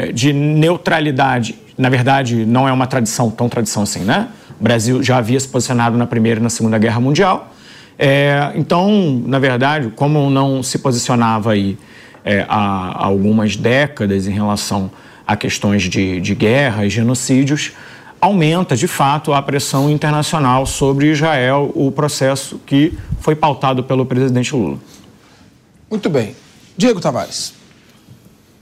[0.08, 4.28] é, de neutralidade na verdade, não é uma tradição tão tradição assim, né?
[4.60, 7.52] O Brasil já havia se posicionado na Primeira e na Segunda Guerra Mundial.
[7.98, 11.76] É, então, na verdade, como não se posicionava aí
[12.24, 14.90] é, há algumas décadas em relação
[15.26, 17.72] a questões de, de guerra e genocídios,
[18.20, 24.54] aumenta de fato a pressão internacional sobre Israel, o processo que foi pautado pelo presidente
[24.54, 24.78] Lula.
[25.90, 26.34] Muito bem.
[26.76, 27.52] Diego Tavares.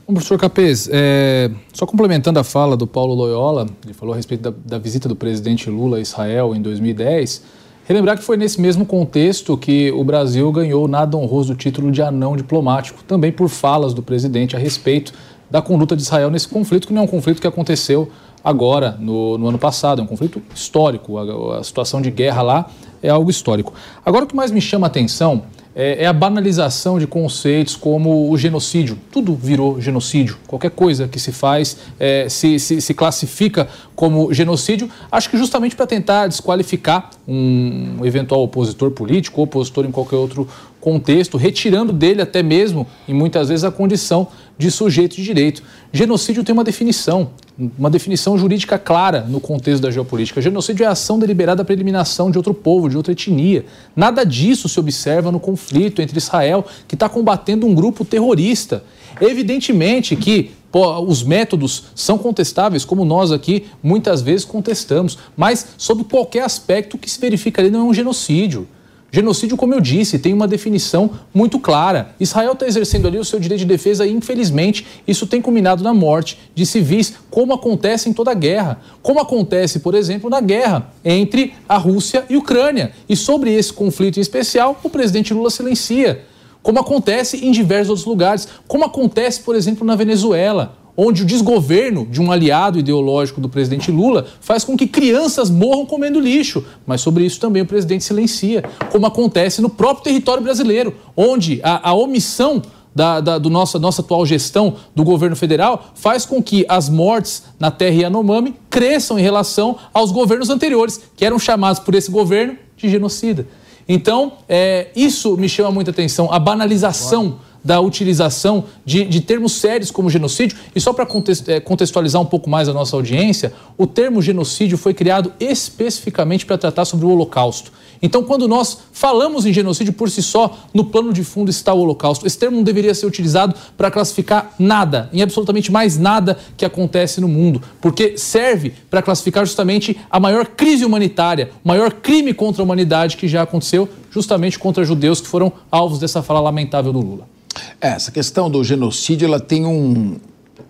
[0.05, 4.41] Bom, professor Capês, é, só complementando a fala do Paulo Loyola, ele falou a respeito
[4.41, 7.41] da, da, visita do presidente Lula a Israel em 2010,
[7.85, 12.01] relembrar que foi nesse mesmo contexto que o Brasil ganhou o nada honroso título de
[12.01, 15.13] anão diplomático, também por falas do presidente a respeito
[15.49, 18.11] da conduta de Israel nesse conflito, que não é um conflito que aconteceu
[18.43, 22.69] agora, no, no ano passado, é um conflito histórico, a, a situação de guerra lá
[23.01, 23.73] é algo histórico.
[24.05, 25.43] Agora, o que mais me chama a atenção
[25.75, 28.97] é, é, a banalização de conceitos como o genocídio.
[29.11, 30.37] Tudo virou genocídio.
[30.47, 35.75] Qualquer coisa que se faz é, se, se, se, classifica como genocídio, acho que justamente
[35.75, 40.47] para tentar desqualificar um eventual opositor político, opositor em qualquer outro
[40.79, 44.27] contexto, retirando dele até mesmo, e muitas vezes, a condição
[44.57, 45.63] de sujeito de direito.
[45.93, 47.31] Genocídio tem uma definição,
[47.77, 50.41] uma definição jurídica clara no contexto da geopolítica.
[50.41, 53.65] Genocídio é ação deliberada para eliminação de outro povo, de outra etnia.
[53.95, 58.83] Nada disso se observa no conflito entre Israel, que está combatendo um grupo terrorista.
[59.21, 66.03] Evidentemente que pô, os métodos são contestáveis, como nós aqui muitas vezes contestamos, mas sob
[66.05, 68.67] qualquer aspecto que se verifica ali não é um genocídio.
[69.15, 72.15] Genocídio, como eu disse, tem uma definição muito clara.
[72.19, 75.93] Israel está exercendo ali o seu direito de defesa e, infelizmente, isso tem culminado na
[75.93, 78.81] morte de civis, como acontece em toda guerra.
[79.03, 82.91] Como acontece, por exemplo, na guerra entre a Rússia e a Ucrânia.
[83.07, 86.23] E sobre esse conflito em especial, o presidente Lula silencia.
[86.63, 88.47] Como acontece em diversos outros lugares.
[88.67, 93.91] Como acontece, por exemplo, na Venezuela onde o desgoverno de um aliado ideológico do presidente
[93.91, 96.63] Lula faz com que crianças morram comendo lixo.
[96.85, 101.89] Mas sobre isso também o presidente silencia, como acontece no próprio território brasileiro, onde a,
[101.89, 102.61] a omissão
[102.95, 107.43] da, da do nossa, nossa atual gestão do governo federal faz com que as mortes
[107.59, 112.55] na terra Yanomami cresçam em relação aos governos anteriores, que eram chamados por esse governo
[112.77, 113.47] de genocida.
[113.87, 119.89] Então, é, isso me chama muita atenção, a banalização da utilização de, de termos sérios
[119.89, 120.57] como genocídio.
[120.75, 121.07] E só para
[121.47, 126.57] eh, contextualizar um pouco mais a nossa audiência, o termo genocídio foi criado especificamente para
[126.57, 127.71] tratar sobre o Holocausto.
[128.03, 131.79] Então, quando nós falamos em genocídio por si só, no plano de fundo está o
[131.79, 132.27] Holocausto.
[132.27, 137.21] Esse termo não deveria ser utilizado para classificar nada, em absolutamente mais nada que acontece
[137.21, 142.61] no mundo, porque serve para classificar justamente a maior crise humanitária, o maior crime contra
[142.61, 146.99] a humanidade que já aconteceu, justamente contra judeus que foram alvos dessa fala lamentável do
[146.99, 147.32] Lula.
[147.79, 150.17] É, essa questão do genocídio ela tem um,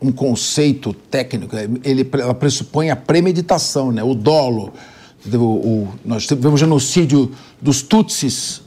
[0.01, 4.03] um conceito técnico, ele, ela pressupõe a premeditação, né?
[4.03, 4.73] o dolo
[5.31, 7.31] o, o, nós tivemos genocídio
[7.61, 8.61] dos Tutsis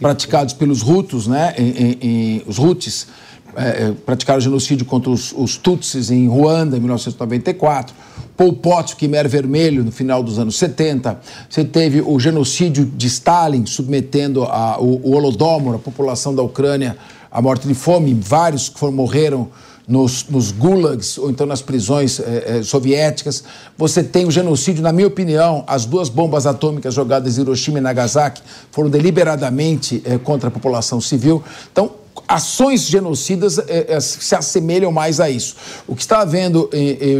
[0.00, 1.54] praticados pelos Hutus, né?
[1.58, 3.08] Em, em, em, os Hutus
[3.54, 7.94] é, é, praticaram genocídio contra os, os, Tutsis em Ruanda, em 1994.
[8.34, 11.20] Pol Pot, Quimer Vermelho, no final dos anos 70.
[11.50, 16.96] Você teve o genocídio de Stalin, submetendo a, o, o Holodomor, a população da Ucrânia,
[17.32, 18.14] à morte de fome.
[18.14, 19.48] Vários que foram, morreram
[19.86, 23.42] nos, nos gulags ou então nas prisões eh, eh, soviéticas.
[23.76, 27.80] Você tem o genocídio, na minha opinião, as duas bombas atômicas jogadas em Hiroshima e
[27.80, 31.42] Nagasaki foram deliberadamente eh, contra a população civil.
[31.70, 33.58] Então, ações genocidas
[34.00, 35.56] se assemelham mais a isso.
[35.86, 36.70] O que está havendo,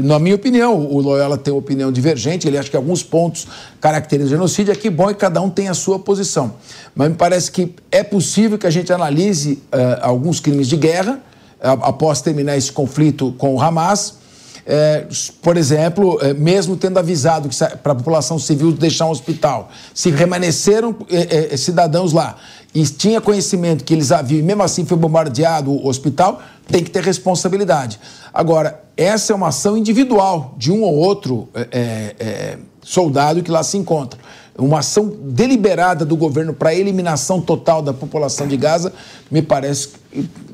[0.04, 3.46] na minha opinião, o Loyola tem uma opinião divergente, ele acha que alguns pontos
[3.80, 6.54] caracterizam o genocídio, é que bom e cada um tem a sua posição.
[6.94, 9.62] Mas me parece que é possível que a gente analise
[10.00, 11.20] alguns crimes de guerra,
[11.60, 14.21] após terminar esse conflito com o Hamas.
[14.64, 15.06] É,
[15.42, 17.48] por exemplo, é, mesmo tendo avisado
[17.82, 22.36] para a população civil deixar um hospital, se permaneceram é, é, cidadãos lá
[22.72, 26.90] e tinha conhecimento que eles haviam e mesmo assim foi bombardeado o hospital, tem que
[26.90, 27.98] ter responsabilidade.
[28.32, 33.62] Agora, essa é uma ação individual de um ou outro é, é, soldado que lá
[33.64, 34.21] se encontra
[34.58, 38.92] uma ação deliberada do governo para a eliminação total da população de Gaza,
[39.30, 39.90] me parece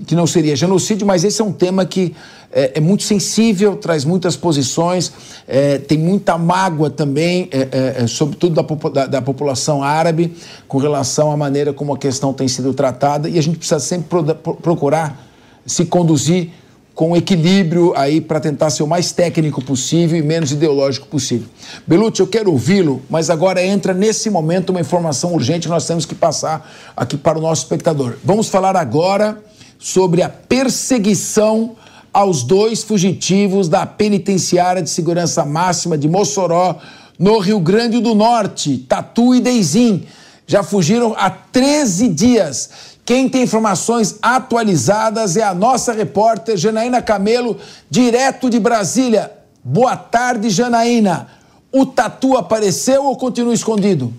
[0.06, 2.14] que não seria genocídio, mas esse é um tema que
[2.52, 5.12] é, é muito sensível, traz muitas posições,
[5.46, 10.34] é, tem muita mágoa também, é, é, é sobretudo da, da, da, população árabe,
[10.66, 14.08] com relação à maneira como a questão tem sido tratada, e a gente precisa sempre
[14.08, 15.28] pro, procurar
[15.66, 16.50] se conduzir
[16.98, 21.46] com equilíbrio aí para tentar ser o mais técnico possível e menos ideológico possível.
[21.86, 26.04] Belucci, eu quero ouvi-lo, mas agora entra nesse momento uma informação urgente que nós temos
[26.04, 28.16] que passar aqui para o nosso espectador.
[28.24, 29.40] Vamos falar agora
[29.78, 31.76] sobre a perseguição
[32.12, 36.80] aos dois fugitivos da penitenciária de segurança máxima de Mossoró,
[37.16, 40.02] no Rio Grande do Norte, Tatu e Deizim.
[40.48, 42.70] Já fugiram há 13 dias
[43.08, 47.56] quem tem informações atualizadas é a nossa repórter Janaína Camelo,
[47.88, 49.32] direto de Brasília.
[49.64, 51.26] Boa tarde, Janaína.
[51.72, 54.12] O tatu apareceu ou continua escondido?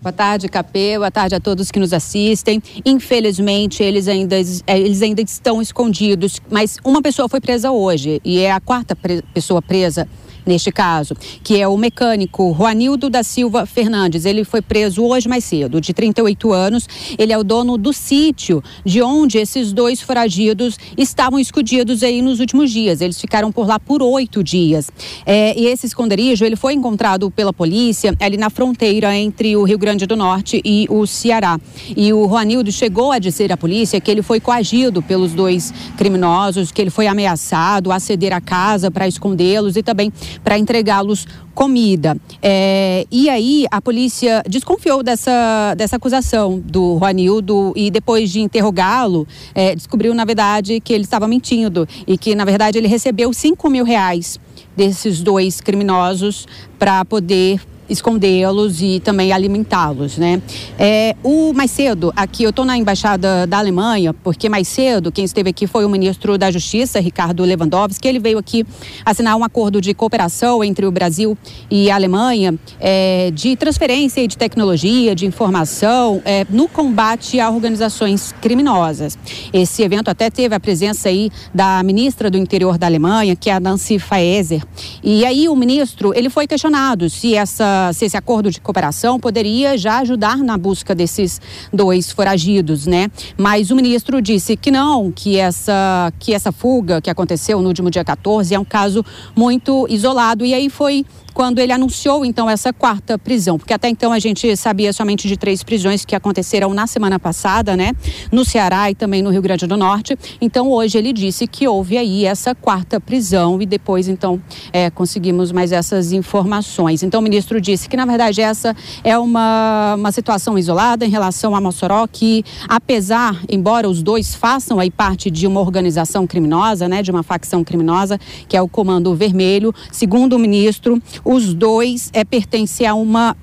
[0.00, 0.96] Boa tarde, Capê.
[0.96, 2.62] Boa tarde a todos que nos assistem.
[2.86, 4.36] Infelizmente, eles ainda,
[4.66, 9.20] eles ainda estão escondidos, mas uma pessoa foi presa hoje e é a quarta pre
[9.34, 10.08] pessoa presa
[10.48, 11.14] neste caso,
[11.44, 14.24] que é o mecânico Juanildo da Silva Fernandes.
[14.24, 16.88] Ele foi preso hoje mais cedo, de 38 anos.
[17.18, 22.40] Ele é o dono do sítio de onde esses dois foragidos estavam escondidos aí nos
[22.40, 23.00] últimos dias.
[23.00, 24.90] Eles ficaram por lá por oito dias.
[25.26, 29.78] É, e esse esconderijo ele foi encontrado pela polícia ali na fronteira entre o Rio
[29.78, 31.60] Grande do Norte e o Ceará.
[31.94, 36.72] E o Juanildo chegou a dizer à polícia que ele foi coagido pelos dois criminosos,
[36.72, 40.10] que ele foi ameaçado a ceder a casa para escondê-los e também
[40.42, 42.16] para entregá-los comida.
[42.40, 49.26] É, e aí a polícia desconfiou dessa, dessa acusação do Juanildo e depois de interrogá-lo,
[49.54, 53.68] é, descobriu na verdade que ele estava mentindo e que na verdade ele recebeu 5
[53.68, 54.38] mil reais
[54.76, 56.46] desses dois criminosos
[56.78, 60.42] para poder escondê-los e também alimentá-los, né?
[60.78, 65.24] É, o mais cedo, aqui eu estou na embaixada da Alemanha, porque mais cedo quem
[65.24, 68.66] esteve aqui foi o ministro da Justiça, Ricardo Lewandowski, ele veio aqui
[69.04, 71.36] assinar um acordo de cooperação entre o Brasil
[71.70, 78.34] e a Alemanha é, de transferência de tecnologia, de informação é, no combate a organizações
[78.40, 79.18] criminosas.
[79.52, 83.54] Esse evento até teve a presença aí da ministra do Interior da Alemanha, que é
[83.54, 84.62] a Nancy Faeser.
[85.02, 89.76] E aí o ministro, ele foi questionado se essa se esse acordo de cooperação poderia
[89.76, 91.40] já ajudar na busca desses
[91.72, 93.10] dois foragidos, né?
[93.36, 97.90] Mas o ministro disse que não, que essa, que essa fuga que aconteceu no último
[97.90, 100.44] dia 14 é um caso muito isolado.
[100.44, 101.04] E aí foi
[101.38, 105.36] quando ele anunciou então essa quarta prisão, porque até então a gente sabia somente de
[105.36, 107.92] três prisões que aconteceram na semana passada, né,
[108.32, 110.18] no Ceará e também no Rio Grande do Norte.
[110.40, 114.42] Então hoje ele disse que houve aí essa quarta prisão e depois então
[114.72, 117.04] é, conseguimos mais essas informações.
[117.04, 118.74] Então o ministro disse que, na verdade, essa
[119.04, 124.80] é uma, uma situação isolada em relação a Mossoró, que, apesar, embora os dois façam
[124.80, 129.14] aí parte de uma organização criminosa, né, de uma facção criminosa, que é o Comando
[129.14, 131.00] Vermelho, segundo o ministro,
[131.30, 133.36] os dois é, pertencem a uma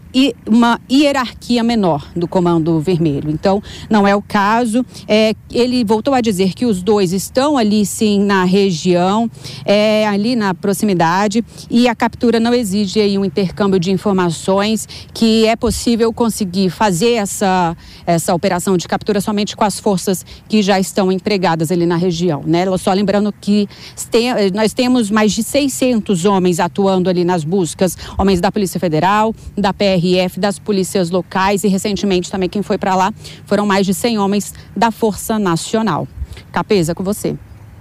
[0.47, 3.29] uma hierarquia menor do Comando Vermelho.
[3.29, 4.85] Então, não é o caso.
[5.07, 9.29] É, ele voltou a dizer que os dois estão ali, sim, na região,
[9.65, 15.45] é, ali na proximidade, e a captura não exige aí um intercâmbio de informações, que
[15.47, 17.75] é possível conseguir fazer essa,
[18.05, 22.41] essa operação de captura somente com as forças que já estão empregadas ali na região.
[22.45, 22.65] Né?
[22.77, 23.67] Só lembrando que
[24.09, 29.35] tem, nós temos mais de 600 homens atuando ali nas buscas, homens da Polícia Federal,
[29.57, 33.13] da PR PRF, das polícias locais e recentemente também quem foi para lá
[33.45, 36.07] foram mais de 100 homens da Força Nacional.
[36.51, 37.35] Capesa, com você.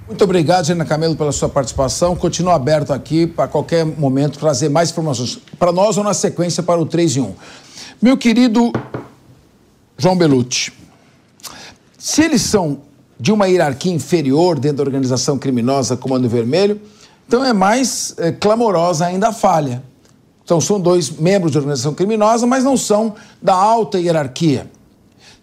[0.06, 2.14] Muito obrigado, Gina Camelo, pela sua participação.
[2.14, 6.80] Continua aberto aqui para qualquer momento trazer mais informações para nós ou na sequência para
[6.80, 7.34] o 3 e 1.
[8.02, 8.72] Meu querido
[9.96, 10.72] João Belucci,
[11.98, 12.80] se eles são
[13.18, 16.80] de uma hierarquia inferior dentro da organização criminosa Comando Vermelho,
[17.26, 19.82] então é mais é, clamorosa ainda a falha.
[20.44, 24.70] Então, são dois membros de organização criminosa, mas não são da alta hierarquia.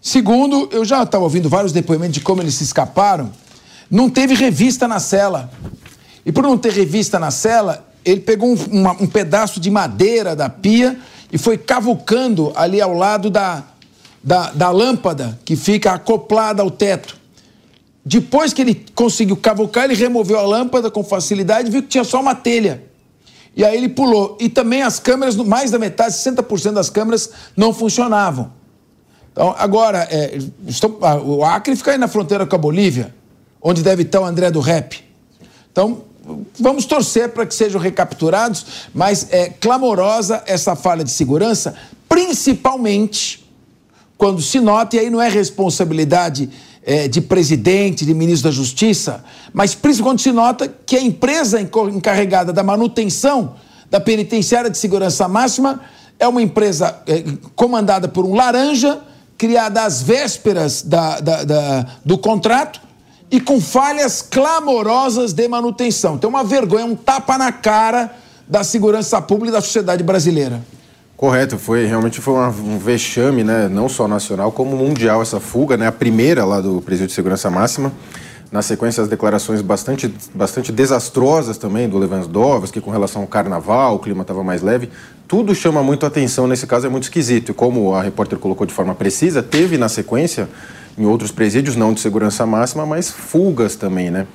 [0.00, 3.30] Segundo, eu já estava ouvindo vários depoimentos de como eles se escaparam.
[3.90, 5.50] Não teve revista na cela.
[6.24, 10.34] E por não ter revista na cela, ele pegou um, uma, um pedaço de madeira
[10.36, 10.98] da pia
[11.32, 13.64] e foi cavucando ali ao lado da,
[14.22, 17.16] da, da lâmpada que fica acoplada ao teto.
[18.04, 22.04] Depois que ele conseguiu cavucar, ele removeu a lâmpada com facilidade e viu que tinha
[22.04, 22.82] só uma telha.
[23.54, 24.36] E aí ele pulou.
[24.40, 28.52] E também as câmeras, mais da metade, 60% das câmeras não funcionavam.
[29.32, 30.38] Então, agora, é,
[31.24, 33.14] o Acre fica aí na fronteira com a Bolívia,
[33.60, 35.02] onde deve estar o André do Rap.
[35.70, 36.02] Então,
[36.58, 41.74] vamos torcer para que sejam recapturados, mas é clamorosa essa falha de segurança,
[42.08, 43.42] principalmente
[44.18, 46.48] quando se nota, e aí não é responsabilidade
[46.84, 51.60] é, de presidente, de ministro da Justiça, mas principalmente quando se nota que a empresa
[51.60, 53.54] encarregada da manutenção
[53.90, 55.80] da penitenciária de segurança máxima
[56.18, 59.00] é uma empresa é, comandada por um laranja,
[59.36, 62.80] criada às vésperas da, da, da, do contrato
[63.30, 66.16] e com falhas clamorosas de manutenção.
[66.16, 68.14] Então, uma vergonha, um tapa na cara
[68.46, 70.62] da segurança pública e da sociedade brasileira.
[71.16, 75.76] Correto, foi realmente foi uma, um vexame, né, não só nacional como mundial essa fuga,
[75.76, 77.92] né, a primeira lá do Presídio de Segurança Máxima.
[78.52, 83.98] Na sequência, as declarações bastante, bastante desastrosas também do Lewandowski com relação ao carnaval, o
[83.98, 84.90] clima estava mais leve.
[85.26, 87.52] Tudo chama muito atenção, nesse caso é muito esquisito.
[87.52, 90.50] E como a repórter colocou de forma precisa, teve na sequência,
[90.98, 94.26] em outros presídios, não de segurança máxima, mas fugas também, né?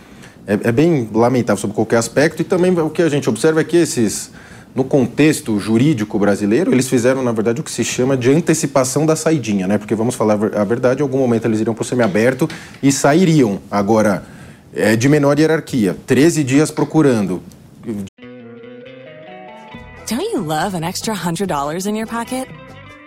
[0.48, 2.42] É, é bem lamentável sobre qualquer aspecto.
[2.42, 4.32] E também o que a gente observa é que esses
[4.78, 9.16] no contexto jurídico brasileiro, eles fizeram, na verdade, o que se chama de antecipação da
[9.16, 9.80] saidinha, né?
[9.80, 12.48] Porque vamos falar a verdade, em algum momento eles iriam para o semiaberto
[12.84, 13.60] e sairiam.
[13.72, 14.24] Agora,
[14.76, 15.98] é de menor hierarquia.
[16.06, 17.42] 13 dias procurando.
[20.08, 22.48] Don't you love an extra $100 in your pocket?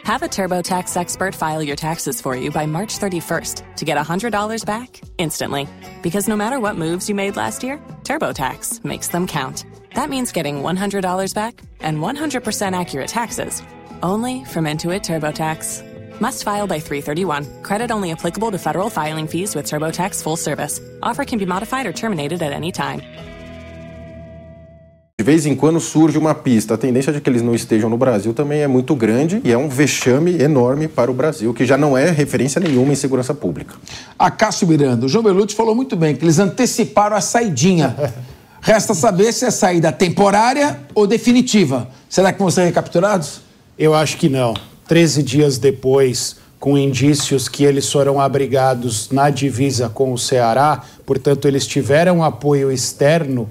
[0.02, 4.66] Have a TurboTax expert file your taxes for you by March 31st to get $100
[4.66, 5.68] back instantly.
[6.02, 9.64] Because no matter what moves you made last year, TurboTax makes them count.
[9.94, 13.62] That means getting $100 back and 100% accurate taxes
[14.02, 16.20] only from Intuit TurboTax.
[16.20, 17.62] Must file by 331.
[17.62, 20.80] Credit only applicable to federal filing fees with TurboTax full service.
[21.02, 23.02] Offer can be modified or terminated at any time.
[25.18, 26.74] De vez em quando surge uma pista.
[26.74, 29.58] A tendência de que eles não estejam no Brasil também é muito grande e é
[29.58, 33.74] um vexame enorme para o Brasil, que já não é referência nenhuma em segurança pública.
[34.18, 37.94] A Cássio Miranda, o João Belucci falou muito bem que eles anteciparam a saidinha.
[38.60, 41.88] Resta saber se é saída temporária ou definitiva.
[42.08, 43.40] Será que vão ser recapturados?
[43.78, 44.54] Eu acho que não.
[44.86, 51.48] Treze dias depois, com indícios que eles foram abrigados na divisa com o Ceará, portanto,
[51.48, 53.48] eles tiveram apoio externo,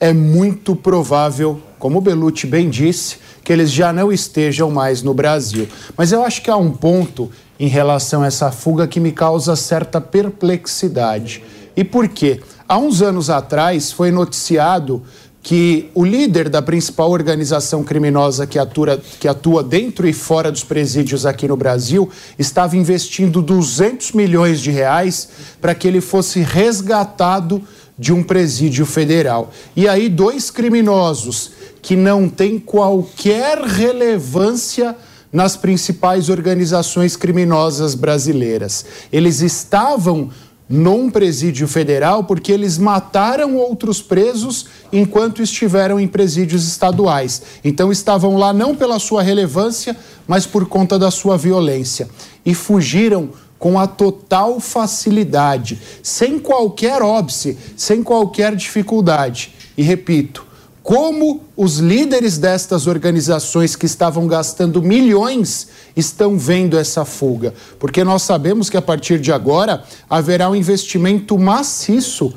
[0.00, 5.12] é muito provável, como o Belucci bem disse, que eles já não estejam mais no
[5.12, 5.68] Brasil.
[5.96, 7.30] Mas eu acho que há um ponto
[7.60, 11.44] em relação a essa fuga que me causa certa perplexidade.
[11.76, 12.40] E por quê?
[12.66, 15.02] Há uns anos atrás foi noticiado
[15.42, 20.64] que o líder da principal organização criminosa que atua, que atua dentro e fora dos
[20.64, 22.08] presídios aqui no Brasil
[22.38, 25.28] estava investindo 200 milhões de reais
[25.60, 27.62] para que ele fosse resgatado
[27.98, 29.50] de um presídio federal.
[29.76, 31.50] E aí, dois criminosos
[31.82, 34.96] que não têm qualquer relevância
[35.30, 38.86] nas principais organizações criminosas brasileiras.
[39.12, 40.30] Eles estavam
[40.68, 47.42] num presídio federal porque eles mataram outros presos enquanto estiveram em presídios estaduais.
[47.62, 49.96] Então estavam lá não pela sua relevância,
[50.26, 52.08] mas por conta da sua violência.
[52.44, 59.54] E fugiram com a total facilidade, sem qualquer óbice, sem qualquer dificuldade.
[59.76, 60.44] E repito,
[60.84, 67.54] como os líderes destas organizações que estavam gastando milhões estão vendo essa fuga?
[67.78, 72.34] Porque nós sabemos que a partir de agora haverá um investimento maciço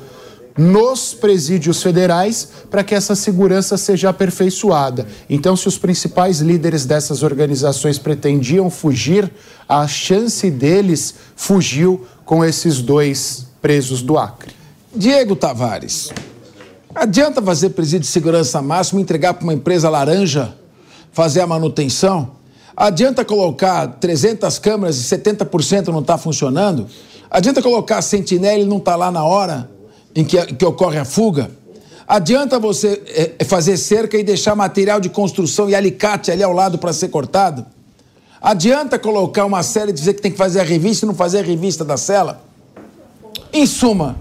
[0.56, 5.06] nos presídios federais para que essa segurança seja aperfeiçoada.
[5.28, 9.30] Então, se os principais líderes dessas organizações pretendiam fugir,
[9.68, 14.52] a chance deles fugiu com esses dois presos do Acre.
[14.96, 16.10] Diego Tavares,
[17.00, 20.52] Adianta fazer presídio de segurança máxima, entregar para uma empresa laranja,
[21.12, 22.32] fazer a manutenção?
[22.76, 26.88] Adianta colocar 300 câmeras e 70% não está funcionando?
[27.30, 29.70] Adianta colocar sentinela e não está lá na hora
[30.12, 31.48] em que, que ocorre a fuga?
[32.04, 33.00] Adianta você
[33.38, 37.10] é, fazer cerca e deixar material de construção e alicate ali ao lado para ser
[37.10, 37.64] cortado?
[38.42, 41.38] Adianta colocar uma cela e dizer que tem que fazer a revista e não fazer
[41.38, 42.42] a revista da cela?
[43.52, 44.16] Em suma,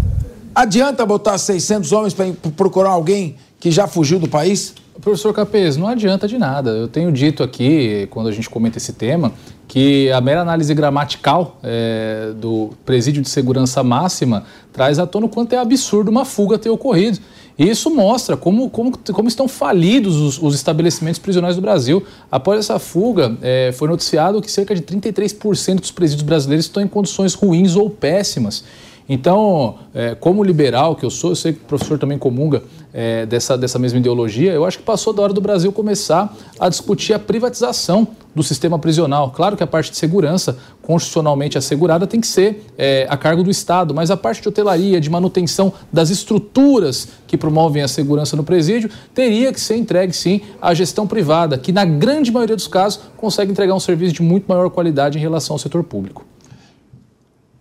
[0.57, 4.73] Adianta botar 600 homens para procurar alguém que já fugiu do país?
[4.99, 6.71] Professor Capês, não adianta de nada.
[6.71, 9.33] Eu tenho dito aqui, quando a gente comenta esse tema,
[9.67, 15.29] que a mera análise gramatical é, do presídio de segurança máxima traz à tona o
[15.29, 17.19] quanto é absurdo uma fuga ter ocorrido.
[17.55, 22.03] E isso mostra como, como, como estão falidos os, os estabelecimentos prisionais do Brasil.
[22.31, 26.87] Após essa fuga, é, foi noticiado que cerca de 33% dos presídios brasileiros estão em
[26.87, 28.63] condições ruins ou péssimas.
[29.09, 32.63] Então, é, como liberal que eu sou, eu sei que o professor também comunga
[32.93, 36.67] é, dessa, dessa mesma ideologia, eu acho que passou da hora do Brasil começar a
[36.67, 39.31] discutir a privatização do sistema prisional.
[39.31, 43.49] Claro que a parte de segurança, constitucionalmente assegurada, tem que ser é, a cargo do
[43.49, 48.43] Estado, mas a parte de hotelaria, de manutenção das estruturas que promovem a segurança no
[48.43, 52.99] presídio, teria que ser entregue, sim, à gestão privada, que na grande maioria dos casos
[53.15, 56.25] consegue entregar um serviço de muito maior qualidade em relação ao setor público.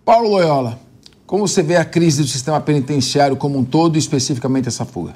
[0.03, 0.86] Paulo Loyola.
[1.27, 5.11] Como você vê a crise do sistema penitenciário como um todo e especificamente essa fuga?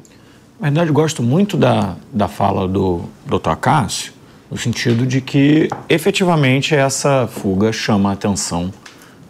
[0.60, 3.56] Na verdade, gosto muito da, da fala do Dr.
[3.56, 4.12] Cássio,
[4.52, 8.74] no sentido de que efetivamente essa fuga chama a atenção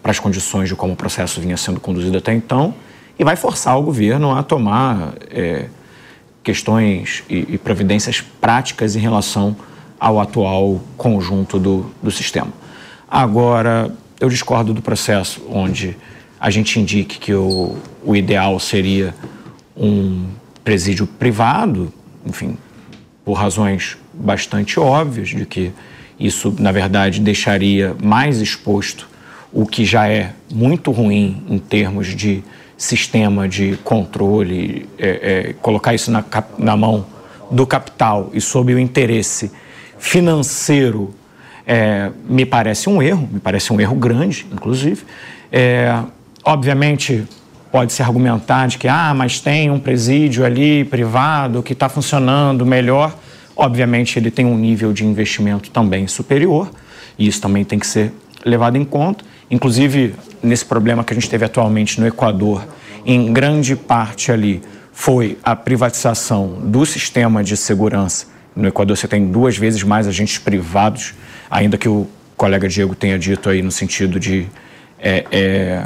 [0.02, 2.74] para as condições de como o processo vinha sendo conduzido até então
[3.20, 5.68] e vai forçar o governo a tomar é,
[6.42, 9.56] questões e, e, providências práticas em relação
[10.00, 12.52] ao atual conjunto do, do sistema.
[13.08, 15.96] Agora, eu discordo do processo onde
[16.42, 19.14] a gente indique que o, o ideal seria
[19.78, 20.26] um
[20.64, 21.94] presídio privado,
[22.26, 22.58] enfim,
[23.24, 25.72] por razões bastante óbvias de que
[26.20, 29.08] isso, na verdade, deixaria mais exposto
[29.54, 32.44] o que já é muito ruim em termos de
[32.76, 36.26] sistema de controle, é, é, colocar isso na,
[36.58, 37.06] na, mão
[37.52, 39.52] do capital e sob o interesse
[40.00, 41.14] financeiro,
[41.68, 45.04] é, me parece um erro, me parece um erro grande, inclusive.
[46.44, 47.26] Obviamente,
[47.72, 53.16] pode-se argumentar de que, ah, mas tem um presídio ali privado que está funcionando melhor.
[53.56, 56.70] Obviamente, ele tem um nível de investimento também superior,
[57.18, 58.12] e isso também tem que ser
[58.46, 59.24] levado em conta.
[59.50, 62.66] Inclusive, nesse problema que a gente teve atualmente no Equador,
[63.06, 64.62] em grande parte ali
[64.94, 68.28] foi a privatização do sistema de segurança.
[68.56, 71.14] No Equador, você tem duas vezes mais agentes privados,
[71.50, 74.48] ainda que o colega Diego tenha dito aí no sentido de.
[75.00, 75.86] É, é,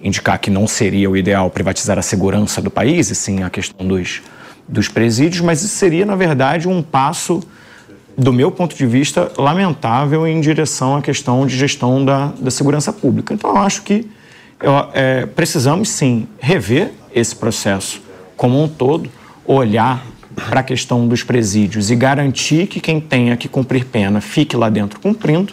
[0.00, 3.86] indicar que não seria o ideal privatizar a segurança do país, e sim a questão
[3.86, 4.22] dos,
[4.66, 7.42] dos presídios, mas isso seria, na verdade, um passo,
[8.16, 12.92] do meu ponto de vista, lamentável em direção à questão de gestão da, da segurança
[12.92, 13.32] pública.
[13.34, 14.08] Então, eu acho que
[14.60, 18.02] eu, é, precisamos, sim, rever esse processo
[18.36, 19.10] como um todo,
[19.44, 20.04] olhar
[20.34, 24.68] para a questão dos presídios e garantir que quem tenha que cumprir pena fique lá
[24.68, 25.52] dentro cumprindo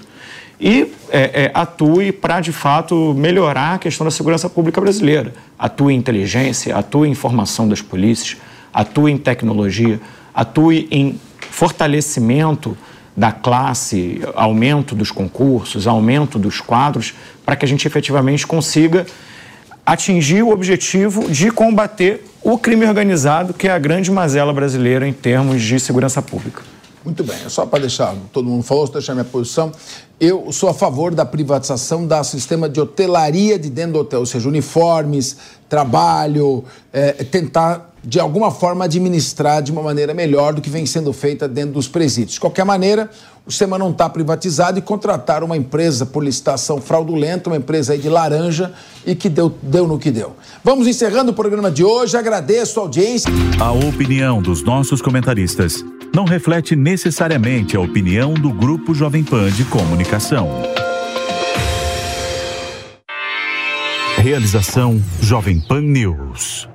[0.60, 5.34] e é, é, atue para, de fato, melhorar a questão da segurança pública brasileira.
[5.60, 8.38] Atue em inteligência, atue em formação das polícias,
[8.74, 10.00] atue em tecnologia,
[10.34, 11.20] atue em
[11.52, 12.78] fortalecimento
[13.16, 17.14] da classe, aumento dos concursos, aumento dos quadros,
[17.46, 19.06] para que a gente efetivamente consiga
[19.86, 25.14] atingir o objetivo de combater o crime organizado, que é a grande mazela brasileira em
[25.14, 26.62] termos de segurança pública.
[27.06, 29.72] Muito bem, só para deixar, todo mundo falou, deixar minha posição.
[30.20, 34.26] Eu sou a favor da privatização do sistema de hotelaria de dentro do hotel, ou
[34.26, 35.38] seja, uniformes,
[35.70, 41.12] trabalho, é, tentar de alguma forma administrar de uma maneira melhor do que vem sendo
[41.12, 42.34] feita dentro dos presídios.
[42.34, 43.10] De qualquer maneira,
[43.46, 48.00] o SEMA não está privatizado e contrataram uma empresa por licitação fraudulenta, uma empresa aí
[48.00, 48.72] de laranja
[49.06, 50.36] e que deu, deu no que deu.
[50.64, 52.16] Vamos encerrando o programa de hoje.
[52.16, 53.32] Agradeço a audiência.
[53.60, 55.84] A opinião dos nossos comentaristas
[56.14, 60.48] não reflete necessariamente a opinião do Grupo Jovem Pan de Comunicação.
[64.18, 66.75] Realização Jovem Pan News.